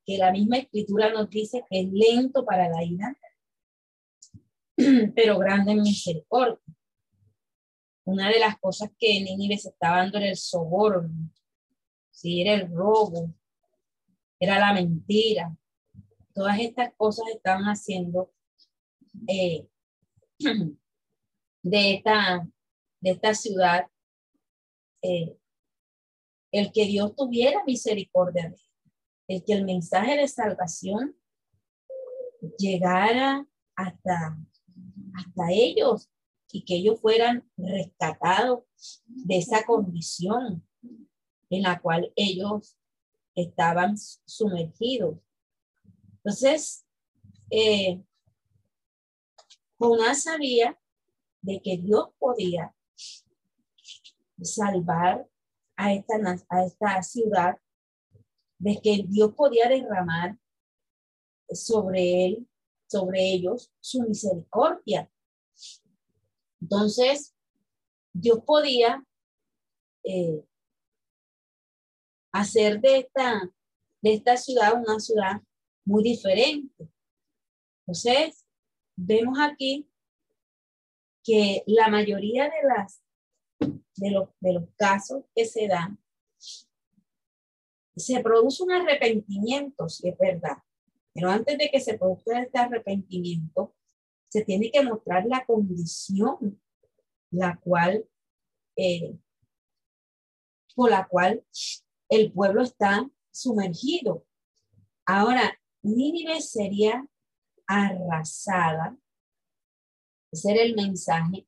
que 0.06 0.18
la 0.18 0.32
misma 0.32 0.58
escritura 0.58 1.12
nos 1.12 1.30
dice 1.30 1.64
que 1.70 1.82
es 1.82 1.92
lento 1.92 2.46
para 2.46 2.70
la 2.70 2.84
ira, 2.84 3.18
pero 5.16 5.38
grande 5.38 5.74
en 5.74 5.82
misericordia. 5.82 6.60
Una 8.04 8.30
de 8.30 8.40
las 8.40 8.60
cosas 8.60 8.90
que 8.98 9.22
Nínive 9.22 9.58
se 9.58 9.70
estaba 9.70 9.98
dando 9.98 10.18
era 10.18 10.30
el 10.30 10.38
soborno, 10.38 11.30
si 12.10 12.42
era 12.42 12.54
el 12.54 12.72
robo, 12.72 13.34
era 14.40 14.60
la 14.60 14.74
mentira, 14.74 15.56
todas 16.34 16.60
estas 16.60 16.94
cosas 16.96 17.26
estaban 17.34 17.64
haciendo 17.66 18.32
eh, 19.28 19.68
de, 21.62 21.94
esta, 21.94 22.48
de 23.02 23.12
esta 23.12 23.34
ciudad 23.34 23.88
eh, 25.02 25.36
el 26.52 26.72
que 26.72 26.86
Dios 26.86 27.16
tuviera 27.16 27.64
misericordia 27.66 28.50
de 28.50 28.56
el 29.28 29.44
que 29.44 29.54
el 29.54 29.66
mensaje 29.66 30.18
de 30.18 30.28
salvación 30.28 31.16
llegara 32.58 33.48
hasta, 33.76 34.38
hasta 35.16 35.52
ellos 35.52 36.10
y 36.52 36.66
que 36.66 36.76
ellos 36.76 37.00
fueran 37.00 37.50
rescatados 37.56 38.64
de 39.06 39.38
esa 39.38 39.66
condición 39.66 40.68
en 41.50 41.62
la 41.64 41.80
cual 41.80 42.12
ellos 42.16 42.78
estaban 43.36 43.98
sumergidos. 43.98 45.18
Entonces, 46.18 46.86
eh, 47.50 48.04
Jonás 49.78 50.24
sabía 50.24 50.78
de 51.42 51.62
que 51.62 51.78
Dios 51.78 52.10
podía 52.20 52.76
salvar 54.42 55.28
a 55.76 55.94
esta, 55.94 56.16
a 56.50 56.66
esta 56.66 57.04
ciudad, 57.04 57.58
de 58.60 58.80
que 58.82 59.04
Dios 59.08 59.34
podía 59.34 59.68
derramar 59.68 60.38
sobre 61.50 62.26
él, 62.26 62.48
sobre 62.88 63.32
ellos, 63.32 63.72
su 63.80 64.04
misericordia. 64.04 65.12
Entonces, 66.62 67.34
Dios 68.14 68.40
podía 68.46 69.04
eh, 70.04 70.46
hacer 72.32 72.80
de 72.82 73.00
esta, 73.00 73.52
de 74.02 74.14
esta 74.14 74.38
ciudad 74.38 74.76
una 74.76 75.00
ciudad 75.00 75.42
muy 75.86 76.04
diferente. 76.04 76.88
Entonces, 77.80 78.46
vemos 78.96 79.40
aquí 79.40 79.90
que 81.24 81.64
la 81.66 81.88
mayoría 81.88 82.44
de 82.46 82.68
las 82.68 83.02
de 83.62 84.12
los, 84.12 84.30
de 84.40 84.54
los 84.54 84.64
casos 84.76 85.24
que 85.36 85.46
se 85.46 85.68
dan 85.68 86.00
se 87.96 88.22
produce 88.22 88.64
un 88.64 88.72
arrepentimiento, 88.72 89.90
si 89.90 90.10
es 90.10 90.18
verdad. 90.18 90.58
Pero 91.14 91.30
antes 91.30 91.58
de 91.58 91.70
que 91.70 91.80
se 91.80 91.98
produzca 91.98 92.42
este 92.42 92.58
arrepentimiento, 92.58 93.76
se 94.30 94.44
tiene 94.44 94.72
que 94.72 94.82
mostrar 94.84 95.26
la 95.26 95.46
condición 95.46 96.62
la 97.32 97.58
cual, 97.58 98.06
eh, 98.76 99.18
por 100.76 100.90
la 100.90 101.08
cual 101.08 101.46
el 102.10 102.32
pueblo 102.32 102.62
está 102.62 103.10
sumergido. 103.32 104.26
Ahora, 105.06 105.60
Nínive 105.82 106.42
sería 106.42 107.06
arrasada. 107.68 108.98
Ese 110.32 110.62
el 110.62 110.76
mensaje 110.76 111.48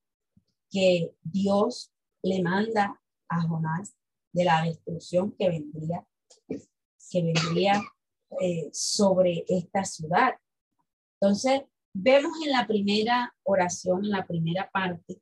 que 0.70 1.16
Dios 1.22 1.93
le 2.24 2.42
manda 2.42 3.00
a 3.30 3.42
Jonás 3.42 3.96
de 4.32 4.46
la 4.46 4.64
destrucción 4.64 5.36
que 5.38 5.50
vendría, 5.50 6.08
que 6.48 7.22
vendría 7.22 7.82
eh, 8.42 8.70
sobre 8.72 9.46
esta 9.48 9.84
ciudad. 9.84 10.34
Entonces, 11.20 11.62
vemos 11.94 12.32
en 12.44 12.52
la 12.52 12.66
primera 12.66 13.36
oración, 13.44 14.06
en 14.06 14.12
la 14.12 14.26
primera 14.26 14.70
parte, 14.72 15.22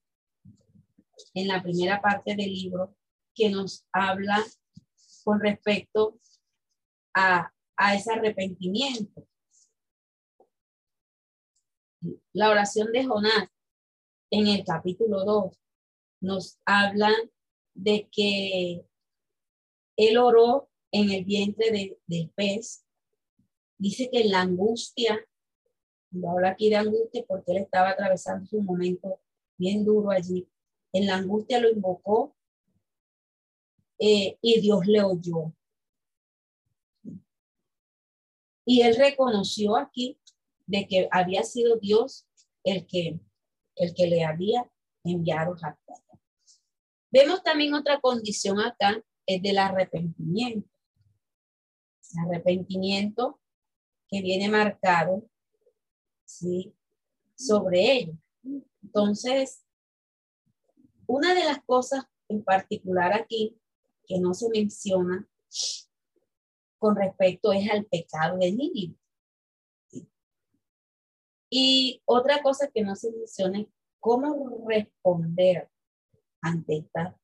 en 1.33 1.47
la 1.47 1.61
primera 1.61 2.01
parte 2.01 2.35
del 2.35 2.53
libro, 2.53 2.95
que 3.33 3.49
nos 3.49 3.85
habla 3.91 4.43
con 5.23 5.39
respecto 5.39 6.19
a, 7.13 7.51
a 7.75 7.95
ese 7.95 8.13
arrepentimiento. 8.13 9.27
La 12.33 12.49
oración 12.49 12.91
de 12.91 13.05
Jonás 13.05 13.49
en 14.31 14.47
el 14.47 14.63
capítulo 14.63 15.23
2 15.25 15.60
nos 16.21 16.59
habla 16.65 17.11
de 17.73 18.07
que 18.11 18.85
él 19.97 20.17
oró 20.17 20.69
en 20.91 21.11
el 21.11 21.25
vientre 21.25 21.97
del 22.05 22.29
pez. 22.29 22.85
Dice 23.77 24.09
que 24.11 24.23
la 24.25 24.41
angustia, 24.41 25.19
lo 26.11 26.31
habla 26.31 26.49
aquí 26.49 26.69
de 26.69 26.75
angustia 26.77 27.25
porque 27.27 27.51
él 27.51 27.57
estaba 27.57 27.89
atravesando 27.89 28.47
un 28.51 28.65
momento 28.65 29.19
bien 29.57 29.83
duro 29.83 30.11
allí. 30.11 30.47
En 30.93 31.07
la 31.07 31.15
angustia 31.15 31.59
lo 31.59 31.69
invocó 31.69 32.35
eh, 33.97 34.37
y 34.41 34.61
Dios 34.61 34.85
le 34.85 35.01
oyó. 35.01 35.53
Y 38.65 38.81
él 38.81 38.95
reconoció 38.95 39.75
aquí 39.75 40.19
de 40.67 40.87
que 40.87 41.07
había 41.11 41.43
sido 41.43 41.77
Dios 41.77 42.27
el 42.63 42.85
que, 42.85 43.19
el 43.75 43.93
que 43.95 44.07
le 44.07 44.23
había 44.23 44.69
enviado 45.03 45.55
a 45.63 45.77
Vemos 47.11 47.43
también 47.43 47.73
otra 47.73 47.99
condición 47.99 48.59
acá, 48.59 49.03
es 49.25 49.41
del 49.41 49.57
arrepentimiento. 49.57 50.69
Arrepentimiento 52.25 53.39
que 54.07 54.21
viene 54.21 54.49
marcado, 54.49 55.29
¿sí? 56.25 56.73
Sobre 57.35 57.93
ello. 57.93 58.13
Entonces, 58.83 59.65
una 61.07 61.33
de 61.33 61.43
las 61.43 61.63
cosas 61.63 62.05
en 62.27 62.43
particular 62.43 63.13
aquí 63.13 63.57
que 64.05 64.19
no 64.19 64.33
se 64.33 64.49
menciona 64.49 65.27
con 66.77 66.95
respecto 66.95 67.51
es 67.53 67.69
al 67.69 67.85
pecado 67.85 68.37
de 68.37 68.51
Nínive. 68.51 68.95
Y 71.49 72.01
otra 72.05 72.41
cosa 72.41 72.69
que 72.73 72.81
no 72.81 72.95
se 72.95 73.11
menciona 73.11 73.59
es 73.59 73.67
cómo 73.99 74.65
responder 74.67 75.70
ante 76.41 76.77
esta, 76.77 77.17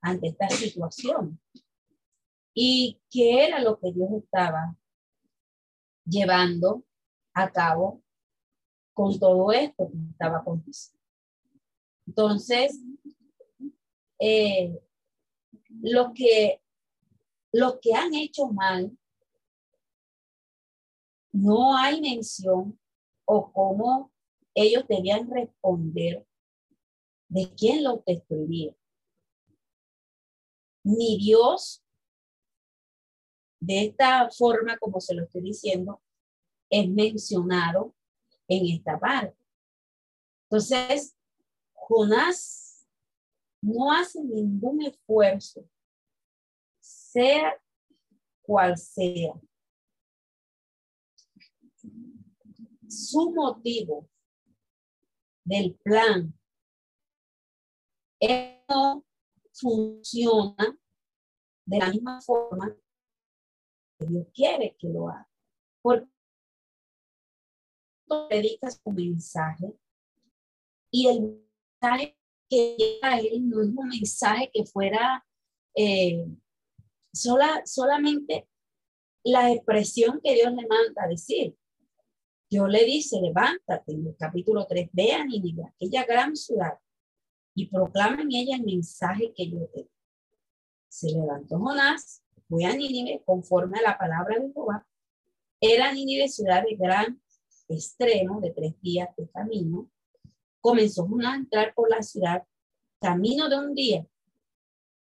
ante 0.00 0.28
esta 0.28 0.48
situación. 0.48 1.40
Y 2.54 3.00
qué 3.10 3.46
era 3.46 3.60
lo 3.60 3.78
que 3.78 3.92
Dios 3.92 4.10
estaba 4.12 4.76
llevando 6.04 6.84
a 7.32 7.50
cabo 7.50 8.02
con 8.92 9.18
todo 9.18 9.50
esto 9.52 9.90
que 9.90 9.98
estaba 10.10 10.38
aconteciendo. 10.38 11.02
Entonces, 12.06 12.80
eh, 14.20 14.80
lo 15.82 16.12
que, 16.14 16.62
los 17.52 17.78
que 17.80 17.94
han 17.94 18.14
hecho 18.14 18.48
mal, 18.48 18.96
no 21.32 21.76
hay 21.76 22.00
mención 22.00 22.78
o 23.24 23.52
cómo 23.52 24.12
ellos 24.54 24.84
debían 24.88 25.28
responder 25.28 26.24
de 27.28 27.52
quién 27.54 27.84
lo 27.84 28.02
destruiría. 28.06 28.74
Ni 30.84 31.18
Dios, 31.18 31.82
de 33.60 33.86
esta 33.86 34.30
forma 34.30 34.76
como 34.78 35.00
se 35.00 35.14
lo 35.14 35.24
estoy 35.24 35.42
diciendo, 35.42 36.02
es 36.70 36.88
mencionado 36.88 37.94
en 38.48 38.66
esta 38.66 38.98
parte. 38.98 39.36
Entonces, 40.44 41.16
Jonás 41.72 42.86
no 43.62 43.92
hace 43.92 44.22
ningún 44.22 44.82
esfuerzo, 44.82 45.68
sea 46.80 47.54
cual 48.42 48.76
sea. 48.76 49.34
Su 52.86 53.32
motivo 53.32 54.08
del 55.44 55.74
plan 55.76 56.38
no 58.68 59.04
funciona 59.52 60.78
de 61.66 61.78
la 61.78 61.90
misma 61.90 62.20
forma 62.20 62.74
que 63.98 64.06
Dios 64.06 64.26
quiere 64.34 64.76
que 64.78 64.88
lo 64.88 65.08
haga. 65.08 65.28
Porque 65.82 66.08
predicas 68.28 68.80
un 68.84 68.94
mensaje 68.94 69.74
y 70.90 71.08
el 71.08 71.44
mensaje 71.80 72.16
que 72.48 72.76
llega 72.76 73.14
a 73.14 73.18
él 73.18 73.48
no 73.48 73.62
es 73.62 73.68
un 73.68 73.88
mensaje 73.88 74.50
que 74.52 74.64
fuera 74.64 75.26
eh, 75.74 76.26
sola, 77.12 77.62
solamente 77.64 78.48
la 79.24 79.50
expresión 79.52 80.20
que 80.22 80.34
Dios 80.34 80.52
le 80.52 80.66
manda 80.66 81.04
a 81.04 81.08
decir. 81.08 81.56
Dios 82.50 82.68
le 82.68 82.84
dice, 82.84 83.20
levántate 83.20 83.92
en 83.92 84.06
el 84.06 84.16
capítulo 84.16 84.66
3, 84.66 84.90
ve 84.92 85.12
a 85.12 85.24
Nínive, 85.24 85.64
aquella 85.64 86.04
gran 86.04 86.36
ciudad, 86.36 86.78
y 87.54 87.66
proclama 87.66 88.22
en 88.22 88.32
ella 88.32 88.56
el 88.56 88.64
mensaje 88.64 89.32
que 89.34 89.48
yo 89.48 89.66
te 89.68 89.88
Se 90.88 91.10
levantó 91.10 91.58
Jonás, 91.58 92.22
fue 92.48 92.64
a 92.64 92.74
Nínive 92.74 93.22
conforme 93.24 93.78
a 93.78 93.82
la 93.82 93.98
palabra 93.98 94.38
de 94.38 94.52
Jehová. 94.52 94.86
Era 95.60 95.92
Nínive 95.92 96.28
ciudad 96.28 96.62
de 96.62 96.76
gran 96.76 97.20
extremo, 97.68 98.40
de 98.40 98.50
tres 98.50 98.80
días 98.80 99.08
de 99.16 99.28
camino. 99.30 99.90
Comenzó 100.60 101.06
Jonás 101.06 101.34
a 101.34 101.36
entrar 101.36 101.74
por 101.74 101.90
la 101.90 102.02
ciudad, 102.02 102.44
camino 103.00 103.48
de 103.48 103.58
un 103.58 103.74
día, 103.74 104.06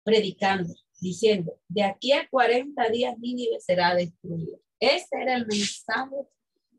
predicando, 0.04 0.74
diciendo, 1.00 1.60
de 1.68 1.84
aquí 1.84 2.12
a 2.12 2.28
40 2.30 2.90
días 2.90 3.18
Nínive 3.18 3.60
será 3.60 3.96
destruida. 3.96 4.58
Ese 4.80 5.22
era 5.22 5.36
el 5.36 5.48
mensaje 5.48 6.16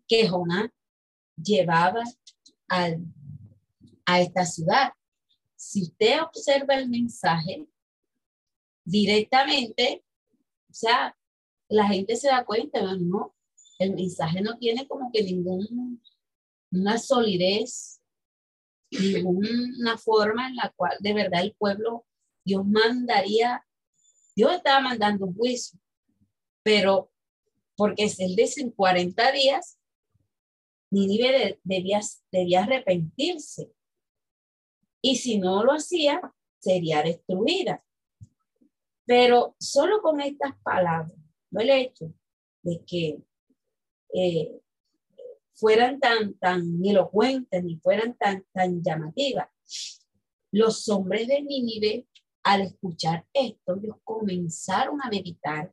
que 0.06 0.28
Jonás 0.28 0.70
llevaba 1.36 2.02
al, 2.68 3.04
a 4.04 4.20
esta 4.20 4.44
ciudad. 4.44 4.92
Si 5.56 5.82
usted 5.82 6.20
observa 6.22 6.74
el 6.74 6.88
mensaje 6.88 7.66
directamente, 8.84 10.04
o 10.70 10.74
sea, 10.74 11.16
la 11.68 11.88
gente 11.88 12.16
se 12.16 12.28
da 12.28 12.44
cuenta, 12.44 12.80
¿no? 12.96 13.34
El 13.78 13.94
mensaje 13.94 14.40
no 14.40 14.56
tiene 14.58 14.86
como 14.86 15.10
que 15.12 15.22
ninguna 15.22 16.98
solidez, 16.98 18.00
ninguna 18.90 19.98
forma 19.98 20.48
en 20.48 20.56
la 20.56 20.72
cual 20.76 20.96
de 21.00 21.12
verdad 21.12 21.42
el 21.42 21.54
pueblo, 21.54 22.06
Dios 22.44 22.64
mandaría, 22.64 23.66
Dios 24.34 24.52
estaba 24.52 24.80
mandando 24.80 25.26
un 25.26 25.34
juicio, 25.34 25.80
pero 26.62 27.10
porque 27.76 28.04
él 28.18 28.36
dice 28.36 28.60
en 28.62 28.70
40 28.70 29.32
días, 29.32 29.78
Nínive 30.90 31.58
debía, 31.64 32.00
debía 32.30 32.62
arrepentirse. 32.62 33.72
Y 35.06 35.14
si 35.14 35.38
no 35.38 35.62
lo 35.62 35.70
hacía, 35.70 36.20
sería 36.58 37.00
destruida. 37.00 37.80
Pero 39.04 39.54
solo 39.60 40.02
con 40.02 40.20
estas 40.20 40.58
palabras, 40.64 41.16
no 41.52 41.60
el 41.60 41.70
hecho 41.70 42.12
de 42.64 42.84
que 42.84 43.22
eh, 44.12 44.60
fueran 45.54 46.00
tan, 46.00 46.34
tan 46.38 46.84
elocuentes 46.84 47.62
ni 47.62 47.76
fueran 47.76 48.18
tan, 48.18 48.44
tan 48.52 48.82
llamativas, 48.82 49.48
los 50.50 50.88
hombres 50.88 51.28
de 51.28 51.40
Nínive, 51.40 52.08
al 52.42 52.62
escuchar 52.62 53.24
esto, 53.32 53.76
ellos 53.76 53.98
comenzaron 54.02 55.00
a 55.04 55.08
meditar, 55.08 55.72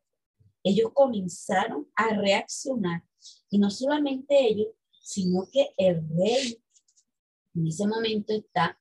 ellos 0.62 0.92
comenzaron 0.94 1.92
a 1.96 2.14
reaccionar. 2.14 3.04
Y 3.50 3.58
no 3.58 3.72
solamente 3.72 4.48
ellos, 4.48 4.68
sino 5.02 5.50
que 5.52 5.74
el 5.76 6.08
rey 6.16 6.64
en 7.56 7.66
ese 7.68 7.88
momento 7.88 8.32
está 8.32 8.80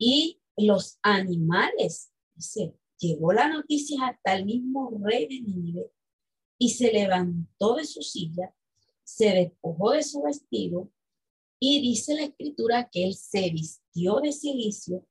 y 0.00 0.40
los 0.56 0.98
animales. 1.02 2.10
Dice, 2.34 2.74
llegó 2.98 3.32
la 3.32 3.48
noticia 3.48 4.08
hasta 4.08 4.34
el 4.34 4.46
mismo 4.46 4.90
rey 5.04 5.28
de 5.28 5.40
Nínive 5.42 5.92
y 6.58 6.70
se 6.70 6.90
levantó 6.90 7.76
de 7.76 7.84
su 7.84 8.02
silla, 8.02 8.52
se 9.04 9.26
despojó 9.26 9.92
de 9.92 10.02
su 10.02 10.22
vestido 10.22 10.90
y 11.60 11.82
dice 11.82 12.14
la 12.14 12.24
escritura 12.24 12.88
que 12.90 13.04
él 13.04 13.14
se 13.14 13.50
vistió 13.50 14.20
de 14.20 14.32
silicio, 14.32 15.06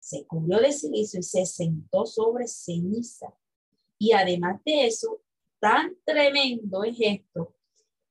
se 0.00 0.26
cubrió 0.26 0.58
de 0.58 0.72
silicio 0.72 1.20
y 1.20 1.22
se 1.22 1.44
sentó 1.44 2.06
sobre 2.06 2.48
ceniza. 2.48 3.34
Y 3.98 4.12
además 4.12 4.62
de 4.64 4.86
eso, 4.86 5.20
tan 5.60 5.96
tremendo 6.04 6.84
es 6.84 6.96
esto 6.98 7.54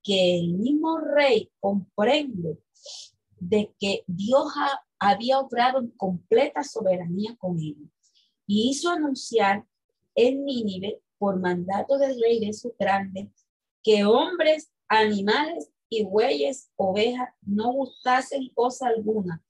que 0.03 0.37
el 0.37 0.53
mismo 0.53 0.99
rey 0.99 1.51
comprende 1.59 2.59
de 3.39 3.73
que 3.79 4.03
Dios 4.07 4.51
había 4.99 5.39
obrado 5.39 5.79
en 5.79 5.89
completa 5.91 6.63
soberanía 6.63 7.35
con 7.37 7.59
él 7.59 7.89
y 8.47 8.69
hizo 8.69 8.89
anunciar 8.89 9.65
en 10.15 10.45
Nínive 10.45 11.01
por 11.17 11.39
mandato 11.39 11.97
del 11.97 12.19
rey 12.21 12.39
de 12.39 12.53
su 12.53 12.73
grande 12.77 13.31
que 13.83 14.03
hombres, 14.03 14.71
animales 14.87 15.69
y 15.89 16.03
bueyes, 16.03 16.71
ovejas 16.75 17.29
no 17.41 17.71
gustasen 17.71 18.49
cosa 18.53 18.87
alguna, 18.87 19.43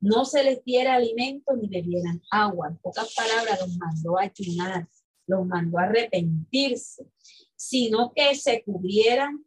no 0.00 0.24
se 0.24 0.42
les 0.42 0.64
diera 0.64 0.94
alimento 0.94 1.54
ni 1.54 1.68
bebieran 1.68 2.20
agua. 2.30 2.68
En 2.68 2.76
pocas 2.78 3.14
palabras, 3.14 3.60
los 3.60 3.76
mandó 3.76 4.18
a 4.18 4.22
ayunar, 4.22 4.88
los 5.26 5.46
mandó 5.46 5.78
a 5.78 5.84
arrepentirse, 5.84 7.06
sino 7.54 8.12
que 8.14 8.34
se 8.34 8.62
cubrieran 8.62 9.44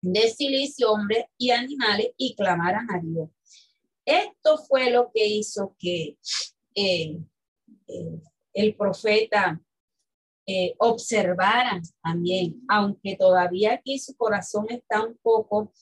de 0.00 0.28
silicio, 0.28 0.92
hombres 0.92 1.24
y 1.38 1.50
animales, 1.50 2.08
y 2.18 2.36
clamaran 2.36 2.86
a 2.90 3.00
Dios. 3.00 3.30
Esto 4.04 4.58
fue 4.58 4.90
lo 4.90 5.10
que 5.12 5.26
hizo 5.26 5.74
que 5.78 6.18
eh, 6.74 7.18
eh, 7.88 8.20
el 8.52 8.76
profeta 8.76 9.60
eh, 10.46 10.74
observara 10.78 11.80
también, 12.02 12.62
aunque 12.68 13.16
todavía 13.16 13.74
aquí 13.74 13.98
su 13.98 14.14
corazón 14.16 14.66
está 14.68 15.04
un 15.04 15.16
poco, 15.22 15.72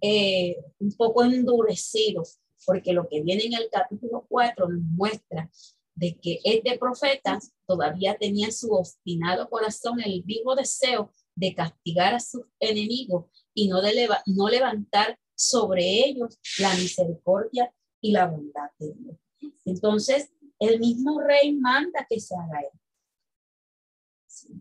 un 0.00 0.92
poco 0.96 1.24
endurecido, 1.24 2.22
porque 2.64 2.92
lo 2.92 3.08
que 3.08 3.22
viene 3.22 3.44
en 3.44 3.54
el 3.54 3.68
capítulo 3.70 4.24
4 4.28 4.68
nos 4.68 4.82
muestra 4.82 5.50
de 5.94 6.16
que 6.18 6.40
este 6.44 6.78
profeta 6.78 7.38
todavía 7.66 8.16
tenía 8.16 8.50
su 8.50 8.72
obstinado 8.72 9.48
corazón, 9.48 10.00
el 10.04 10.22
vivo 10.22 10.54
deseo 10.54 11.10
de 11.34 11.54
castigar 11.54 12.14
a 12.14 12.20
sus 12.20 12.42
enemigos 12.60 13.26
y 13.54 13.68
no, 13.68 13.82
de 13.82 14.08
no 14.26 14.48
levantar 14.48 15.18
sobre 15.36 15.84
ellos 16.06 16.40
la 16.58 16.74
misericordia 16.74 17.72
y 18.00 18.10
la 18.10 18.26
bondad 18.26 18.70
de 18.78 18.94
Dios. 18.94 19.16
Entonces, 19.64 20.32
el 20.58 20.80
mismo 20.80 21.20
rey 21.20 21.54
manda 21.54 22.06
que 22.08 22.18
se 22.18 22.34
haga 22.34 22.60
esto. 22.62 24.54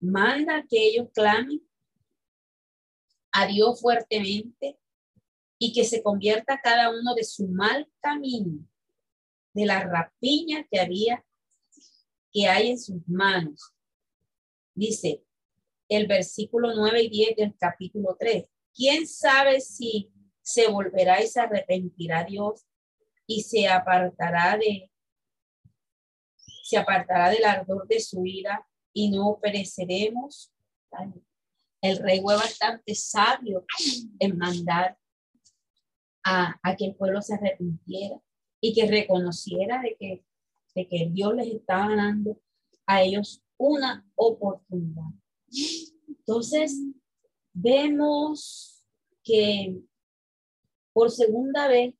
Manda 0.00 0.64
que 0.68 0.86
ellos 0.86 1.08
clamen 1.12 1.60
a 3.32 3.46
Dios 3.46 3.80
fuertemente 3.80 4.78
y 5.58 5.72
que 5.72 5.84
se 5.84 6.02
convierta 6.02 6.60
cada 6.62 6.90
uno 6.90 7.14
de 7.14 7.24
su 7.24 7.46
mal 7.48 7.86
camino, 8.00 8.66
de 9.52 9.66
la 9.66 9.82
rapiña 9.82 10.66
que 10.70 10.80
había, 10.80 11.24
que 12.32 12.46
hay 12.46 12.70
en 12.70 12.78
sus 12.78 13.06
manos. 13.06 13.74
Dice, 14.74 15.22
el 15.88 16.06
versículo 16.06 16.72
9 16.74 17.02
y 17.02 17.10
10 17.10 17.36
del 17.36 17.56
capítulo 17.58 18.16
3. 18.18 18.46
¿Quién 18.74 19.06
sabe 19.06 19.60
si 19.60 20.10
se 20.42 20.68
volverá 20.68 21.22
y 21.22 21.26
se 21.26 21.40
arrepentirá 21.40 22.24
Dios 22.24 22.66
y 23.26 23.42
se 23.42 23.68
apartará 23.68 24.56
de 24.56 24.90
se 26.62 26.76
apartará 26.76 27.30
del 27.30 27.44
ardor 27.44 27.88
de 27.88 27.98
su 27.98 28.24
ira 28.24 28.64
y 28.92 29.10
no 29.10 29.38
pereceremos? 29.42 30.52
El 31.82 31.98
rey 31.98 32.20
fue 32.20 32.36
bastante 32.36 32.94
sabio 32.94 33.64
en 34.18 34.38
mandar 34.38 34.96
a, 36.24 36.60
a, 36.62 36.76
que 36.76 36.86
el 36.86 36.94
pueblo 36.94 37.22
se 37.22 37.34
arrepintiera 37.34 38.20
y 38.60 38.74
que 38.74 38.86
reconociera 38.86 39.80
de 39.80 39.96
que, 39.98 40.24
de 40.74 40.88
que 40.88 41.08
Dios 41.10 41.34
les 41.34 41.48
estaba 41.48 41.96
dando 41.96 42.40
a 42.86 43.02
ellos 43.02 43.42
una 43.56 44.06
oportunidad. 44.14 45.10
Entonces, 46.06 46.78
vemos 47.52 48.84
que 49.22 49.80
por 50.92 51.10
segunda 51.10 51.68
vez, 51.68 51.94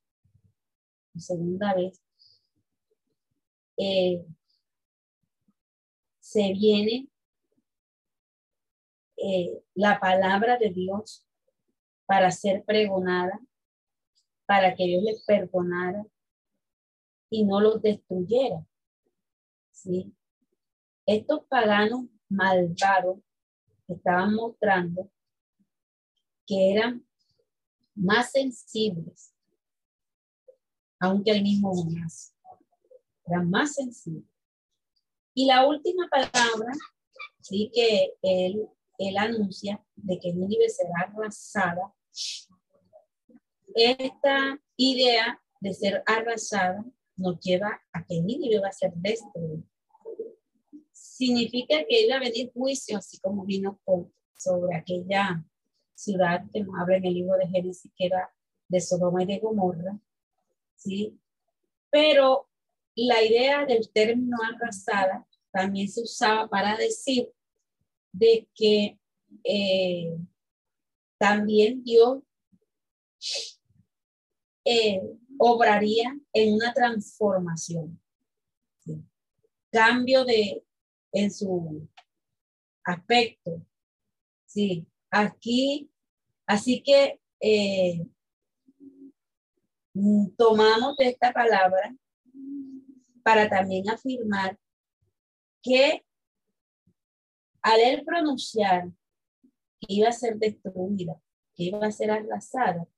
segunda 1.17 1.75
vez, 1.75 2.03
eh, 3.77 4.25
se 6.19 6.53
viene 6.53 7.09
eh, 9.17 9.63
la 9.75 9.99
palabra 10.01 10.59
de 10.59 10.71
Dios 10.71 11.27
para 12.07 12.31
ser 12.31 12.65
pregonada, 12.65 13.41
para 14.47 14.75
que 14.75 14.85
Dios 14.85 15.03
les 15.03 15.25
perdonara 15.25 16.05
y 17.31 17.45
no 17.45 17.61
los 17.61 17.81
destruyera. 17.81 18.67
¿sí? 19.71 20.15
Estos 21.07 21.45
paganos 21.47 22.07
malvados 22.29 23.19
estaban 23.89 24.35
mostrando 24.35 25.11
que 26.51 26.73
eran 26.73 27.07
más 27.95 28.33
sensibles, 28.33 29.33
aunque 30.99 31.31
el 31.31 31.43
mismo 31.45 31.73
Jonás, 31.73 32.35
eran 33.25 33.49
más 33.49 33.75
sensibles. 33.75 34.29
Y 35.33 35.47
la 35.47 35.65
última 35.65 36.09
palabra, 36.09 36.73
sí 37.41 37.71
que 37.73 38.15
él, 38.23 38.67
él 38.99 39.17
anuncia 39.17 39.81
de 39.95 40.19
que 40.19 40.33
Nínive 40.33 40.69
será 40.69 41.03
arrasada. 41.07 41.95
Esta 43.77 44.61
idea 44.77 45.41
de 45.61 45.73
ser 45.73 46.03
arrasada 46.05 46.85
nos 47.17 47.39
lleva 47.39 47.81
a 47.93 48.05
que 48.05 48.21
Nínive 48.21 48.59
va 48.59 48.71
a 48.71 48.73
ser 48.73 48.93
destruida 48.97 49.63
significa 50.91 51.77
que 51.87 52.07
iba 52.07 52.17
a 52.17 52.21
venir 52.21 52.51
juicio, 52.55 52.97
así 52.97 53.21
como 53.21 53.45
vino 53.45 53.79
con, 53.85 54.11
sobre 54.39 54.75
aquella 54.75 55.45
ciudad 56.01 56.45
que 56.53 56.61
nos 56.61 56.79
habla 56.79 56.97
en 56.97 57.05
el 57.05 57.15
libro 57.15 57.37
de 57.37 57.49
Génesis, 57.49 57.91
que 57.97 58.07
era 58.07 58.33
de 58.69 58.81
Sodoma 58.81 59.23
y 59.23 59.27
de 59.27 59.39
Gomorra, 59.39 59.99
¿sí? 60.77 61.19
Pero 61.91 62.49
la 62.95 63.23
idea 63.23 63.65
del 63.67 63.91
término 63.91 64.37
arrasada 64.43 65.27
también 65.51 65.89
se 65.89 66.03
usaba 66.03 66.49
para 66.49 66.77
decir 66.77 67.31
de 68.13 68.49
que 68.55 68.99
eh, 69.45 70.17
también 71.19 71.83
Dios 71.83 72.23
eh, 74.65 75.03
obraría 75.39 76.17
en 76.33 76.55
una 76.55 76.73
transformación. 76.73 78.01
Cambio 79.73 80.25
de, 80.25 80.65
en 81.13 81.31
su 81.31 81.89
aspecto, 82.85 83.63
Sí, 84.51 84.85
aquí, 85.13 85.90
así 86.51 86.83
que 86.83 87.21
eh, 87.41 88.05
tomamos 90.37 90.97
esta 90.99 91.33
palabra 91.33 91.95
para 93.23 93.49
también 93.49 93.89
afirmar 93.89 94.59
que 95.63 96.05
al 97.63 97.81
él 97.81 98.05
pronunciar 98.05 98.91
que 99.81 99.95
iba 99.95 100.09
a 100.09 100.13
ser 100.13 100.39
destruida, 100.39 101.21
que 101.55 101.65
iba 101.65 101.87
a 101.87 101.93
ser 101.93 102.11
arrasada, 102.11 102.89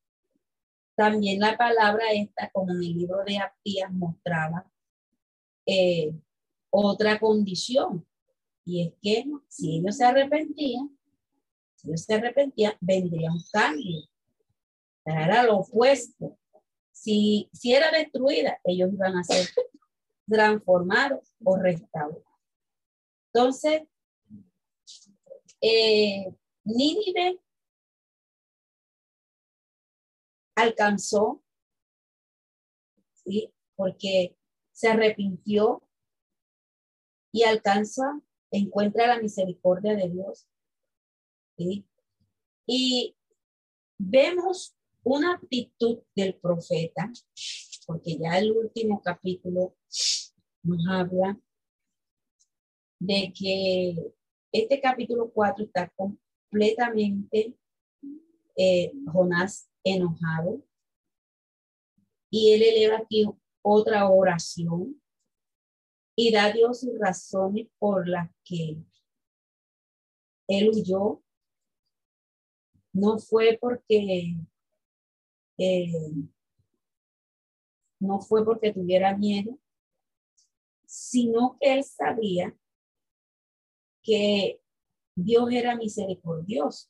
también 0.94 1.38
la 1.38 1.58
palabra 1.58 2.04
esta, 2.12 2.50
como 2.52 2.72
en 2.72 2.78
el 2.78 2.96
libro 2.96 3.22
de 3.24 3.36
Apías 3.36 3.92
mostraba, 3.92 4.66
eh, 5.66 6.14
otra 6.70 7.20
condición, 7.20 8.06
y 8.64 8.86
es 8.86 8.94
que 9.02 9.30
si 9.48 9.76
ellos 9.76 9.96
se 9.98 10.06
arrepentían, 10.06 10.96
si 11.82 11.96
se 11.96 12.14
arrepentían, 12.14 12.74
vendría 12.80 13.30
un 13.30 13.42
cambio. 13.52 14.08
Era 15.04 15.44
lo 15.44 15.58
opuesto. 15.58 16.38
Si, 16.92 17.48
si 17.52 17.74
era 17.74 17.90
destruida, 17.90 18.60
ellos 18.64 18.92
iban 18.92 19.16
a 19.16 19.24
ser 19.24 19.48
transformados 20.28 21.34
o 21.42 21.56
restaurados. 21.56 22.22
Entonces, 23.32 23.82
eh, 25.60 26.34
Nínive 26.64 27.40
alcanzó, 30.54 31.42
¿sí? 33.24 33.52
porque 33.74 34.36
se 34.72 34.88
arrepintió 34.88 35.82
y 37.32 37.44
alcanza, 37.44 38.20
encuentra 38.50 39.06
la 39.06 39.20
misericordia 39.20 39.96
de 39.96 40.10
Dios. 40.10 40.46
Y 42.66 43.16
vemos 43.98 44.74
una 45.02 45.34
actitud 45.34 46.00
del 46.14 46.36
profeta, 46.36 47.10
porque 47.86 48.18
ya 48.18 48.38
el 48.38 48.52
último 48.52 49.02
capítulo 49.02 49.76
nos 50.62 50.86
habla 50.88 51.38
de 52.98 53.32
que 53.36 53.96
este 54.52 54.80
capítulo 54.80 55.32
4 55.32 55.64
está 55.64 55.88
completamente 55.96 57.56
eh, 58.56 58.92
Jonás 59.06 59.68
enojado 59.82 60.62
y 62.30 62.52
él 62.52 62.62
eleva 62.62 62.98
aquí 62.98 63.26
otra 63.62 64.08
oración 64.08 65.00
y 66.16 66.30
da 66.30 66.44
a 66.44 66.52
Dios 66.52 66.86
razones 67.00 67.68
por 67.78 68.06
las 68.08 68.30
que 68.44 68.76
él 70.48 70.68
huyó. 70.68 71.22
No 72.92 73.18
fue 73.18 73.58
porque 73.60 74.36
eh, 75.58 75.92
no 78.00 78.20
fue 78.20 78.44
porque 78.44 78.72
tuviera 78.72 79.16
miedo, 79.16 79.58
sino 80.84 81.56
que 81.60 81.72
él 81.74 81.84
sabía 81.84 82.56
que 84.02 84.60
Dios 85.14 85.52
era 85.52 85.76
misericordioso. 85.76 86.88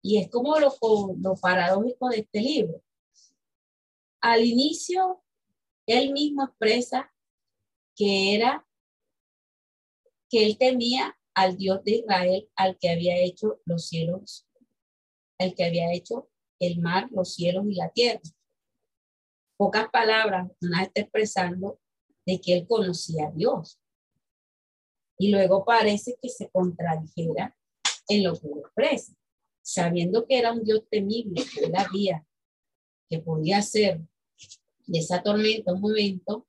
Y 0.00 0.18
es 0.18 0.30
como 0.30 0.58
lo, 0.58 0.72
lo 1.18 1.34
paradójico 1.34 2.08
de 2.08 2.20
este 2.20 2.40
libro. 2.40 2.82
Al 4.20 4.44
inicio, 4.44 5.22
él 5.86 6.12
mismo 6.12 6.44
expresa 6.44 7.12
que 7.96 8.36
era 8.36 8.64
que 10.30 10.46
él 10.46 10.56
temía 10.56 11.17
al 11.38 11.56
Dios 11.56 11.84
de 11.84 11.92
Israel, 11.92 12.48
al 12.56 12.76
que 12.78 12.90
había 12.90 13.16
hecho 13.16 13.60
los 13.64 13.86
cielos, 13.86 14.48
al 15.38 15.54
que 15.54 15.64
había 15.64 15.92
hecho 15.92 16.28
el 16.58 16.80
mar, 16.80 17.08
los 17.12 17.32
cielos 17.32 17.64
y 17.68 17.74
la 17.76 17.90
tierra. 17.90 18.20
Pocas 19.56 19.88
palabras, 19.90 20.50
una 20.60 20.82
está 20.82 21.00
expresando 21.00 21.78
de 22.26 22.40
que 22.40 22.54
él 22.54 22.66
conocía 22.66 23.28
a 23.28 23.30
Dios. 23.30 23.80
Y 25.16 25.30
luego 25.30 25.64
parece 25.64 26.18
que 26.20 26.28
se 26.28 26.50
contradijera 26.50 27.56
en 28.08 28.24
lo 28.24 28.32
que 28.32 28.48
expresa, 28.48 29.14
sabiendo 29.62 30.26
que 30.26 30.38
era 30.38 30.52
un 30.52 30.64
Dios 30.64 30.88
temible, 30.90 31.44
que 31.54 31.66
él 31.66 31.72
había, 31.76 32.26
que 33.08 33.20
podía 33.20 33.62
ser 33.62 34.00
de 34.86 34.98
esa 34.98 35.22
tormenta 35.22 35.72
un 35.72 35.82
momento, 35.82 36.48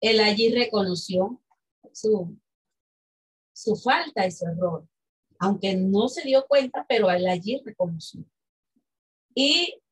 él 0.00 0.18
allí 0.18 0.52
reconoció 0.52 1.40
su, 1.92 2.36
su 3.58 3.74
falta 3.74 4.24
y 4.24 4.30
su 4.30 4.46
error, 4.46 4.86
aunque 5.40 5.74
no 5.74 6.08
se 6.08 6.22
dio 6.22 6.46
cuenta, 6.46 6.86
pero 6.88 7.10
él 7.10 7.26
allí 7.26 7.60
reconoció. 7.64 8.24
Y 9.34 9.82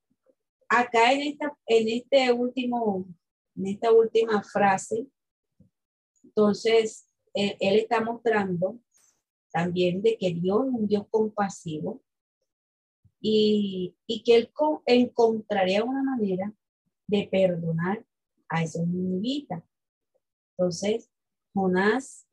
acá 0.68 1.12
en 1.12 1.22
esta, 1.22 1.58
en 1.66 1.88
este 1.88 2.32
último, 2.32 3.08
en 3.56 3.66
esta 3.66 3.90
última 3.90 4.40
frase, 4.44 5.08
entonces 6.22 7.10
él, 7.34 7.56
está 7.60 8.00
mostrando 8.00 8.78
también 9.50 10.00
de 10.00 10.16
que 10.16 10.32
Dios 10.32 10.66
es 10.66 10.72
un 10.72 10.86
Dios 10.86 11.06
compasivo 11.10 12.00
y, 13.20 13.96
y 14.06 14.22
que 14.22 14.36
él 14.36 14.52
encontraría 14.86 15.82
una 15.82 16.04
manera 16.04 16.54
de 17.08 17.28
perdonar 17.28 18.06
a 18.48 18.62
esos 18.62 18.86
ninivitas. 18.86 19.64
Entonces, 20.56 21.10
Jonás, 21.52 22.26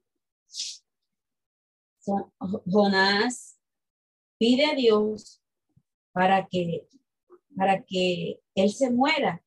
Jonás 2.66 3.58
pide 4.38 4.66
a 4.66 4.76
Dios 4.76 5.42
para 6.12 6.48
que, 6.48 6.88
para 7.56 7.84
que 7.84 8.42
él 8.56 8.70
se 8.72 8.90
muera. 8.90 9.44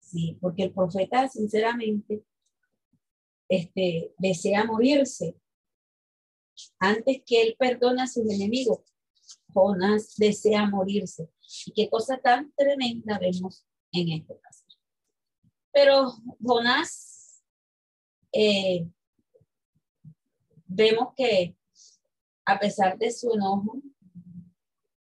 Sí, 0.00 0.36
porque 0.40 0.64
el 0.64 0.72
profeta, 0.72 1.28
sinceramente, 1.28 2.24
este, 3.48 4.14
desea 4.18 4.64
morirse 4.64 5.36
antes 6.78 7.22
que 7.24 7.42
él 7.42 7.56
perdone 7.58 8.02
a 8.02 8.06
sus 8.06 8.28
enemigos. 8.30 8.80
Jonás 9.52 10.14
desea 10.16 10.66
morirse. 10.66 11.30
Y 11.66 11.72
qué 11.72 11.88
cosa 11.88 12.18
tan 12.18 12.52
tremenda 12.54 13.18
vemos 13.18 13.64
en 13.92 14.12
este 14.12 14.38
caso. 14.40 14.64
Pero 15.72 16.12
Jonás, 16.40 17.42
eh, 18.32 18.86
vemos 20.66 21.14
que 21.16 21.56
a 22.50 22.58
pesar 22.58 22.98
de 22.98 23.12
su 23.12 23.32
enojo, 23.32 23.80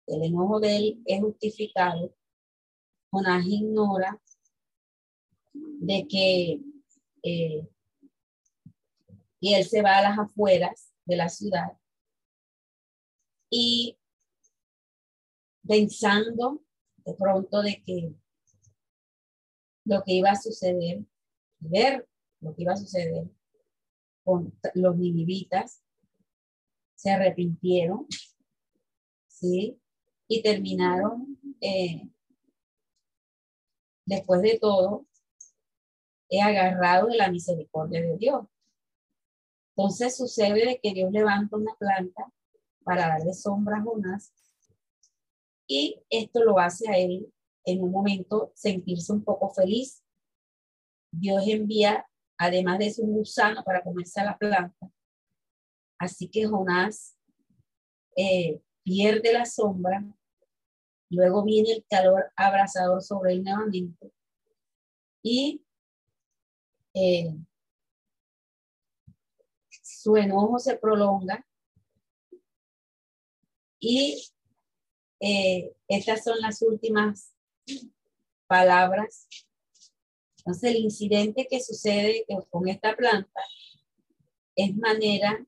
el 0.06 0.22
enojo 0.22 0.58
de 0.60 0.76
él 0.76 1.02
es 1.04 1.20
justificado, 1.20 2.14
Jonás 3.10 3.46
ignora 3.46 4.20
de 5.52 6.06
que 6.08 6.60
eh, 7.22 7.68
y 9.40 9.54
él 9.54 9.64
se 9.64 9.82
va 9.82 9.98
a 9.98 10.02
las 10.02 10.18
afueras 10.18 10.92
de 11.04 11.16
la 11.16 11.28
ciudad 11.28 11.78
y 13.50 13.98
pensando 15.66 16.62
de 17.04 17.14
pronto 17.14 17.62
de 17.62 17.82
que 17.82 18.14
lo 19.84 20.02
que 20.04 20.14
iba 20.14 20.30
a 20.30 20.36
suceder, 20.36 21.04
ver 21.60 22.08
lo 22.40 22.54
que 22.54 22.62
iba 22.62 22.72
a 22.72 22.76
suceder 22.76 23.30
con 24.24 24.52
los 24.74 24.96
ninivitas, 24.96 25.85
se 26.97 27.10
arrepintieron, 27.10 28.06
¿sí? 29.28 29.78
Y 30.27 30.43
terminaron, 30.43 31.39
eh, 31.60 32.10
después 34.05 34.43
de 34.43 34.59
todo, 34.59 35.06
he 36.28 36.40
agarrado 36.40 37.06
de 37.06 37.16
la 37.16 37.31
misericordia 37.31 38.01
de 38.01 38.16
Dios. 38.16 38.47
Entonces 39.77 40.16
sucede 40.16 40.66
de 40.66 40.81
que 40.82 40.93
Dios 40.93 41.12
levanta 41.12 41.56
una 41.56 41.74
planta 41.78 42.32
para 42.82 43.09
darle 43.09 43.35
sombra 43.35 43.77
a 43.77 43.82
Jonás 43.82 44.32
y 45.66 46.01
esto 46.10 46.44
lo 46.44 46.59
hace 46.59 46.89
a 46.89 46.97
él 46.97 47.32
en 47.64 47.82
un 47.82 47.90
momento 47.90 48.52
sentirse 48.55 49.12
un 49.12 49.24
poco 49.24 49.51
feliz. 49.51 50.02
Dios 51.10 51.43
envía, 51.47 52.06
además 52.39 52.78
de 52.78 52.94
un 52.98 53.12
gusano 53.14 53.64
para 53.64 53.82
comerse 53.82 54.20
a 54.20 54.24
la 54.24 54.39
planta. 54.39 54.90
Así 55.98 56.28
que 56.28 56.47
Jonás 56.47 57.16
eh, 58.16 58.60
pierde 58.82 59.32
la 59.32 59.47
sombra, 59.47 60.05
luego 61.10 61.44
viene 61.44 61.73
el 61.73 61.85
calor 61.89 62.32
abrasador 62.36 63.02
sobre 63.02 63.32
él 63.32 63.44
nuevamente 63.44 64.12
y 65.23 65.62
eh, 66.94 67.35
su 69.70 70.16
enojo 70.16 70.59
se 70.59 70.77
prolonga 70.77 71.44
y 73.81 74.28
eh, 75.20 75.74
estas 75.89 76.24
son 76.24 76.40
las 76.40 76.62
últimas 76.62 77.35
palabras. 78.47 79.28
Entonces, 80.39 80.70
el 80.70 80.77
incidente 80.77 81.47
que 81.51 81.60
sucede 81.60 82.24
con 82.51 82.68
esta 82.68 82.94
planta 82.94 83.40
es 84.55 84.77
manera 84.77 85.44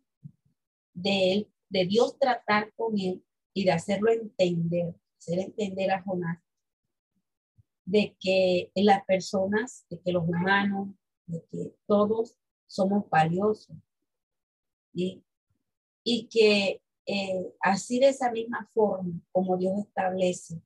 de 1.03 1.33
él 1.33 1.53
de 1.69 1.87
Dios 1.87 2.19
tratar 2.19 2.73
con 2.75 2.99
él 2.99 3.23
y 3.53 3.65
de 3.65 3.73
hacerlo 3.73 4.11
entender, 4.11 4.95
hacer 5.19 5.39
entender 5.41 5.91
a 5.91 6.03
Jonás 6.03 6.39
de 7.85 8.17
que 8.21 8.71
las 8.75 9.05
personas, 9.07 9.87
de 9.89 10.01
que 10.01 10.13
los 10.13 10.25
humanos, 10.29 10.89
de 11.27 11.43
que 11.51 11.75
todos 11.87 12.37
somos 12.67 13.09
valiosos. 13.09 13.77
Y 14.93 16.29
que 16.29 16.83
eh, 17.07 17.55
así 17.61 17.99
de 17.99 18.09
esa 18.09 18.31
misma 18.31 18.69
forma 18.75 19.21
como 19.33 19.57
Dios 19.57 19.79
establece 19.79 20.61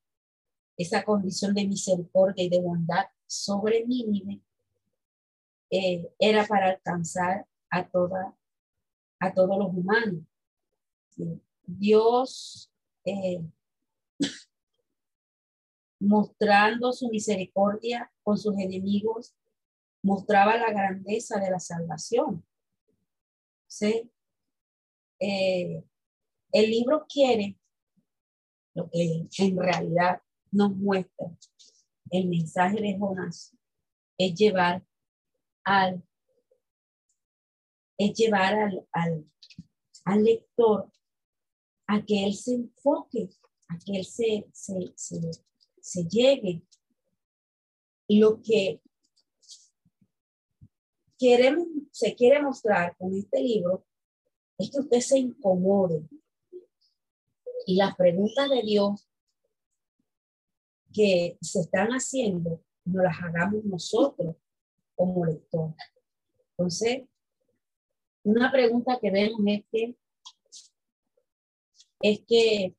esa 0.76 1.04
condición 1.04 1.54
de 1.54 1.66
misericordia 1.66 2.44
y 2.44 2.48
de 2.48 2.60
bondad 2.60 3.04
sobre 3.26 3.84
mí, 3.86 4.42
eh, 5.70 6.12
era 6.18 6.46
para 6.46 6.70
alcanzar 6.70 7.46
a, 7.70 7.88
toda, 7.88 8.36
a 9.22 9.32
todos 9.32 9.56
los 9.56 9.68
humanos. 9.68 10.24
Dios 11.64 12.72
eh, 13.04 13.40
mostrando 16.00 16.92
su 16.92 17.08
misericordia 17.08 18.12
con 18.24 18.36
sus 18.36 18.58
enemigos, 18.58 19.36
mostraba 20.02 20.56
la 20.56 20.70
grandeza 20.70 21.38
de 21.38 21.50
la 21.50 21.60
salvación. 21.60 22.44
¿Sí? 23.68 24.10
Eh, 25.20 25.84
el 26.50 26.70
libro 26.70 27.06
quiere 27.08 27.56
lo 28.74 28.90
que 28.90 29.28
en 29.38 29.56
realidad 29.56 30.20
nos 30.50 30.74
muestra 30.74 31.30
el 32.10 32.28
mensaje 32.28 32.80
de 32.80 32.98
Jonás 32.98 33.56
es 34.18 34.34
llevar 34.34 34.84
al 35.64 36.02
es 37.98 38.14
llevar 38.14 38.55
al, 38.55 39.27
al, 40.05 40.24
lector 40.24 40.90
a 41.86 42.05
que 42.05 42.27
él 42.27 42.35
se 42.35 42.55
enfoque, 42.55 43.28
a 43.69 43.78
que 43.78 43.98
él 43.98 44.05
se, 44.05 44.47
se, 44.52 44.93
se, 44.97 45.20
se 45.81 46.05
llegue. 46.05 46.62
Lo 48.09 48.43
que 48.43 48.81
queremos, 51.19 51.69
se 51.93 52.14
quiere 52.14 52.43
mostrar 52.43 52.97
con 52.97 53.14
este 53.14 53.40
libro 53.40 53.86
es 54.59 54.70
que 54.70 54.81
usted 54.81 55.01
se 55.01 55.19
incomode 55.19 56.09
y 57.66 57.77
las 57.77 57.94
preguntas 57.97 58.48
de 58.51 58.62
Dios 58.62 59.09
que 60.93 61.39
se 61.40 61.60
están 61.60 61.89
haciendo, 61.90 62.62
no 62.85 63.02
las 63.02 63.16
hagamos 63.23 63.64
nosotros 63.64 64.36
como 64.94 65.24
lectores. 65.24 65.77
Entonces, 66.51 67.05
una 68.24 68.50
pregunta 68.50 68.98
que 69.00 69.10
vemos 69.10 69.40
es 69.46 69.64
que, 69.70 69.96
es 72.00 72.20
que 72.26 72.76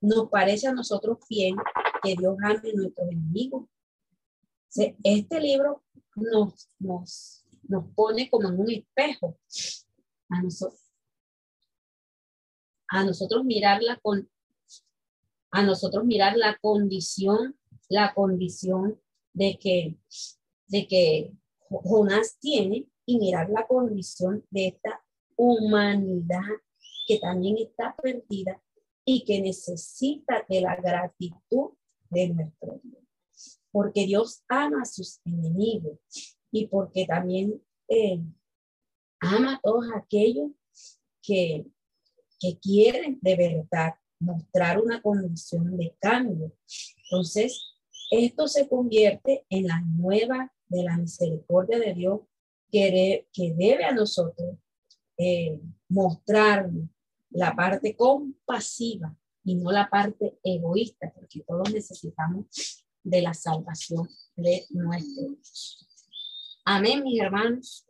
nos 0.00 0.28
parece 0.28 0.68
a 0.68 0.72
nosotros 0.72 1.18
bien 1.28 1.56
que 2.02 2.14
Dios 2.16 2.36
ame 2.42 2.70
a 2.70 2.74
nuestros 2.74 3.10
enemigos. 3.10 3.68
Este 5.02 5.40
libro 5.40 5.82
nos, 6.14 6.68
nos, 6.78 7.46
nos 7.62 7.84
pone 7.94 8.28
como 8.28 8.48
en 8.48 8.60
un 8.60 8.70
espejo 8.70 9.38
a 10.28 10.42
nosotros 10.42 10.86
a 12.88 13.04
nosotros 13.04 13.44
mirarla 13.44 13.98
con, 14.02 14.28
a 15.50 15.62
nosotros 15.62 16.04
mirar 16.04 16.36
la 16.36 16.56
condición, 16.58 17.58
la 17.88 18.14
condición 18.14 19.00
de 19.32 19.58
que, 19.58 19.96
de 20.68 20.86
que 20.86 21.32
Jonás 21.68 22.38
tiene 22.38 22.86
y 23.06 23.18
mirar 23.18 23.48
la 23.50 23.66
condición 23.66 24.44
de 24.50 24.68
esta 24.68 25.00
humanidad 25.36 26.42
que 27.06 27.18
también 27.18 27.56
está 27.58 27.94
perdida 28.02 28.60
y 29.04 29.24
que 29.24 29.40
necesita 29.40 30.44
de 30.48 30.60
la 30.60 30.76
gratitud 30.76 31.70
de 32.10 32.28
nuestro 32.28 32.80
Dios. 32.82 33.04
Porque 33.70 34.06
Dios 34.06 34.42
ama 34.48 34.82
a 34.82 34.84
sus 34.84 35.20
enemigos 35.24 35.98
y 36.50 36.66
porque 36.66 37.06
también 37.06 37.62
eh, 37.88 38.20
ama 39.20 39.54
a 39.54 39.60
todos 39.62 39.86
aquellos 39.94 40.50
que, 41.22 41.66
que 42.40 42.58
quieren 42.58 43.18
de 43.22 43.36
verdad 43.36 43.94
mostrar 44.18 44.80
una 44.80 45.00
condición 45.00 45.76
de 45.76 45.94
cambio. 46.00 46.52
Entonces, 47.04 47.76
esto 48.10 48.48
se 48.48 48.68
convierte 48.68 49.44
en 49.50 49.66
la 49.66 49.80
nueva 49.80 50.52
de 50.68 50.82
la 50.82 50.96
misericordia 50.96 51.78
de 51.78 51.94
Dios 51.94 52.20
que, 52.70 53.26
que 53.32 53.54
debe 53.56 53.84
a 53.84 53.92
nosotros 53.92 54.56
eh, 55.18 55.60
mostrar 55.88 56.68
la 57.30 57.54
parte 57.54 57.96
compasiva 57.96 59.16
y 59.44 59.54
no 59.54 59.70
la 59.70 59.88
parte 59.88 60.38
egoísta, 60.42 61.12
porque 61.14 61.42
todos 61.46 61.72
necesitamos 61.72 62.84
de 63.02 63.22
la 63.22 63.32
salvación 63.32 64.08
de 64.34 64.64
nuestro 64.70 65.36
Amén, 66.64 67.04
mis 67.04 67.20
hermanos. 67.20 67.86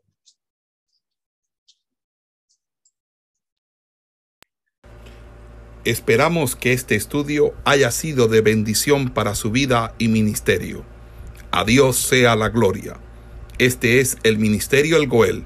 Esperamos 5.86 6.56
que 6.56 6.74
este 6.74 6.94
estudio 6.94 7.54
haya 7.64 7.90
sido 7.90 8.28
de 8.28 8.42
bendición 8.42 9.14
para 9.14 9.34
su 9.34 9.50
vida 9.50 9.94
y 9.98 10.08
ministerio. 10.08 10.84
A 11.52 11.64
Dios 11.64 11.96
sea 11.96 12.36
la 12.36 12.50
gloria. 12.50 13.00
Este 13.58 14.00
es 14.00 14.18
el 14.22 14.36
Ministerio 14.36 14.98
El 14.98 15.06
Goel, 15.06 15.44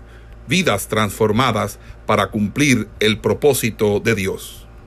vidas 0.48 0.88
transformadas 0.88 1.78
para 2.06 2.30
cumplir 2.32 2.88
el 2.98 3.20
propósito 3.20 4.00
de 4.00 4.16
Dios. 4.16 4.59